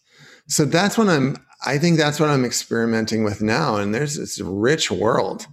So 0.48 0.64
that's 0.64 0.98
what 0.98 1.10
I'm, 1.10 1.38
I 1.66 1.80
think 1.80 1.98
that's 1.98 2.20
what 2.20 2.30
I'm 2.30 2.46
experimenting 2.46 3.24
with 3.24 3.42
now. 3.42 3.78
And 3.78 3.96
there's 3.96 4.16
this 4.18 4.40
rich 4.40 4.92
world. 4.92 5.48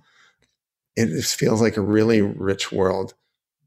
It 0.97 1.24
feels 1.24 1.62
like 1.62 1.78
a 1.78 1.83
really 1.83 2.20
rich 2.20 2.70
world. 2.70 3.14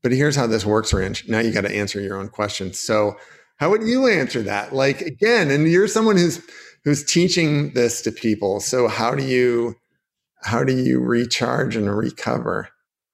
But 0.03 0.11
here's 0.11 0.35
how 0.35 0.47
this 0.47 0.65
works, 0.65 0.93
Ranj. 0.93 1.27
Now 1.27 1.39
you 1.39 1.51
got 1.51 1.61
to 1.61 1.75
answer 1.75 1.99
your 1.99 2.17
own 2.17 2.29
question. 2.29 2.73
So 2.73 3.17
how 3.57 3.69
would 3.69 3.83
you 3.83 4.07
answer 4.07 4.41
that? 4.43 4.73
Like 4.73 5.01
again, 5.01 5.49
and 5.51 5.67
you're 5.67 5.87
someone 5.87 6.17
who's 6.17 6.41
who's 6.83 7.03
teaching 7.03 7.73
this 7.73 8.01
to 8.03 8.11
people. 8.11 8.59
So 8.59 8.87
how 8.87 9.15
do 9.15 9.23
you 9.23 9.75
how 10.43 10.63
do 10.63 10.75
you 10.75 10.99
recharge 10.99 11.75
and 11.75 11.95
recover? 11.95 12.69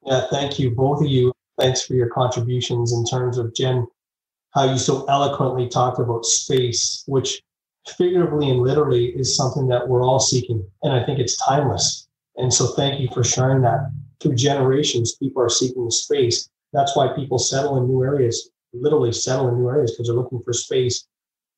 Yeah, 0.06 0.28
thank 0.30 0.60
you, 0.60 0.72
both 0.72 1.02
of 1.02 1.08
you. 1.08 1.32
Thanks 1.60 1.82
for 1.84 1.94
your 1.94 2.10
contributions 2.10 2.92
in 2.92 3.06
terms 3.06 3.38
of 3.38 3.56
Jen, 3.56 3.88
how 4.54 4.66
you 4.66 4.78
so 4.78 5.06
eloquently 5.06 5.70
talked 5.70 6.00
about 6.00 6.26
space, 6.26 7.04
which 7.08 7.42
figuratively 7.98 8.50
and 8.50 8.62
literally 8.62 9.08
is 9.08 9.36
something 9.36 9.68
that 9.68 9.88
we're 9.88 10.04
all 10.04 10.20
seeking. 10.20 10.66
And 10.84 10.94
I 10.94 11.06
think 11.06 11.20
it's 11.20 11.38
timeless. 11.46 12.08
And 12.36 12.54
so 12.54 12.68
thank 12.68 13.00
you 13.00 13.08
for 13.14 13.24
sharing 13.24 13.62
that. 13.62 13.92
Through 14.20 14.36
generations, 14.36 15.16
people 15.16 15.42
are 15.44 15.50
seeking 15.50 15.90
space. 15.92 16.50
That's 16.74 16.95
why 16.95 17.13
people 17.15 17.38
settle 17.38 17.78
in 17.78 17.88
new 17.88 18.03
areas, 18.03 18.49
literally 18.74 19.13
settle 19.13 19.49
in 19.49 19.59
new 19.59 19.69
areas 19.69 19.91
because 19.91 20.07
they're 20.07 20.15
looking 20.15 20.41
for 20.43 20.53
space 20.53 21.07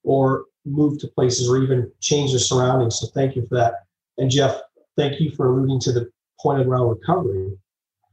or 0.03 0.45
move 0.65 0.99
to 0.99 1.07
places 1.07 1.49
or 1.49 1.57
even 1.57 1.91
change 2.01 2.31
their 2.31 2.39
surroundings. 2.39 2.99
So 2.99 3.07
thank 3.07 3.35
you 3.35 3.45
for 3.47 3.55
that. 3.55 3.73
And 4.17 4.29
Jeff, 4.29 4.59
thank 4.97 5.19
you 5.19 5.31
for 5.31 5.47
alluding 5.47 5.79
to 5.81 5.91
the 5.91 6.09
point 6.39 6.65
around 6.65 6.89
recovery 6.89 7.57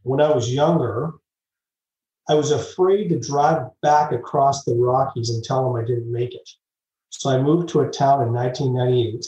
when 0.03 0.21
I 0.21 0.33
was 0.33 0.53
younger, 0.53 1.13
I 2.29 2.35
was 2.35 2.51
afraid 2.51 3.09
to 3.09 3.19
drive 3.19 3.69
back 3.83 4.13
across 4.13 4.65
the 4.65 4.75
Rockies 4.75 5.31
and 5.31 5.43
tell 5.43 5.65
them 5.65 5.83
I 5.83 5.87
didn't 5.87 6.11
make 6.11 6.35
it. 6.35 6.49
So 7.11 7.31
I 7.31 7.41
moved 7.41 7.69
to 7.71 7.81
a 7.81 7.91
town 7.91 8.23
in 8.23 8.33
1998, 8.33 9.25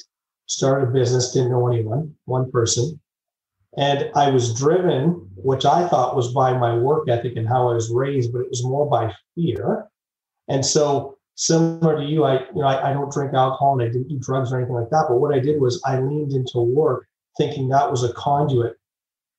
started 0.46 0.88
a 0.88 0.92
business, 0.92 1.32
didn't 1.32 1.50
know 1.50 1.68
anyone, 1.68 2.14
one 2.24 2.50
person. 2.50 3.00
And 3.76 4.10
I 4.14 4.30
was 4.30 4.54
driven, 4.54 5.28
which 5.36 5.64
I 5.64 5.88
thought 5.88 6.16
was 6.16 6.32
by 6.32 6.56
my 6.56 6.76
work 6.76 7.08
ethic 7.08 7.36
and 7.36 7.48
how 7.48 7.68
I 7.68 7.74
was 7.74 7.90
raised, 7.90 8.32
but 8.32 8.42
it 8.42 8.50
was 8.50 8.64
more 8.64 8.88
by 8.88 9.12
fear. 9.34 9.88
And 10.48 10.64
so, 10.64 11.18
similar 11.34 11.96
to 11.96 12.04
you, 12.04 12.24
I 12.24 12.40
you 12.54 12.60
know 12.60 12.66
I, 12.66 12.90
I 12.90 12.92
don't 12.92 13.12
drink 13.12 13.34
alcohol 13.34 13.72
and 13.72 13.82
I 13.82 13.92
didn't 13.92 14.08
do 14.08 14.18
drugs 14.18 14.52
or 14.52 14.58
anything 14.58 14.76
like 14.76 14.90
that. 14.90 15.06
But 15.08 15.16
what 15.16 15.34
I 15.34 15.40
did 15.40 15.60
was 15.60 15.82
I 15.84 15.98
leaned 16.00 16.32
into 16.32 16.60
work, 16.60 17.06
thinking 17.36 17.68
that 17.68 17.90
was 17.90 18.04
a 18.04 18.12
conduit 18.12 18.76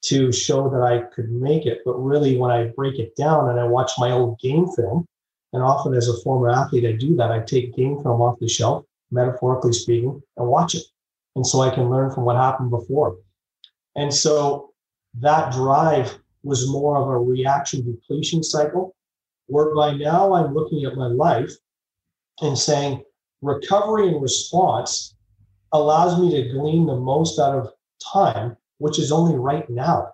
to 0.05 0.31
show 0.31 0.69
that 0.69 0.81
I 0.81 1.01
could 1.15 1.31
make 1.31 1.65
it. 1.65 1.81
But 1.86 1.93
really, 1.93 2.38
when 2.38 2.51
I 2.51 2.65
break 2.75 2.99
it 2.99 3.15
down 3.15 3.49
and 3.49 3.59
I 3.59 3.63
watch 3.63 3.91
my 3.97 4.11
old 4.11 4.39
game 4.39 4.67
film, 4.67 5.05
and 5.53 5.63
often 5.63 5.93
as 5.93 6.09
a 6.09 6.21
former 6.21 6.49
athlete, 6.49 6.86
I 6.86 6.91
do 6.91 7.15
that. 7.15 7.31
I 7.31 7.39
take 7.39 7.75
game 7.75 8.01
film 8.03 8.21
off 8.21 8.39
the 8.39 8.49
shelf, 8.49 8.83
metaphorically 9.11 9.71
speaking, 9.71 10.21
and 10.36 10.47
watch 10.47 10.75
it. 10.75 10.83
And 11.38 11.47
so 11.47 11.61
I 11.61 11.73
can 11.73 11.89
learn 11.89 12.11
from 12.11 12.25
what 12.25 12.36
happened 12.36 12.71
before. 12.71 13.17
And 13.96 14.14
so 14.14 14.74
that 15.20 15.52
drive 15.54 16.18
was 16.43 16.70
more 16.70 16.98
of 16.98 17.08
a 17.08 17.18
reaction 17.18 17.86
depletion 17.86 18.43
cycle, 18.43 18.96
where 19.48 19.74
by 19.74 19.93
now 19.96 20.34
I'm 20.34 20.54
looking 20.54 20.86
at 20.86 20.96
my 20.96 21.08
life 21.08 21.52
and 22.41 22.58
saying 22.58 23.04
recovery 23.41 24.08
and 24.08 24.22
response 24.22 25.16
allows 25.72 26.20
me 26.20 26.32
to 26.32 26.50
glean 26.50 26.86
the 26.86 26.96
most 26.96 27.39
out 27.39 27.56
of 27.56 27.72
time, 28.14 28.56
which 28.78 29.00
is 29.00 29.12
only 29.12 29.36
right 29.36 29.70
now. 29.70 30.10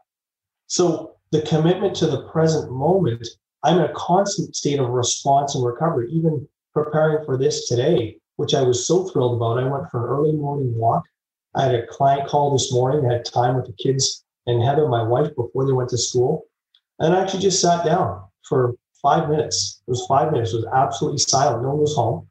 So 0.67 1.15
the 1.31 1.41
commitment 1.41 1.95
to 1.97 2.07
the 2.07 2.27
present 2.29 2.71
moment, 2.71 3.27
I'm 3.63 3.77
in 3.77 3.85
a 3.85 3.93
constant 3.93 4.55
state 4.55 4.79
of 4.79 4.89
response 4.89 5.55
and 5.55 5.65
recovery, 5.65 6.09
even 6.11 6.47
preparing 6.73 7.25
for 7.25 7.37
this 7.37 7.67
today, 7.67 8.17
which 8.35 8.53
I 8.53 8.61
was 8.61 8.85
so 8.85 9.07
thrilled 9.09 9.35
about. 9.35 9.59
I 9.59 9.67
went 9.67 9.89
for 9.89 10.03
an 10.03 10.09
early 10.09 10.33
morning 10.33 10.73
walk 10.75 11.03
I 11.55 11.63
had 11.63 11.75
a 11.75 11.87
client 11.87 12.27
call 12.27 12.51
this 12.51 12.71
morning, 12.71 13.09
I 13.09 13.13
had 13.13 13.25
time 13.25 13.55
with 13.55 13.65
the 13.65 13.73
kids 13.73 14.23
and 14.47 14.63
Heather, 14.63 14.87
my 14.87 15.03
wife, 15.03 15.35
before 15.35 15.65
they 15.65 15.73
went 15.73 15.89
to 15.89 15.97
school. 15.97 16.45
And 16.99 17.15
I 17.15 17.21
actually 17.21 17.41
just 17.41 17.61
sat 17.61 17.85
down 17.85 18.23
for 18.47 18.75
five 19.01 19.29
minutes. 19.29 19.81
It 19.87 19.91
was 19.91 20.05
five 20.07 20.31
minutes. 20.31 20.53
It 20.53 20.57
was 20.57 20.67
absolutely 20.73 21.19
silent. 21.19 21.63
No 21.63 21.69
one 21.69 21.79
was 21.79 21.95
home. 21.95 22.27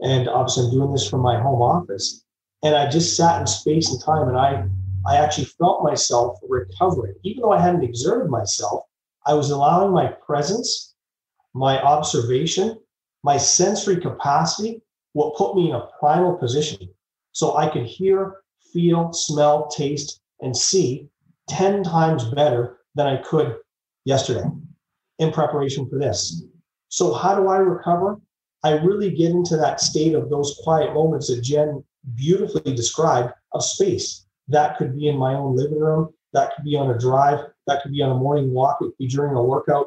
And 0.00 0.28
obviously 0.28 0.64
I'm 0.64 0.70
doing 0.70 0.92
this 0.92 1.08
from 1.08 1.20
my 1.20 1.40
home 1.40 1.62
office. 1.62 2.24
And 2.62 2.74
I 2.74 2.88
just 2.90 3.16
sat 3.16 3.40
in 3.40 3.46
space 3.46 3.90
and 3.90 4.02
time 4.02 4.28
and 4.28 4.36
I 4.36 4.68
I 5.06 5.16
actually 5.16 5.44
felt 5.44 5.84
myself 5.84 6.38
recovering. 6.48 7.14
Even 7.22 7.42
though 7.42 7.52
I 7.52 7.60
hadn't 7.60 7.84
exerted 7.84 8.28
myself, 8.28 8.84
I 9.26 9.32
was 9.34 9.50
allowing 9.50 9.92
my 9.92 10.08
presence, 10.08 10.94
my 11.54 11.80
observation, 11.80 12.78
my 13.22 13.36
sensory 13.36 14.00
capacity 14.00 14.82
what 15.12 15.36
put 15.36 15.56
me 15.56 15.70
in 15.70 15.76
a 15.76 15.88
primal 15.98 16.34
position. 16.34 16.88
So 17.32 17.56
I 17.56 17.68
could 17.68 17.86
hear, 17.86 18.42
feel, 18.72 19.12
smell, 19.12 19.68
taste, 19.68 20.20
and 20.40 20.56
see 20.56 21.08
10 21.48 21.82
times 21.82 22.24
better 22.26 22.78
than 22.94 23.06
I 23.06 23.16
could 23.18 23.56
yesterday 24.04 24.44
in 25.18 25.32
preparation 25.32 25.88
for 25.88 25.98
this. 25.98 26.44
So, 26.88 27.12
how 27.12 27.34
do 27.34 27.48
I 27.48 27.58
recover? 27.58 28.20
I 28.64 28.72
really 28.72 29.10
get 29.10 29.30
into 29.30 29.56
that 29.56 29.80
state 29.80 30.14
of 30.14 30.30
those 30.30 30.60
quiet 30.64 30.94
moments 30.94 31.28
that 31.28 31.42
Jen 31.42 31.84
beautifully 32.14 32.74
described 32.74 33.32
of 33.52 33.64
space. 33.64 34.26
That 34.48 34.78
could 34.78 34.96
be 34.96 35.08
in 35.08 35.16
my 35.16 35.34
own 35.34 35.56
living 35.56 35.78
room, 35.78 36.12
that 36.32 36.54
could 36.54 36.64
be 36.64 36.76
on 36.76 36.90
a 36.90 36.98
drive, 36.98 37.40
that 37.66 37.82
could 37.82 37.92
be 37.92 38.02
on 38.02 38.10
a 38.10 38.14
morning 38.14 38.52
walk, 38.52 38.78
it 38.80 38.86
could 38.86 38.98
be 38.98 39.08
during 39.08 39.36
a 39.36 39.42
workout, 39.42 39.86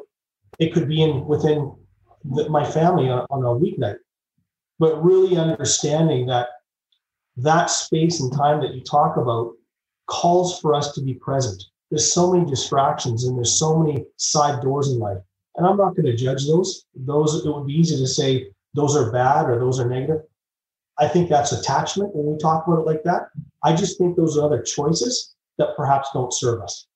it 0.58 0.72
could 0.72 0.88
be 0.88 1.02
in 1.02 1.26
within 1.26 1.74
the, 2.24 2.48
my 2.48 2.64
family 2.64 3.10
on, 3.10 3.26
on 3.30 3.42
a 3.42 3.60
weeknight. 3.60 3.96
But 4.78 5.02
really 5.02 5.36
understanding 5.36 6.26
that 6.26 6.48
that 7.36 7.70
space 7.70 8.20
and 8.20 8.32
time 8.32 8.60
that 8.60 8.74
you 8.74 8.82
talk 8.82 9.16
about 9.16 9.52
calls 10.06 10.60
for 10.60 10.74
us 10.74 10.92
to 10.92 11.02
be 11.02 11.14
present. 11.14 11.62
There's 11.90 12.12
so 12.12 12.32
many 12.32 12.48
distractions 12.48 13.24
and 13.24 13.36
there's 13.36 13.58
so 13.58 13.78
many 13.78 14.04
side 14.16 14.62
doors 14.62 14.90
in 14.90 14.98
life. 14.98 15.18
And 15.56 15.66
I'm 15.66 15.76
not 15.76 15.94
going 15.94 16.06
to 16.06 16.16
judge 16.16 16.46
those. 16.46 16.84
Those 16.94 17.44
it 17.44 17.48
would 17.48 17.66
be 17.66 17.74
easy 17.74 17.96
to 17.96 18.06
say 18.06 18.48
those 18.74 18.96
are 18.96 19.12
bad 19.12 19.48
or 19.48 19.58
those 19.58 19.78
are 19.78 19.88
negative. 19.88 20.22
I 20.98 21.08
think 21.08 21.28
that's 21.28 21.52
attachment 21.52 22.14
when 22.14 22.32
we 22.32 22.38
talk 22.38 22.66
about 22.66 22.80
it 22.80 22.86
like 22.86 23.02
that. 23.04 23.28
I 23.64 23.74
just 23.74 23.98
think 23.98 24.16
those 24.16 24.38
are 24.38 24.44
other 24.44 24.62
choices 24.62 25.34
that 25.58 25.76
perhaps 25.76 26.10
don't 26.12 26.32
serve 26.32 26.62
us. 26.62 26.86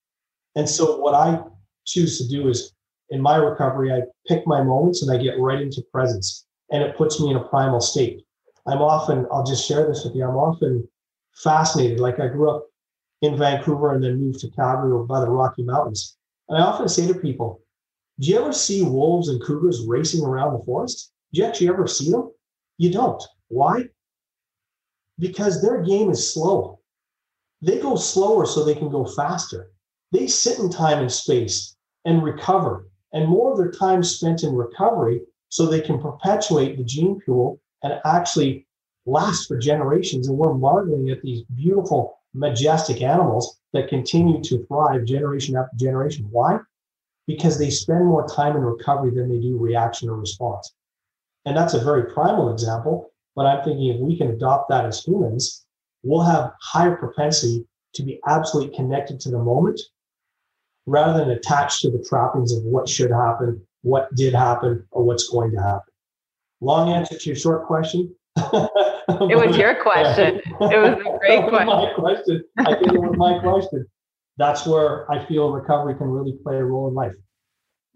And 0.54 0.68
so 0.68 0.98
what 0.98 1.14
I 1.14 1.42
choose 1.86 2.18
to 2.18 2.28
do 2.28 2.48
is 2.48 2.72
in 3.10 3.20
my 3.20 3.36
recovery, 3.36 3.92
I 3.92 4.02
pick 4.26 4.46
my 4.46 4.62
moments 4.62 5.02
and 5.02 5.10
I 5.10 5.22
get 5.22 5.38
right 5.38 5.60
into 5.60 5.82
presence. 5.92 6.46
And 6.70 6.82
it 6.82 6.96
puts 6.96 7.20
me 7.20 7.30
in 7.30 7.36
a 7.36 7.44
primal 7.44 7.80
state. 7.80 8.25
I'm 8.66 8.82
often, 8.82 9.26
I'll 9.30 9.44
just 9.44 9.66
share 9.66 9.86
this 9.86 10.04
with 10.04 10.14
you, 10.14 10.24
I'm 10.24 10.36
often 10.36 10.88
fascinated. 11.34 12.00
Like 12.00 12.18
I 12.18 12.28
grew 12.28 12.50
up 12.50 12.66
in 13.22 13.36
Vancouver 13.36 13.94
and 13.94 14.02
then 14.02 14.20
moved 14.20 14.40
to 14.40 14.50
Calgary 14.50 15.06
by 15.06 15.20
the 15.20 15.30
Rocky 15.30 15.62
Mountains. 15.62 16.16
And 16.48 16.58
I 16.58 16.62
often 16.62 16.88
say 16.88 17.06
to 17.06 17.14
people, 17.14 17.60
do 18.18 18.30
you 18.30 18.40
ever 18.40 18.52
see 18.52 18.82
wolves 18.82 19.28
and 19.28 19.42
cougars 19.42 19.84
racing 19.86 20.24
around 20.24 20.54
the 20.54 20.64
forest? 20.64 21.12
Do 21.32 21.40
you 21.40 21.46
actually 21.46 21.68
ever 21.68 21.86
see 21.86 22.10
them? 22.10 22.30
You 22.78 22.90
don't. 22.90 23.22
Why? 23.48 23.84
Because 25.18 25.62
their 25.62 25.82
game 25.82 26.10
is 26.10 26.32
slow. 26.32 26.80
They 27.62 27.78
go 27.78 27.96
slower 27.96 28.46
so 28.46 28.64
they 28.64 28.74
can 28.74 28.90
go 28.90 29.04
faster. 29.04 29.70
They 30.12 30.26
sit 30.26 30.58
in 30.58 30.70
time 30.70 31.00
and 31.00 31.12
space 31.12 31.76
and 32.04 32.22
recover. 32.22 32.88
And 33.12 33.28
more 33.28 33.52
of 33.52 33.58
their 33.58 33.70
time 33.70 34.02
spent 34.02 34.42
in 34.42 34.54
recovery 34.54 35.22
so 35.48 35.66
they 35.66 35.80
can 35.80 36.00
perpetuate 36.00 36.76
the 36.76 36.84
gene 36.84 37.20
pool 37.24 37.60
and 37.82 38.00
actually 38.04 38.66
last 39.06 39.46
for 39.46 39.58
generations. 39.58 40.28
And 40.28 40.36
we're 40.36 40.54
marveling 40.54 41.10
at 41.10 41.22
these 41.22 41.42
beautiful, 41.54 42.18
majestic 42.34 43.02
animals 43.02 43.58
that 43.72 43.88
continue 43.88 44.42
to 44.42 44.64
thrive 44.66 45.04
generation 45.04 45.56
after 45.56 45.76
generation. 45.76 46.26
Why? 46.30 46.58
Because 47.26 47.58
they 47.58 47.70
spend 47.70 48.06
more 48.06 48.26
time 48.28 48.56
in 48.56 48.62
recovery 48.62 49.10
than 49.10 49.28
they 49.28 49.40
do 49.40 49.58
reaction 49.58 50.08
or 50.08 50.16
response. 50.16 50.72
And 51.44 51.56
that's 51.56 51.74
a 51.74 51.84
very 51.84 52.12
primal 52.12 52.52
example. 52.52 53.10
But 53.34 53.46
I'm 53.46 53.64
thinking 53.64 53.94
if 53.94 54.00
we 54.00 54.16
can 54.16 54.30
adopt 54.30 54.68
that 54.70 54.84
as 54.84 55.04
humans, 55.04 55.64
we'll 56.02 56.22
have 56.22 56.52
higher 56.60 56.96
propensity 56.96 57.66
to 57.94 58.02
be 58.02 58.20
absolutely 58.26 58.74
connected 58.74 59.20
to 59.20 59.30
the 59.30 59.38
moment 59.38 59.80
rather 60.86 61.18
than 61.18 61.30
attached 61.30 61.80
to 61.80 61.90
the 61.90 62.04
trappings 62.08 62.52
of 62.52 62.62
what 62.62 62.88
should 62.88 63.10
happen, 63.10 63.60
what 63.82 64.14
did 64.14 64.34
happen, 64.34 64.84
or 64.90 65.04
what's 65.04 65.28
going 65.28 65.50
to 65.52 65.60
happen. 65.60 65.92
Long 66.60 66.90
answer 66.90 67.18
to 67.18 67.26
your 67.26 67.36
short 67.36 67.66
question. 67.66 68.14
it 68.36 69.46
was 69.46 69.56
your 69.56 69.82
question. 69.82 70.40
It 70.60 70.78
was 70.78 70.98
a 70.98 71.18
great 71.18 71.48
question. 71.48 71.66
my 71.66 71.92
question. 71.94 72.44
I 72.58 72.74
think 72.74 72.92
it 72.92 73.00
was 73.00 73.16
my 73.16 73.38
question. 73.40 73.86
That's 74.38 74.66
where 74.66 75.10
I 75.10 75.24
feel 75.26 75.50
recovery 75.50 75.94
can 75.94 76.08
really 76.08 76.38
play 76.42 76.56
a 76.56 76.64
role 76.64 76.88
in 76.88 76.94
life. 76.94 77.12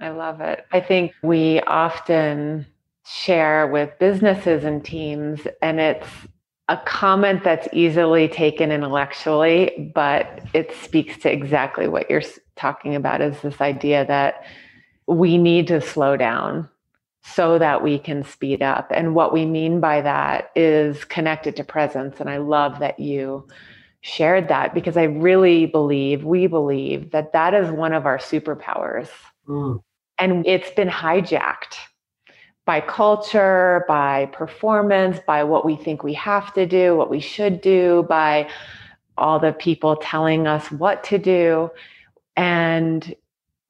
I 0.00 0.10
love 0.10 0.40
it. 0.40 0.64
I 0.72 0.80
think 0.80 1.12
we 1.22 1.60
often 1.60 2.66
share 3.06 3.66
with 3.66 3.98
businesses 3.98 4.64
and 4.64 4.84
teams, 4.84 5.40
and 5.60 5.80
it's 5.80 6.06
a 6.68 6.76
comment 6.78 7.44
that's 7.44 7.68
easily 7.72 8.28
taken 8.28 8.70
intellectually, 8.70 9.92
but 9.94 10.40
it 10.54 10.72
speaks 10.82 11.18
to 11.18 11.32
exactly 11.32 11.88
what 11.88 12.08
you're 12.08 12.22
talking 12.56 12.94
about 12.94 13.20
is 13.20 13.40
this 13.40 13.60
idea 13.60 14.06
that 14.06 14.44
we 15.06 15.36
need 15.36 15.66
to 15.66 15.80
slow 15.80 16.16
down 16.16 16.68
so 17.22 17.58
that 17.58 17.82
we 17.82 17.98
can 17.98 18.24
speed 18.24 18.62
up. 18.62 18.90
And 18.94 19.14
what 19.14 19.32
we 19.32 19.44
mean 19.44 19.80
by 19.80 20.00
that 20.00 20.50
is 20.56 21.04
connected 21.04 21.56
to 21.56 21.64
presence. 21.64 22.20
And 22.20 22.30
I 22.30 22.38
love 22.38 22.78
that 22.80 22.98
you 22.98 23.46
shared 24.00 24.48
that 24.48 24.72
because 24.72 24.96
I 24.96 25.04
really 25.04 25.66
believe, 25.66 26.24
we 26.24 26.46
believe 26.46 27.10
that 27.10 27.32
that 27.32 27.52
is 27.54 27.70
one 27.70 27.92
of 27.92 28.06
our 28.06 28.18
superpowers. 28.18 29.08
Mm. 29.46 29.82
And 30.18 30.46
it's 30.46 30.70
been 30.70 30.88
hijacked 30.88 31.76
by 32.64 32.80
culture, 32.80 33.84
by 33.88 34.26
performance, 34.26 35.18
by 35.26 35.44
what 35.44 35.64
we 35.64 35.76
think 35.76 36.02
we 36.02 36.14
have 36.14 36.54
to 36.54 36.66
do, 36.66 36.96
what 36.96 37.10
we 37.10 37.20
should 37.20 37.60
do, 37.60 38.06
by 38.08 38.48
all 39.18 39.38
the 39.38 39.52
people 39.52 39.96
telling 39.96 40.46
us 40.46 40.70
what 40.70 41.04
to 41.04 41.18
do. 41.18 41.70
And 42.36 43.14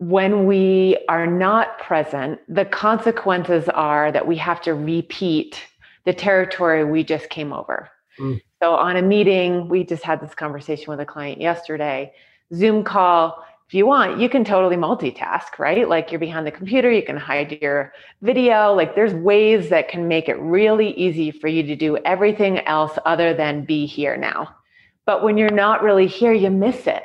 when 0.01 0.47
we 0.47 0.97
are 1.11 1.27
not 1.27 1.79
present, 1.79 2.41
the 2.49 2.65
consequences 2.65 3.69
are 3.69 4.11
that 4.11 4.27
we 4.27 4.35
have 4.37 4.63
to 4.63 4.73
repeat 4.73 5.63
the 6.07 6.15
territory 6.15 6.85
we 6.85 7.05
just 7.05 7.29
came 7.29 7.53
over. 7.53 7.91
Mm. 8.19 8.41
So, 8.63 8.75
on 8.75 8.97
a 8.97 9.03
meeting, 9.03 9.69
we 9.69 9.85
just 9.85 10.03
had 10.03 10.23
this 10.23 10.35
conversation 10.35 10.87
with 10.89 11.01
a 11.01 11.05
client 11.05 11.39
yesterday. 11.41 12.15
Zoom 12.55 12.83
call, 12.83 13.45
if 13.69 13.75
you 13.75 13.87
want, 13.87 14.19
you 14.19 14.31
can 14.31 14.43
totally 14.43 14.77
multitask, 14.77 15.59
right? 15.59 15.87
Like 15.87 16.11
you're 16.11 16.19
behind 16.19 16.47
the 16.47 16.51
computer, 16.51 16.91
you 16.91 17.03
can 17.03 17.19
hide 17.19 17.59
your 17.61 17.93
video. 18.23 18.73
Like 18.73 18.95
there's 18.95 19.13
ways 19.13 19.69
that 19.69 19.89
can 19.89 20.09
make 20.09 20.31
it 20.31 20.41
really 20.41 20.93
easy 20.93 21.31
for 21.31 21.49
you 21.49 21.63
to 21.65 21.77
do 21.77 21.99
everything 21.99 22.61
else 22.61 22.99
other 23.05 23.35
than 23.35 23.67
be 23.67 23.85
here 23.85 24.17
now. 24.17 24.57
But 25.05 25.23
when 25.23 25.37
you're 25.37 25.51
not 25.51 25.83
really 25.83 26.07
here, 26.07 26.33
you 26.33 26.51
miss 26.51 26.87
it. 26.87 27.05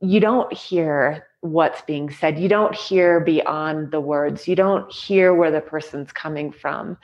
You 0.00 0.20
don't 0.20 0.52
hear 0.52 1.27
what's 1.40 1.82
being 1.82 2.10
said. 2.10 2.38
You 2.38 2.48
don't 2.48 2.74
hear 2.74 3.20
beyond 3.20 3.90
the 3.90 4.00
words, 4.00 4.48
you 4.48 4.56
don't 4.56 4.90
hear 4.92 5.34
where 5.34 5.50
the 5.50 5.60
person's 5.60 6.12
coming 6.12 6.50
from. 6.52 6.96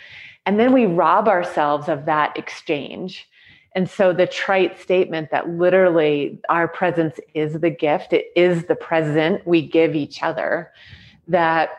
And 0.46 0.58
then 0.58 0.72
we 0.72 0.86
rob 0.86 1.28
ourselves 1.28 1.88
of 1.88 2.04
that 2.06 2.36
exchange. 2.36 3.28
And 3.76 3.88
so 3.88 4.12
the 4.12 4.26
trite 4.26 4.80
statement 4.80 5.30
that 5.30 5.48
literally 5.48 6.40
our 6.48 6.68
presence 6.68 7.18
is 7.34 7.60
the 7.60 7.70
gift, 7.70 8.12
it 8.12 8.26
is 8.36 8.66
the 8.66 8.76
present 8.76 9.46
we 9.46 9.66
give 9.66 9.96
each 9.96 10.22
other, 10.22 10.70
that 11.26 11.70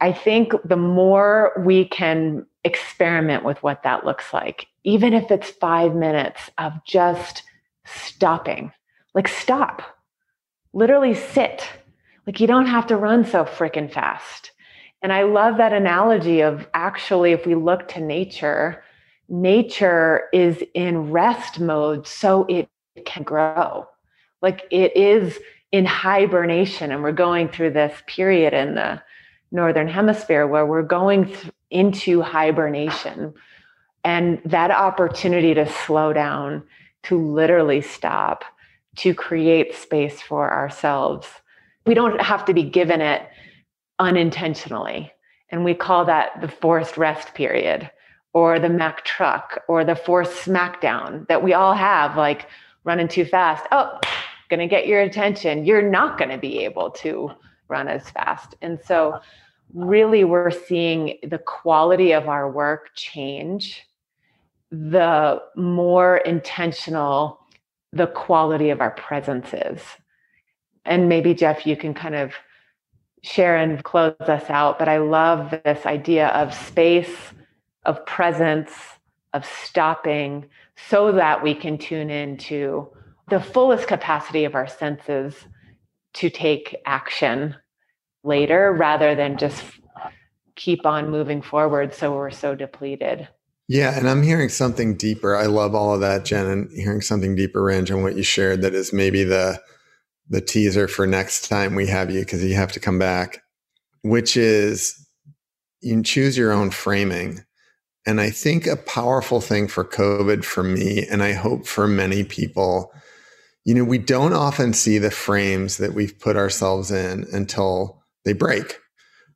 I 0.00 0.12
think 0.12 0.52
the 0.64 0.76
more 0.76 1.52
we 1.64 1.86
can 1.86 2.46
experiment 2.64 3.44
with 3.44 3.62
what 3.62 3.82
that 3.84 4.04
looks 4.04 4.32
like, 4.32 4.66
even 4.84 5.14
if 5.14 5.30
it's 5.30 5.50
five 5.50 5.94
minutes 5.94 6.50
of 6.58 6.72
just 6.84 7.42
stopping, 7.86 8.72
like 9.14 9.28
stop, 9.28 9.82
literally 10.72 11.14
sit. 11.14 11.66
Like 12.30 12.38
you 12.38 12.46
don't 12.46 12.66
have 12.66 12.86
to 12.86 12.96
run 12.96 13.24
so 13.24 13.44
freaking 13.44 13.92
fast. 13.92 14.52
And 15.02 15.12
I 15.12 15.24
love 15.24 15.56
that 15.56 15.72
analogy 15.72 16.42
of 16.42 16.68
actually, 16.74 17.32
if 17.32 17.44
we 17.44 17.56
look 17.56 17.88
to 17.88 18.00
nature, 18.00 18.84
nature 19.28 20.28
is 20.32 20.62
in 20.74 21.10
rest 21.10 21.58
mode 21.58 22.06
so 22.06 22.46
it 22.48 22.68
can 23.04 23.24
grow. 23.24 23.88
Like 24.42 24.62
it 24.70 24.96
is 24.96 25.40
in 25.72 25.84
hibernation. 25.84 26.92
And 26.92 27.02
we're 27.02 27.10
going 27.10 27.48
through 27.48 27.72
this 27.72 28.00
period 28.06 28.54
in 28.54 28.76
the 28.76 29.02
northern 29.50 29.88
hemisphere 29.88 30.46
where 30.46 30.66
we're 30.66 30.84
going 30.84 31.24
th- 31.24 31.50
into 31.72 32.22
hibernation 32.22 33.34
and 34.04 34.40
that 34.44 34.70
opportunity 34.70 35.52
to 35.54 35.68
slow 35.68 36.12
down 36.12 36.62
to 37.02 37.20
literally 37.20 37.80
stop 37.80 38.44
to 38.98 39.14
create 39.14 39.74
space 39.74 40.22
for 40.22 40.54
ourselves 40.54 41.26
we 41.86 41.94
don't 41.94 42.20
have 42.20 42.44
to 42.46 42.54
be 42.54 42.62
given 42.62 43.00
it 43.00 43.28
unintentionally. 43.98 45.12
And 45.50 45.64
we 45.64 45.74
call 45.74 46.04
that 46.04 46.40
the 46.40 46.48
forced 46.48 46.96
rest 46.96 47.34
period 47.34 47.90
or 48.32 48.58
the 48.58 48.68
Mack 48.68 49.04
truck 49.04 49.62
or 49.68 49.84
the 49.84 49.96
forced 49.96 50.44
smackdown 50.44 51.26
that 51.28 51.42
we 51.42 51.52
all 51.52 51.74
have 51.74 52.16
like 52.16 52.46
running 52.84 53.08
too 53.08 53.24
fast. 53.24 53.66
Oh 53.72 53.98
gonna 54.50 54.66
get 54.66 54.86
your 54.86 55.00
attention. 55.00 55.64
You're 55.64 55.88
not 55.88 56.18
gonna 56.18 56.36
be 56.36 56.64
able 56.64 56.90
to 56.90 57.30
run 57.68 57.88
as 57.88 58.10
fast. 58.10 58.56
And 58.60 58.78
so 58.84 59.20
really 59.72 60.24
we're 60.24 60.50
seeing 60.50 61.18
the 61.22 61.38
quality 61.38 62.12
of 62.12 62.28
our 62.28 62.50
work 62.50 62.90
change. 62.94 63.86
The 64.72 65.40
more 65.56 66.18
intentional 66.18 67.38
the 67.92 68.08
quality 68.08 68.70
of 68.70 68.80
our 68.80 68.90
presence 68.92 69.52
is. 69.52 69.80
And 70.84 71.08
maybe, 71.08 71.34
Jeff, 71.34 71.66
you 71.66 71.76
can 71.76 71.94
kind 71.94 72.14
of 72.14 72.32
share 73.22 73.56
and 73.56 73.82
close 73.84 74.14
us 74.20 74.48
out. 74.48 74.78
But 74.78 74.88
I 74.88 74.98
love 74.98 75.50
this 75.64 75.86
idea 75.86 76.28
of 76.28 76.54
space, 76.54 77.14
of 77.84 78.04
presence, 78.06 78.72
of 79.32 79.44
stopping 79.44 80.46
so 80.88 81.12
that 81.12 81.42
we 81.42 81.54
can 81.54 81.78
tune 81.78 82.10
into 82.10 82.88
the 83.28 83.40
fullest 83.40 83.86
capacity 83.86 84.44
of 84.44 84.54
our 84.54 84.66
senses 84.66 85.34
to 86.14 86.30
take 86.30 86.74
action 86.86 87.54
later 88.24 88.72
rather 88.72 89.14
than 89.14 89.38
just 89.38 89.62
keep 90.56 90.84
on 90.84 91.10
moving 91.10 91.40
forward 91.40 91.94
so 91.94 92.14
we're 92.14 92.30
so 92.30 92.54
depleted. 92.54 93.28
Yeah, 93.68 93.96
and 93.96 94.08
I'm 94.08 94.22
hearing 94.24 94.48
something 94.48 94.96
deeper. 94.96 95.36
I 95.36 95.46
love 95.46 95.76
all 95.76 95.94
of 95.94 96.00
that, 96.00 96.24
Jen, 96.24 96.46
and 96.46 96.72
hearing 96.72 97.00
something 97.00 97.36
deeper, 97.36 97.62
Ranj, 97.62 97.94
on 97.94 98.02
what 98.02 98.16
you 98.16 98.24
shared 98.24 98.62
that 98.62 98.74
is 98.74 98.92
maybe 98.92 99.22
the 99.22 99.60
the 100.30 100.40
teaser 100.40 100.88
for 100.88 101.06
next 101.06 101.48
time 101.48 101.74
we 101.74 101.88
have 101.88 102.10
you 102.10 102.20
because 102.20 102.42
you 102.44 102.54
have 102.54 102.72
to 102.72 102.80
come 102.80 102.98
back, 102.98 103.42
which 104.02 104.36
is 104.36 105.06
you 105.82 105.92
can 105.92 106.04
choose 106.04 106.38
your 106.38 106.52
own 106.52 106.70
framing. 106.70 107.44
And 108.06 108.20
I 108.20 108.30
think 108.30 108.66
a 108.66 108.76
powerful 108.76 109.40
thing 109.40 109.68
for 109.68 109.84
COVID 109.84 110.44
for 110.44 110.62
me, 110.62 111.06
and 111.06 111.22
I 111.22 111.32
hope 111.32 111.66
for 111.66 111.86
many 111.86 112.24
people, 112.24 112.92
you 113.64 113.74
know, 113.74 113.84
we 113.84 113.98
don't 113.98 114.32
often 114.32 114.72
see 114.72 114.98
the 114.98 115.10
frames 115.10 115.76
that 115.76 115.92
we've 115.92 116.18
put 116.18 116.36
ourselves 116.36 116.90
in 116.90 117.26
until 117.32 118.02
they 118.24 118.32
break 118.32 118.78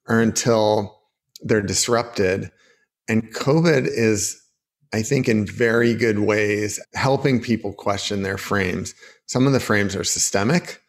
or 0.09 0.20
until 0.20 0.99
they're 1.42 1.61
disrupted. 1.61 2.51
And 3.09 3.34
COVID 3.34 3.86
is, 3.86 4.40
I 4.95 5.03
think, 5.03 5.28
in 5.28 5.45
very 5.47 5.95
good 5.95 6.20
ways, 6.20 6.80
helping 6.95 7.40
people 7.40 7.72
question 7.72 8.22
their 8.22 8.38
frames. 8.38 8.95
Some 9.26 9.47
of 9.47 9.53
the 9.53 9.61
frames 9.61 9.95
are 9.95 10.05
systemic. 10.05 10.80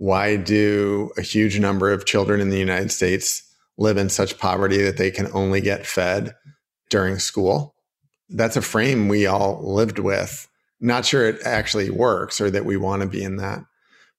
Why 0.00 0.36
do 0.36 1.10
a 1.18 1.20
huge 1.20 1.60
number 1.60 1.92
of 1.92 2.06
children 2.06 2.40
in 2.40 2.48
the 2.48 2.58
United 2.58 2.90
States 2.90 3.42
live 3.76 3.98
in 3.98 4.08
such 4.08 4.38
poverty 4.38 4.78
that 4.78 4.96
they 4.96 5.10
can 5.10 5.28
only 5.34 5.60
get 5.60 5.86
fed 5.86 6.34
during 6.88 7.18
school? 7.18 7.74
That's 8.30 8.56
a 8.56 8.62
frame 8.62 9.08
we 9.08 9.26
all 9.26 9.60
lived 9.62 9.98
with. 9.98 10.48
Not 10.80 11.04
sure 11.04 11.28
it 11.28 11.42
actually 11.44 11.90
works 11.90 12.40
or 12.40 12.50
that 12.50 12.64
we 12.64 12.78
want 12.78 13.02
to 13.02 13.08
be 13.08 13.22
in 13.22 13.36
that. 13.36 13.62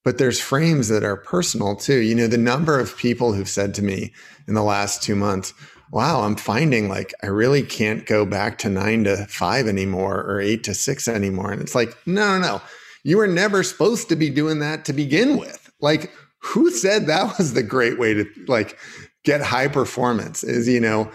But 0.03 0.19
there's 0.19 0.39
frames 0.39 0.88
that 0.89 1.03
are 1.03 1.17
personal 1.17 1.75
too. 1.75 1.97
You 1.97 2.13
know, 2.13 2.27
the 2.27 2.38
number 2.38 2.79
of 2.79 2.95
people 2.95 3.34
who've 3.34 3.49
said 3.49 3.73
to 3.73 3.82
me 3.82 4.13
in 4.47 4.53
the 4.53 4.61
last 4.61 5.01
two 5.01 5.15
months, 5.15 5.51
wow, 5.91 6.21
I'm 6.21 6.36
finding 6.36 6.89
like 6.89 7.11
I 7.23 7.27
really 7.27 7.63
can't 7.63 8.05
go 8.05 8.23
back 8.23 8.59
to 8.59 8.69
nine 8.69 9.05
to 9.05 9.25
five 9.25 9.67
anymore 9.67 10.21
or 10.21 10.39
eight 10.39 10.63
to 10.65 10.75
six 10.75 11.07
anymore. 11.07 11.51
And 11.51 11.59
it's 11.59 11.73
like, 11.73 11.97
no, 12.05 12.38
no, 12.38 12.39
no. 12.39 12.61
You 13.03 13.17
were 13.17 13.25
never 13.25 13.63
supposed 13.63 14.09
to 14.09 14.15
be 14.15 14.29
doing 14.29 14.59
that 14.59 14.86
to 14.86 14.93
begin 14.93 15.38
with. 15.39 15.61
Like, 15.82 16.11
who 16.39 16.71
said 16.71 17.07
that 17.07 17.38
was 17.38 17.53
the 17.53 17.63
great 17.63 17.99
way 17.99 18.13
to 18.13 18.25
like 18.47 18.77
get 19.23 19.41
high 19.41 19.67
performance? 19.67 20.43
Is, 20.43 20.67
you 20.67 20.79
know, 20.79 21.11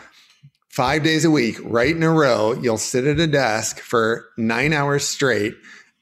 five 0.68 1.02
days 1.02 1.24
a 1.24 1.30
week, 1.30 1.56
right 1.62 1.94
in 1.94 2.02
a 2.02 2.10
row, 2.10 2.52
you'll 2.52 2.78
sit 2.78 3.06
at 3.06 3.18
a 3.18 3.26
desk 3.26 3.78
for 3.78 4.26
nine 4.36 4.72
hours 4.72 5.06
straight, 5.06 5.54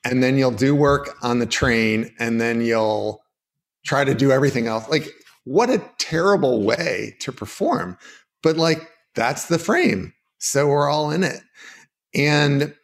and 0.05 0.23
then 0.23 0.37
you'll 0.37 0.51
do 0.51 0.75
work 0.75 1.17
on 1.23 1.39
the 1.39 1.47
train, 1.47 2.15
and 2.19 2.41
then 2.41 2.61
you'll 2.61 3.23
try 3.85 4.05
to 4.05 4.15
do 4.15 4.33
everything 4.33 4.67
else. 4.67 4.89
Like, 4.89 5.09
what 5.45 5.71
a 5.71 5.85
terrible 5.99 6.63
way 6.63 7.17
to 7.21 7.33
perform. 7.33 7.99
But 8.43 8.57
like 8.57 8.91
that's 9.15 9.47
the 9.47 9.59
frame. 9.59 10.13
So 10.39 10.67
we're 10.69 10.89
all 10.89 11.11
in 11.11 11.23
it. 11.23 11.41
And 12.15 12.75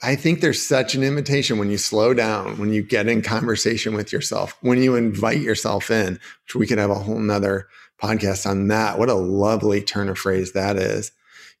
I 0.00 0.14
think 0.14 0.40
there's 0.40 0.64
such 0.64 0.94
an 0.94 1.02
invitation 1.02 1.58
when 1.58 1.70
you 1.70 1.78
slow 1.78 2.14
down, 2.14 2.58
when 2.58 2.72
you 2.72 2.82
get 2.82 3.08
in 3.08 3.20
conversation 3.20 3.94
with 3.94 4.12
yourself, 4.12 4.56
when 4.60 4.80
you 4.80 4.94
invite 4.94 5.40
yourself 5.40 5.90
in, 5.90 6.20
which 6.44 6.54
we 6.54 6.66
could 6.66 6.78
have 6.78 6.90
a 6.90 6.94
whole 6.94 7.18
nother 7.18 7.68
podcast 8.00 8.48
on 8.48 8.68
that. 8.68 8.98
What 8.98 9.08
a 9.08 9.14
lovely 9.14 9.82
turn 9.82 10.08
of 10.08 10.18
phrase 10.18 10.52
that 10.52 10.76
is. 10.76 11.10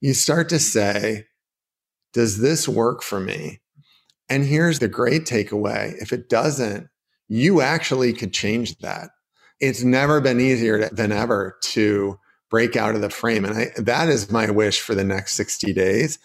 You 0.00 0.14
start 0.14 0.48
to 0.50 0.60
say, 0.60 1.26
does 2.12 2.40
this 2.40 2.68
work 2.68 3.02
for 3.02 3.18
me? 3.18 3.60
And 4.28 4.44
here's 4.44 4.78
the 4.78 4.88
great 4.88 5.24
takeaway. 5.24 5.94
If 6.00 6.12
it 6.12 6.28
doesn't, 6.28 6.88
you 7.28 7.60
actually 7.60 8.12
could 8.12 8.32
change 8.32 8.78
that. 8.78 9.10
It's 9.60 9.82
never 9.82 10.20
been 10.20 10.40
easier 10.40 10.88
than 10.90 11.10
ever 11.10 11.56
to 11.62 12.20
break 12.50 12.76
out 12.76 12.94
of 12.94 13.00
the 13.00 13.10
frame. 13.10 13.44
And 13.44 13.58
I, 13.58 13.66
that 13.78 14.08
is 14.08 14.30
my 14.30 14.48
wish 14.50 14.80
for 14.80 14.94
the 14.94 15.04
next 15.04 15.34
60 15.34 15.72
days 15.72 16.20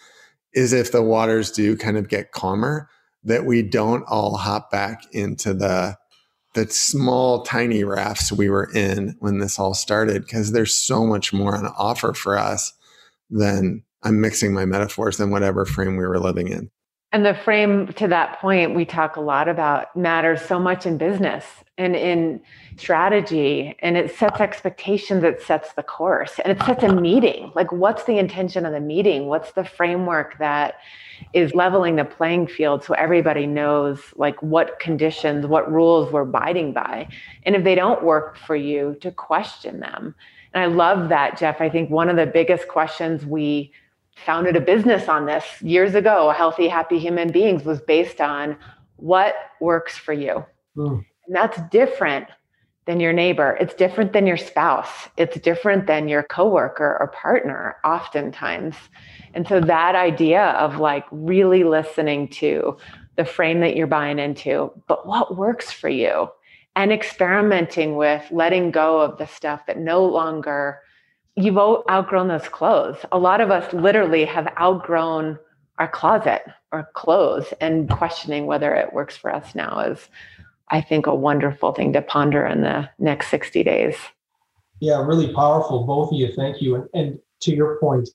is 0.54 0.72
if 0.72 0.92
the 0.92 1.02
waters 1.02 1.50
do 1.50 1.76
kind 1.76 1.96
of 1.96 2.08
get 2.08 2.32
calmer, 2.32 2.88
that 3.24 3.44
we 3.44 3.62
don't 3.62 4.04
all 4.04 4.36
hop 4.36 4.70
back 4.70 5.02
into 5.12 5.54
the 5.54 5.96
the 6.54 6.70
small 6.70 7.42
tiny 7.42 7.82
rafts 7.82 8.30
we 8.30 8.48
were 8.48 8.70
in 8.74 9.16
when 9.18 9.38
this 9.38 9.58
all 9.58 9.74
started 9.74 10.22
because 10.22 10.52
there's 10.52 10.72
so 10.74 11.04
much 11.04 11.32
more 11.32 11.56
on 11.56 11.66
offer 11.66 12.12
for 12.12 12.38
us 12.38 12.72
than 13.28 13.82
I'm 14.04 14.20
mixing 14.20 14.54
my 14.54 14.64
metaphors 14.64 15.16
than 15.16 15.30
whatever 15.30 15.64
frame 15.64 15.96
we 15.96 16.06
were 16.06 16.20
living 16.20 16.48
in. 16.48 16.70
And 17.10 17.26
the 17.26 17.34
frame 17.34 17.88
to 17.94 18.08
that 18.08 18.38
point 18.40 18.74
we 18.74 18.84
talk 18.84 19.16
a 19.16 19.20
lot 19.20 19.48
about 19.48 19.96
matters 19.96 20.42
so 20.42 20.60
much 20.60 20.86
in 20.86 20.96
business 20.98 21.44
and 21.76 21.96
in 21.96 22.40
strategy 22.76 23.76
and 23.80 23.96
it 23.96 24.14
sets 24.14 24.40
expectations 24.40 25.22
it 25.22 25.40
sets 25.40 25.72
the 25.74 25.82
course 25.82 26.38
and 26.42 26.50
it 26.50 26.64
sets 26.64 26.82
a 26.82 26.92
meeting. 26.94 27.52
Like 27.54 27.70
what's 27.72 28.04
the 28.04 28.18
intention 28.18 28.66
of 28.66 28.72
the 28.72 28.80
meeting? 28.80 29.26
What's 29.26 29.52
the 29.52 29.64
framework 29.64 30.38
that 30.38 30.76
is 31.32 31.54
leveling 31.54 31.96
the 31.96 32.04
playing 32.04 32.48
field 32.48 32.82
so 32.82 32.94
everybody 32.94 33.46
knows 33.46 34.00
like 34.16 34.40
what 34.42 34.78
conditions 34.80 35.46
what 35.46 35.70
rules 35.70 36.12
we're 36.12 36.22
abiding 36.22 36.72
by? 36.72 37.08
And 37.44 37.54
if 37.54 37.64
they 37.64 37.74
don't 37.74 38.02
work 38.02 38.36
for 38.36 38.56
you 38.56 38.96
to 39.00 39.10
question 39.10 39.80
them. 39.80 40.14
And 40.52 40.62
i 40.62 40.66
love 40.66 41.08
that 41.08 41.38
jeff. 41.38 41.60
I 41.60 41.68
think 41.68 41.90
one 41.90 42.08
of 42.08 42.16
the 42.16 42.26
biggest 42.26 42.68
questions 42.68 43.24
we 43.24 43.72
founded 44.16 44.56
a 44.56 44.60
business 44.60 45.08
on 45.08 45.26
this 45.26 45.44
years 45.60 45.94
ago 45.94 46.30
healthy 46.30 46.68
happy 46.68 46.98
human 46.98 47.30
beings 47.30 47.64
was 47.64 47.80
based 47.80 48.20
on 48.20 48.56
what 48.96 49.34
works 49.60 49.96
for 49.96 50.12
you. 50.12 50.44
Mm. 50.76 51.04
and 51.26 51.36
that's 51.36 51.60
different 51.70 52.26
than 52.86 53.00
your 53.00 53.12
neighbor. 53.12 53.56
It's 53.60 53.74
different 53.74 54.12
than 54.12 54.26
your 54.26 54.36
spouse. 54.36 55.08
It's 55.16 55.38
different 55.40 55.86
than 55.86 56.08
your 56.08 56.22
coworker 56.22 56.96
or 57.00 57.08
partner 57.08 57.76
oftentimes. 57.84 58.76
And 59.32 59.48
so 59.48 59.60
that 59.60 59.94
idea 59.94 60.50
of 60.50 60.78
like 60.78 61.04
really 61.10 61.64
listening 61.64 62.28
to 62.28 62.76
the 63.16 63.24
frame 63.24 63.60
that 63.60 63.76
you're 63.76 63.86
buying 63.86 64.18
into 64.18 64.72
but 64.88 65.06
what 65.06 65.36
works 65.36 65.70
for 65.70 65.88
you 65.88 66.28
and 66.76 66.92
experimenting 66.92 67.96
with 67.96 68.24
letting 68.30 68.70
go 68.70 69.00
of 69.00 69.18
the 69.18 69.26
stuff 69.26 69.66
that 69.66 69.78
no 69.78 70.04
longer 70.04 70.80
you've 71.36 71.58
outgrown 71.58 72.28
those 72.28 72.48
clothes. 72.48 72.96
A 73.12 73.18
lot 73.18 73.40
of 73.40 73.50
us 73.50 73.72
literally 73.72 74.24
have 74.24 74.52
outgrown 74.60 75.38
our 75.78 75.88
closet 75.88 76.42
or 76.70 76.88
clothes 76.94 77.52
and 77.60 77.90
questioning 77.90 78.46
whether 78.46 78.74
it 78.74 78.92
works 78.92 79.16
for 79.16 79.34
us 79.34 79.54
now 79.54 79.80
is 79.80 80.08
I 80.70 80.80
think 80.80 81.06
a 81.06 81.14
wonderful 81.14 81.72
thing 81.72 81.92
to 81.92 82.02
ponder 82.02 82.46
in 82.46 82.62
the 82.62 82.88
next 82.98 83.28
60 83.28 83.62
days. 83.62 83.96
Yeah, 84.80 85.04
really 85.04 85.32
powerful. 85.32 85.84
Both 85.84 86.12
of 86.12 86.18
you. 86.18 86.32
Thank 86.32 86.60
you. 86.60 86.76
And, 86.76 86.88
and 86.94 87.18
to 87.42 87.54
your 87.54 87.78
point, 87.78 88.08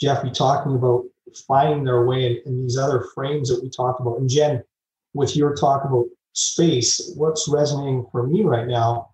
Jeffrey, 0.00 0.30
talking 0.30 0.74
about 0.74 1.04
finding 1.46 1.84
their 1.84 2.04
way 2.04 2.26
in, 2.26 2.42
in 2.46 2.62
these 2.62 2.78
other 2.78 3.06
frames 3.14 3.48
that 3.48 3.62
we 3.62 3.70
talked 3.70 4.00
about. 4.00 4.18
And 4.18 4.28
Jen, 4.28 4.62
with 5.14 5.36
your 5.36 5.54
talk 5.54 5.84
about 5.84 6.06
space, 6.32 7.12
what's 7.16 7.48
resonating 7.48 8.06
for 8.12 8.26
me 8.26 8.42
right 8.42 8.66
now 8.66 9.10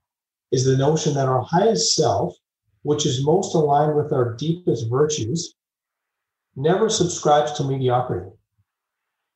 is 0.52 0.64
the 0.64 0.76
notion 0.76 1.14
that 1.14 1.28
our 1.28 1.42
highest 1.42 1.94
self, 1.94 2.34
which 2.82 3.06
is 3.06 3.24
most 3.24 3.54
aligned 3.54 3.96
with 3.96 4.12
our 4.12 4.34
deepest 4.34 4.88
virtues, 4.90 5.54
never 6.56 6.88
subscribes 6.88 7.52
to 7.52 7.64
mediocrity. 7.64 8.30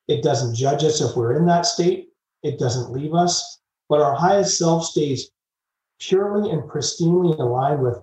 It 0.07 0.23
doesn't 0.23 0.55
judge 0.55 0.83
us 0.83 1.01
if 1.01 1.15
we're 1.15 1.35
in 1.37 1.45
that 1.47 1.65
state, 1.65 2.08
it 2.43 2.59
doesn't 2.59 2.91
leave 2.91 3.13
us, 3.13 3.59
but 3.87 4.01
our 4.01 4.15
highest 4.15 4.57
self 4.57 4.85
stays 4.85 5.31
purely 5.99 6.49
and 6.51 6.63
pristinely 6.63 7.37
aligned 7.39 7.81
with 7.81 7.97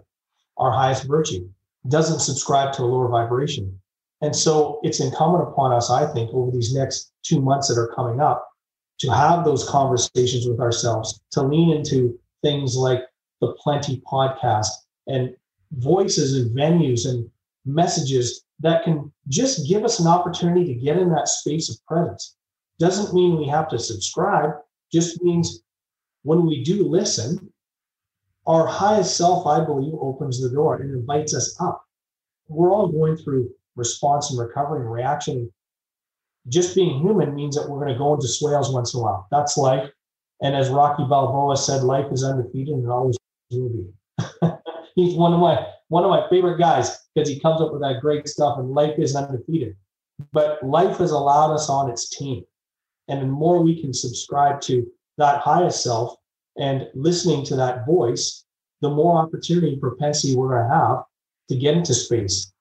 our 0.58 0.72
highest 0.72 1.04
virtue, 1.04 1.48
doesn't 1.88 2.20
subscribe 2.20 2.72
to 2.74 2.82
a 2.82 2.84
lower 2.84 3.08
vibration. 3.08 3.80
And 4.22 4.34
so 4.34 4.80
it's 4.82 5.00
incumbent 5.00 5.48
upon 5.48 5.72
us, 5.72 5.90
I 5.90 6.10
think, 6.12 6.30
over 6.32 6.50
these 6.50 6.74
next 6.74 7.12
two 7.22 7.40
months 7.40 7.68
that 7.68 7.80
are 7.80 7.92
coming 7.94 8.20
up 8.20 8.48
to 9.00 9.10
have 9.10 9.44
those 9.44 9.68
conversations 9.68 10.46
with 10.46 10.58
ourselves, 10.58 11.20
to 11.32 11.42
lean 11.42 11.70
into 11.70 12.18
things 12.42 12.76
like 12.76 13.02
the 13.40 13.52
Plenty 13.62 14.02
podcast 14.10 14.68
and 15.06 15.34
voices 15.72 16.34
and 16.34 16.56
venues 16.56 17.08
and 17.08 17.28
messages 17.66 18.44
that 18.60 18.84
can 18.84 19.12
just 19.28 19.68
give 19.68 19.84
us 19.84 20.00
an 20.00 20.06
opportunity 20.06 20.64
to 20.66 20.80
get 20.80 20.96
in 20.96 21.10
that 21.10 21.28
space 21.28 21.68
of 21.68 21.84
presence. 21.86 22.35
Doesn't 22.78 23.14
mean 23.14 23.38
we 23.38 23.46
have 23.46 23.68
to 23.70 23.78
subscribe, 23.78 24.50
just 24.92 25.22
means 25.22 25.62
when 26.22 26.46
we 26.46 26.62
do 26.62 26.86
listen, 26.88 27.52
our 28.46 28.66
highest 28.66 29.16
self, 29.16 29.46
I 29.46 29.64
believe, 29.64 29.94
opens 30.00 30.40
the 30.40 30.50
door 30.50 30.76
and 30.76 30.92
invites 30.92 31.34
us 31.34 31.56
up. 31.60 31.84
We're 32.48 32.72
all 32.72 32.88
going 32.88 33.16
through 33.16 33.50
response 33.74 34.30
and 34.30 34.38
recovery 34.38 34.80
and 34.80 34.92
reaction. 34.92 35.52
Just 36.48 36.74
being 36.74 37.00
human 37.00 37.34
means 37.34 37.56
that 37.56 37.68
we're 37.68 37.80
going 37.80 37.92
to 37.92 37.98
go 37.98 38.14
into 38.14 38.28
swales 38.28 38.72
once 38.72 38.94
in 38.94 39.00
a 39.00 39.02
while. 39.02 39.26
That's 39.30 39.56
life. 39.56 39.90
And 40.42 40.54
as 40.54 40.68
Rocky 40.68 41.04
Balboa 41.08 41.56
said, 41.56 41.82
life 41.82 42.06
is 42.12 42.22
undefeated 42.22 42.74
and 42.74 42.90
always 42.90 43.16
will 43.50 43.70
be. 43.70 43.86
He's 44.94 45.14
one 45.14 45.32
of 45.32 45.40
my 45.40 45.66
one 45.88 46.04
of 46.04 46.10
my 46.10 46.28
favorite 46.28 46.58
guys 46.58 46.98
because 47.14 47.28
he 47.28 47.38
comes 47.38 47.60
up 47.60 47.72
with 47.72 47.80
that 47.82 48.00
great 48.00 48.28
stuff 48.28 48.58
and 48.58 48.70
life 48.70 48.98
is 48.98 49.14
undefeated. 49.14 49.76
But 50.32 50.62
life 50.62 50.98
has 50.98 51.12
allowed 51.12 51.54
us 51.54 51.68
on 51.68 51.90
its 51.90 52.08
team. 52.08 52.44
And 53.08 53.22
the 53.22 53.26
more 53.26 53.62
we 53.62 53.80
can 53.80 53.92
subscribe 53.92 54.60
to 54.62 54.86
that 55.18 55.40
highest 55.40 55.82
self 55.82 56.16
and 56.58 56.88
listening 56.94 57.44
to 57.46 57.56
that 57.56 57.86
voice, 57.86 58.44
the 58.80 58.90
more 58.90 59.18
opportunity 59.18 59.72
and 59.72 59.80
propensity 59.80 60.36
we're 60.36 60.50
going 60.50 60.68
to 60.68 60.74
have 60.74 61.04
to 61.48 61.56
get 61.56 61.76
into 61.76 61.94
space, 61.94 62.52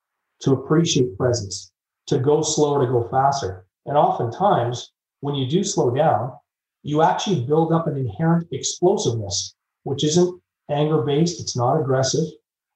to 0.41 0.54
appreciate 0.54 1.18
presence, 1.18 1.72
to 2.08 2.20
go 2.20 2.41
slower, 2.41 2.86
to 2.86 2.91
go 2.91 3.08
faster. 3.10 3.66
And 3.86 3.98
oftentimes, 3.98 4.91
when 5.22 5.36
you 5.36 5.48
do 5.48 5.64
slow 5.64 5.93
down, 5.93 6.34
you 6.84 7.02
actually 7.02 7.43
build 7.46 7.74
up 7.74 7.88
an 7.88 7.98
inherent 7.98 8.48
explosiveness, 8.52 9.56
which 9.84 10.04
isn't 10.04 10.41
anger 10.70 11.02
based, 11.02 11.41
it's 11.41 11.58
not 11.58 11.80
aggressive, 11.80 12.26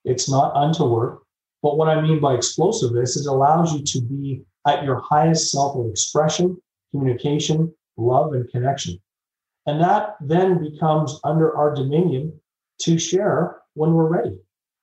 it's 0.03 0.29
not 0.29 0.51
untoward. 0.55 1.19
But 1.61 1.77
what 1.77 1.89
I 1.89 2.01
mean 2.01 2.19
by 2.19 2.35
explosiveness 2.35 3.15
is 3.15 3.27
it 3.27 3.29
allows 3.29 3.73
you 3.73 3.83
to 3.83 4.01
be 4.01 4.43
at 4.65 4.83
your 4.83 4.99
highest 4.99 5.51
self 5.51 5.75
of 5.75 5.89
expression, 5.89 6.57
communication, 6.91 7.73
love, 7.97 8.33
and 8.33 8.49
connection. 8.49 8.99
And 9.65 9.81
that 9.81 10.15
then 10.21 10.59
becomes 10.59 11.19
under 11.23 11.55
our 11.55 11.75
dominion 11.75 12.39
to 12.81 12.97
share 12.97 13.57
when 13.73 13.93
we're 13.93 14.07
ready. 14.07 14.37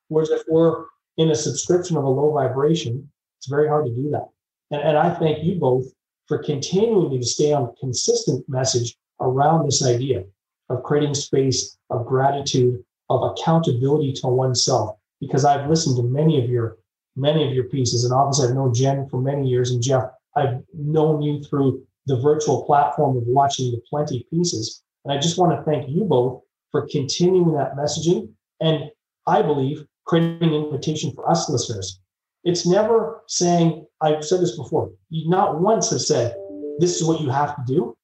Whereas 0.09 0.30
if 0.30 0.42
we're 0.48 0.84
in 1.16 1.30
a 1.30 1.34
subscription 1.34 1.96
of 1.96 2.04
a 2.04 2.09
low 2.09 2.32
vibration, 2.32 3.11
it's 3.38 3.48
very 3.48 3.68
hard 3.68 3.86
to 3.86 3.94
do 3.94 4.11
that. 4.11 4.28
And, 4.70 4.82
and 4.82 4.98
I 4.98 5.14
thank 5.14 5.44
you 5.44 5.57
both 5.57 5.86
for 6.28 6.38
continuing 6.38 7.18
to 7.18 7.26
stay 7.26 7.52
on 7.52 7.64
a 7.64 7.80
consistent 7.80 8.48
message 8.48 8.96
around 9.20 9.64
this 9.64 9.84
idea 9.84 10.24
of 10.68 10.82
creating 10.82 11.14
space, 11.14 11.78
of 11.90 12.07
gratitude, 12.07 12.82
of 13.09 13.22
accountability 13.22 14.12
to 14.12 14.26
oneself. 14.26 14.96
Because 15.20 15.44
I've 15.44 15.70
listened 15.70 15.96
to 15.96 16.02
many 16.02 16.42
of 16.42 16.50
your 16.50 16.76
many 17.18 17.48
of 17.48 17.54
your 17.54 17.64
pieces, 17.64 18.04
and 18.04 18.12
obviously 18.12 18.48
I've 18.48 18.54
known 18.54 18.74
Jen 18.74 19.09
for 19.09 19.20
many 19.20 19.48
years, 19.48 19.70
and 19.70 19.82
Jeff, 19.82 20.11
I've 20.36 20.62
known 20.74 21.22
you 21.22 21.42
through 21.42 21.82
the 22.07 22.16
virtual 22.16 22.64
platform 22.64 23.16
of 23.16 23.24
watching 23.26 23.70
the 23.70 23.80
plenty 23.88 24.26
pieces. 24.30 24.82
And 25.04 25.12
I 25.12 25.20
just 25.20 25.38
want 25.38 25.52
to 25.52 25.62
thank 25.70 25.88
you 25.88 26.04
both 26.04 26.42
for 26.70 26.86
continuing 26.88 27.52
that 27.54 27.76
messaging. 27.76 28.30
And 28.61 28.90
I 29.26 29.42
believe 29.42 29.84
creating 30.07 30.48
an 30.48 30.54
invitation 30.54 31.12
for 31.12 31.28
us 31.28 31.48
listeners. 31.50 32.00
It's 32.44 32.66
never 32.66 33.22
saying, 33.26 33.86
I've 34.00 34.24
said 34.24 34.40
this 34.40 34.57
before, 34.57 34.92
you 35.11 35.28
not 35.28 35.61
once 35.61 35.90
have 35.90 36.00
said, 36.00 36.36
this 36.78 37.00
is 37.00 37.07
what 37.07 37.20
you 37.20 37.28
have 37.28 37.57
to 37.57 37.62
do. 37.66 37.96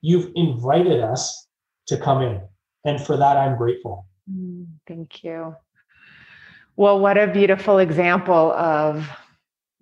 You've 0.00 0.30
invited 0.36 1.00
us 1.00 1.46
to 1.88 1.96
come 1.96 2.22
in. 2.22 2.40
And 2.84 3.00
for 3.00 3.16
that, 3.16 3.36
I'm 3.36 3.56
grateful. 3.56 4.06
Mm, 4.32 4.66
thank 4.86 5.24
you. 5.24 5.56
Well, 6.76 7.00
what 7.00 7.18
a 7.18 7.26
beautiful 7.26 7.78
example 7.78 8.52
of 8.52 9.08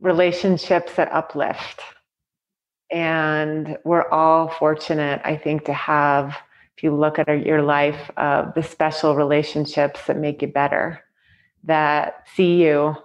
relationships 0.00 0.94
that 0.94 1.12
uplift. 1.12 1.82
And 2.90 3.76
we're 3.84 4.08
all 4.08 4.48
fortunate, 4.48 5.20
I 5.24 5.36
think, 5.36 5.64
to 5.66 5.72
have, 5.72 6.36
if 6.76 6.82
you 6.82 6.94
look 6.94 7.18
at 7.18 7.46
your 7.46 7.62
life, 7.62 8.10
uh, 8.16 8.50
the 8.52 8.62
special 8.62 9.14
relationships 9.14 10.06
that 10.06 10.16
make 10.16 10.42
you 10.42 10.48
better, 10.48 11.04
that 11.64 12.24
see 12.34 12.62
you 12.62 12.96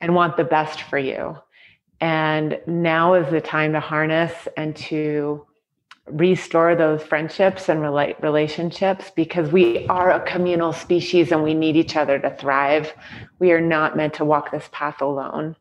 and 0.00 0.14
want 0.14 0.36
the 0.36 0.44
best 0.44 0.82
for 0.82 0.98
you. 0.98 1.36
And 2.00 2.58
now 2.66 3.14
is 3.14 3.30
the 3.30 3.40
time 3.40 3.72
to 3.72 3.80
harness 3.80 4.32
and 4.56 4.74
to 4.76 5.46
restore 6.06 6.74
those 6.74 7.02
friendships 7.02 7.68
and 7.68 7.80
relate 7.80 8.16
relationships 8.20 9.10
because 9.14 9.50
we 9.50 9.86
are 9.86 10.10
a 10.10 10.20
communal 10.20 10.72
species 10.72 11.32
and 11.32 11.42
we 11.42 11.54
need 11.54 11.76
each 11.76 11.96
other 11.96 12.18
to 12.18 12.30
thrive. 12.36 12.92
We 13.38 13.52
are 13.52 13.60
not 13.60 13.96
meant 13.96 14.14
to 14.14 14.24
walk 14.24 14.50
this 14.50 14.68
path 14.70 15.00
alone. 15.00 15.56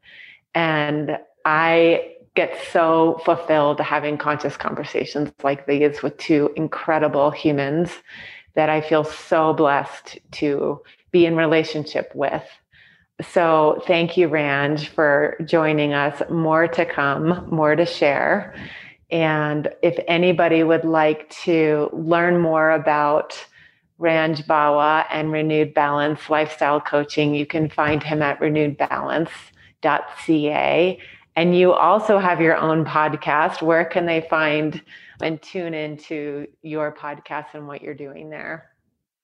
And 0.54 1.18
I 1.46 2.13
get 2.36 2.58
so 2.72 3.20
fulfilled 3.26 3.80
having 3.80 4.18
conscious 4.18 4.58
conversations 4.58 5.32
like 5.44 5.68
these 5.68 6.02
with 6.02 6.18
two 6.18 6.52
incredible 6.56 7.30
humans 7.32 7.92
that 8.56 8.70
I 8.70 8.82
feel 8.82 9.04
so 9.04 9.54
blessed 9.54 10.18
to 10.34 10.82
be 11.12 11.26
in 11.26 11.36
relationship 11.36 12.12
with. 12.16 12.44
So 13.22 13.82
thank 13.86 14.18
you, 14.18 14.28
Ranj, 14.28 14.88
for 14.88 15.38
joining 15.46 15.94
us. 15.94 16.22
More 16.30 16.68
to 16.68 16.86
come, 16.86 17.48
more 17.52 17.76
to 17.76 17.86
share. 17.86 18.56
And 19.12 19.70
if 19.84 20.00
anybody 20.08 20.64
would 20.64 20.86
like 20.86 21.30
to 21.44 21.92
learn 21.94 22.40
more 22.40 22.72
about 22.72 23.38
Ranj 24.00 24.48
Bawa 24.48 25.06
and 25.12 25.32
Renewed 25.32 25.76
Balance 25.76 26.28
Lifestyle 26.30 26.82
Coaching, 26.82 27.36
you 27.36 27.46
can 27.46 27.70
find 27.70 28.02
him 28.02 28.24
at 28.24 28.40
renewedbalance.ca. 28.40 31.00
And 31.36 31.58
you 31.58 31.74
also 31.74 32.20
have 32.20 32.40
your 32.42 32.56
own 32.56 32.86
podcast. 32.86 33.62
Where 33.62 33.86
can 33.86 34.06
they 34.06 34.22
find 34.30 34.82
and 35.22 35.42
tune 35.42 35.74
into 35.74 36.48
your 36.62 36.94
podcast 36.94 37.48
and 37.54 37.68
what 37.68 37.82
you're 37.82 37.96
doing 37.96 38.30
there? 38.30 38.70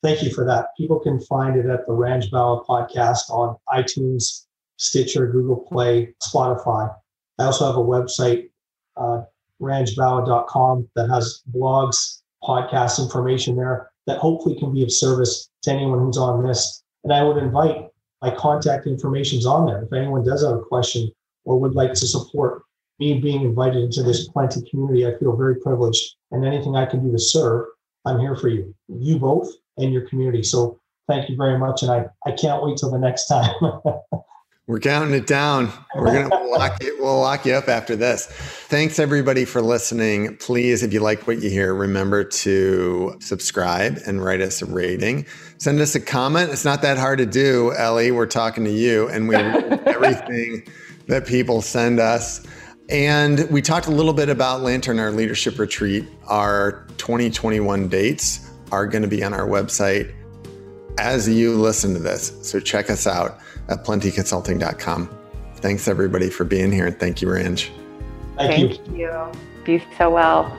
Thank 0.01 0.23
you 0.23 0.31
for 0.31 0.45
that. 0.45 0.67
People 0.77 0.99
can 0.99 1.19
find 1.19 1.57
it 1.57 1.65
at 1.65 1.85
the 1.85 1.93
Ranj 1.93 2.31
Bawa 2.31 2.65
podcast 2.65 3.29
on 3.29 3.57
iTunes, 3.69 4.45
Stitcher, 4.77 5.27
Google 5.27 5.57
Play, 5.57 6.15
Spotify. 6.23 6.93
I 7.37 7.43
also 7.43 7.65
have 7.65 7.75
a 7.75 7.79
website, 7.79 8.49
uh, 8.97 9.21
that 9.61 11.09
has 11.09 11.43
blogs, 11.53 12.21
podcast 12.41 12.99
information 12.99 13.55
there 13.57 13.91
that 14.07 14.17
hopefully 14.17 14.57
can 14.57 14.73
be 14.73 14.83
of 14.83 14.91
service 14.91 15.49
to 15.63 15.71
anyone 15.71 15.99
who's 15.99 16.17
on 16.17 16.45
this. 16.45 16.83
And 17.03 17.13
I 17.13 17.23
would 17.23 17.37
invite 17.37 17.87
my 18.21 18.31
contact 18.31 18.87
information 18.87 19.37
is 19.37 19.45
on 19.45 19.65
there. 19.65 19.83
If 19.83 19.93
anyone 19.93 20.23
does 20.23 20.43
have 20.43 20.55
a 20.55 20.61
question 20.61 21.11
or 21.49 21.59
would 21.59 21.73
like 21.73 21.93
to 21.93 22.05
support 22.05 22.61
me 22.99 23.19
being 23.19 23.41
invited 23.41 23.83
into 23.83 24.03
this 24.03 24.27
plenty 24.27 24.61
community, 24.69 25.07
I 25.07 25.17
feel 25.17 25.35
very 25.35 25.55
privileged. 25.55 26.15
And 26.31 26.45
anything 26.45 26.75
I 26.75 26.85
can 26.85 27.03
do 27.03 27.11
to 27.11 27.17
serve, 27.17 27.65
I'm 28.05 28.19
here 28.19 28.35
for 28.35 28.49
you, 28.49 28.75
you 28.87 29.17
both 29.17 29.49
and 29.77 29.91
your 29.91 30.07
community. 30.07 30.43
So 30.43 30.79
thank 31.07 31.27
you 31.27 31.35
very 31.35 31.57
much. 31.57 31.81
And 31.81 31.91
I, 31.91 32.05
I 32.27 32.33
can't 32.33 32.63
wait 32.63 32.77
till 32.77 32.91
the 32.91 32.99
next 32.99 33.25
time. 33.25 33.51
We're 34.67 34.79
counting 34.79 35.15
it 35.15 35.25
down. 35.25 35.73
We're 35.95 36.29
gonna 36.29 36.43
lock 36.51 36.83
it. 36.83 36.93
We'll 36.99 37.19
lock 37.21 37.43
you 37.47 37.53
up 37.53 37.67
after 37.67 37.95
this. 37.95 38.27
Thanks 38.27 38.99
everybody 38.99 39.43
for 39.43 39.63
listening. 39.63 40.37
Please, 40.37 40.83
if 40.83 40.93
you 40.93 40.99
like 40.99 41.25
what 41.25 41.41
you 41.41 41.49
hear, 41.49 41.73
remember 41.73 42.23
to 42.23 43.17
subscribe 43.19 43.97
and 44.05 44.23
write 44.23 44.41
us 44.41 44.61
a 44.61 44.67
rating. 44.67 45.25
Send 45.57 45.79
us 45.79 45.95
a 45.95 45.99
comment. 45.99 46.51
It's 46.51 46.65
not 46.65 46.83
that 46.83 46.99
hard 46.99 47.17
to 47.17 47.25
do, 47.25 47.73
Ellie. 47.75 48.11
We're 48.11 48.27
talking 48.27 48.63
to 48.65 48.71
you, 48.71 49.07
and 49.09 49.27
we 49.27 49.35
everything 49.87 50.67
that 51.09 51.27
people 51.27 51.61
send 51.61 51.99
us. 51.99 52.45
And 52.89 53.49
we 53.51 53.61
talked 53.61 53.87
a 53.87 53.91
little 53.91 54.13
bit 54.13 54.29
about 54.29 54.61
Lantern, 54.61 54.99
our 54.99 55.11
leadership 55.11 55.59
retreat. 55.59 56.07
Our 56.27 56.85
2021 56.97 57.89
dates 57.89 58.49
are 58.71 58.87
going 58.87 59.01
to 59.01 59.07
be 59.07 59.23
on 59.23 59.33
our 59.33 59.47
website 59.47 60.13
as 60.97 61.27
you 61.27 61.55
listen 61.55 61.93
to 61.93 61.99
this. 61.99 62.33
So 62.41 62.59
check 62.59 62.89
us 62.89 63.05
out 63.05 63.39
at 63.67 63.83
plentyconsulting.com. 63.83 65.17
Thanks 65.55 65.87
everybody 65.87 66.29
for 66.29 66.45
being 66.45 66.71
here. 66.71 66.87
And 66.87 66.99
thank 66.99 67.21
you, 67.21 67.27
Ranj. 67.27 67.69
Thank, 68.37 68.75
thank 68.77 68.87
you. 68.89 68.97
you. 68.97 69.31
Be 69.65 69.83
so 69.97 70.09
well. 70.09 70.55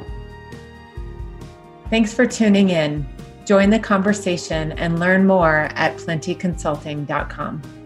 Thanks 1.89 2.13
for 2.13 2.27
tuning 2.27 2.71
in. 2.71 3.09
Join 3.47 3.71
the 3.71 3.79
conversation 3.79 4.73
and 4.73 5.01
learn 5.01 5.27
more 5.27 5.69
at 5.75 5.97
plentyconsulting.com. 5.97 7.80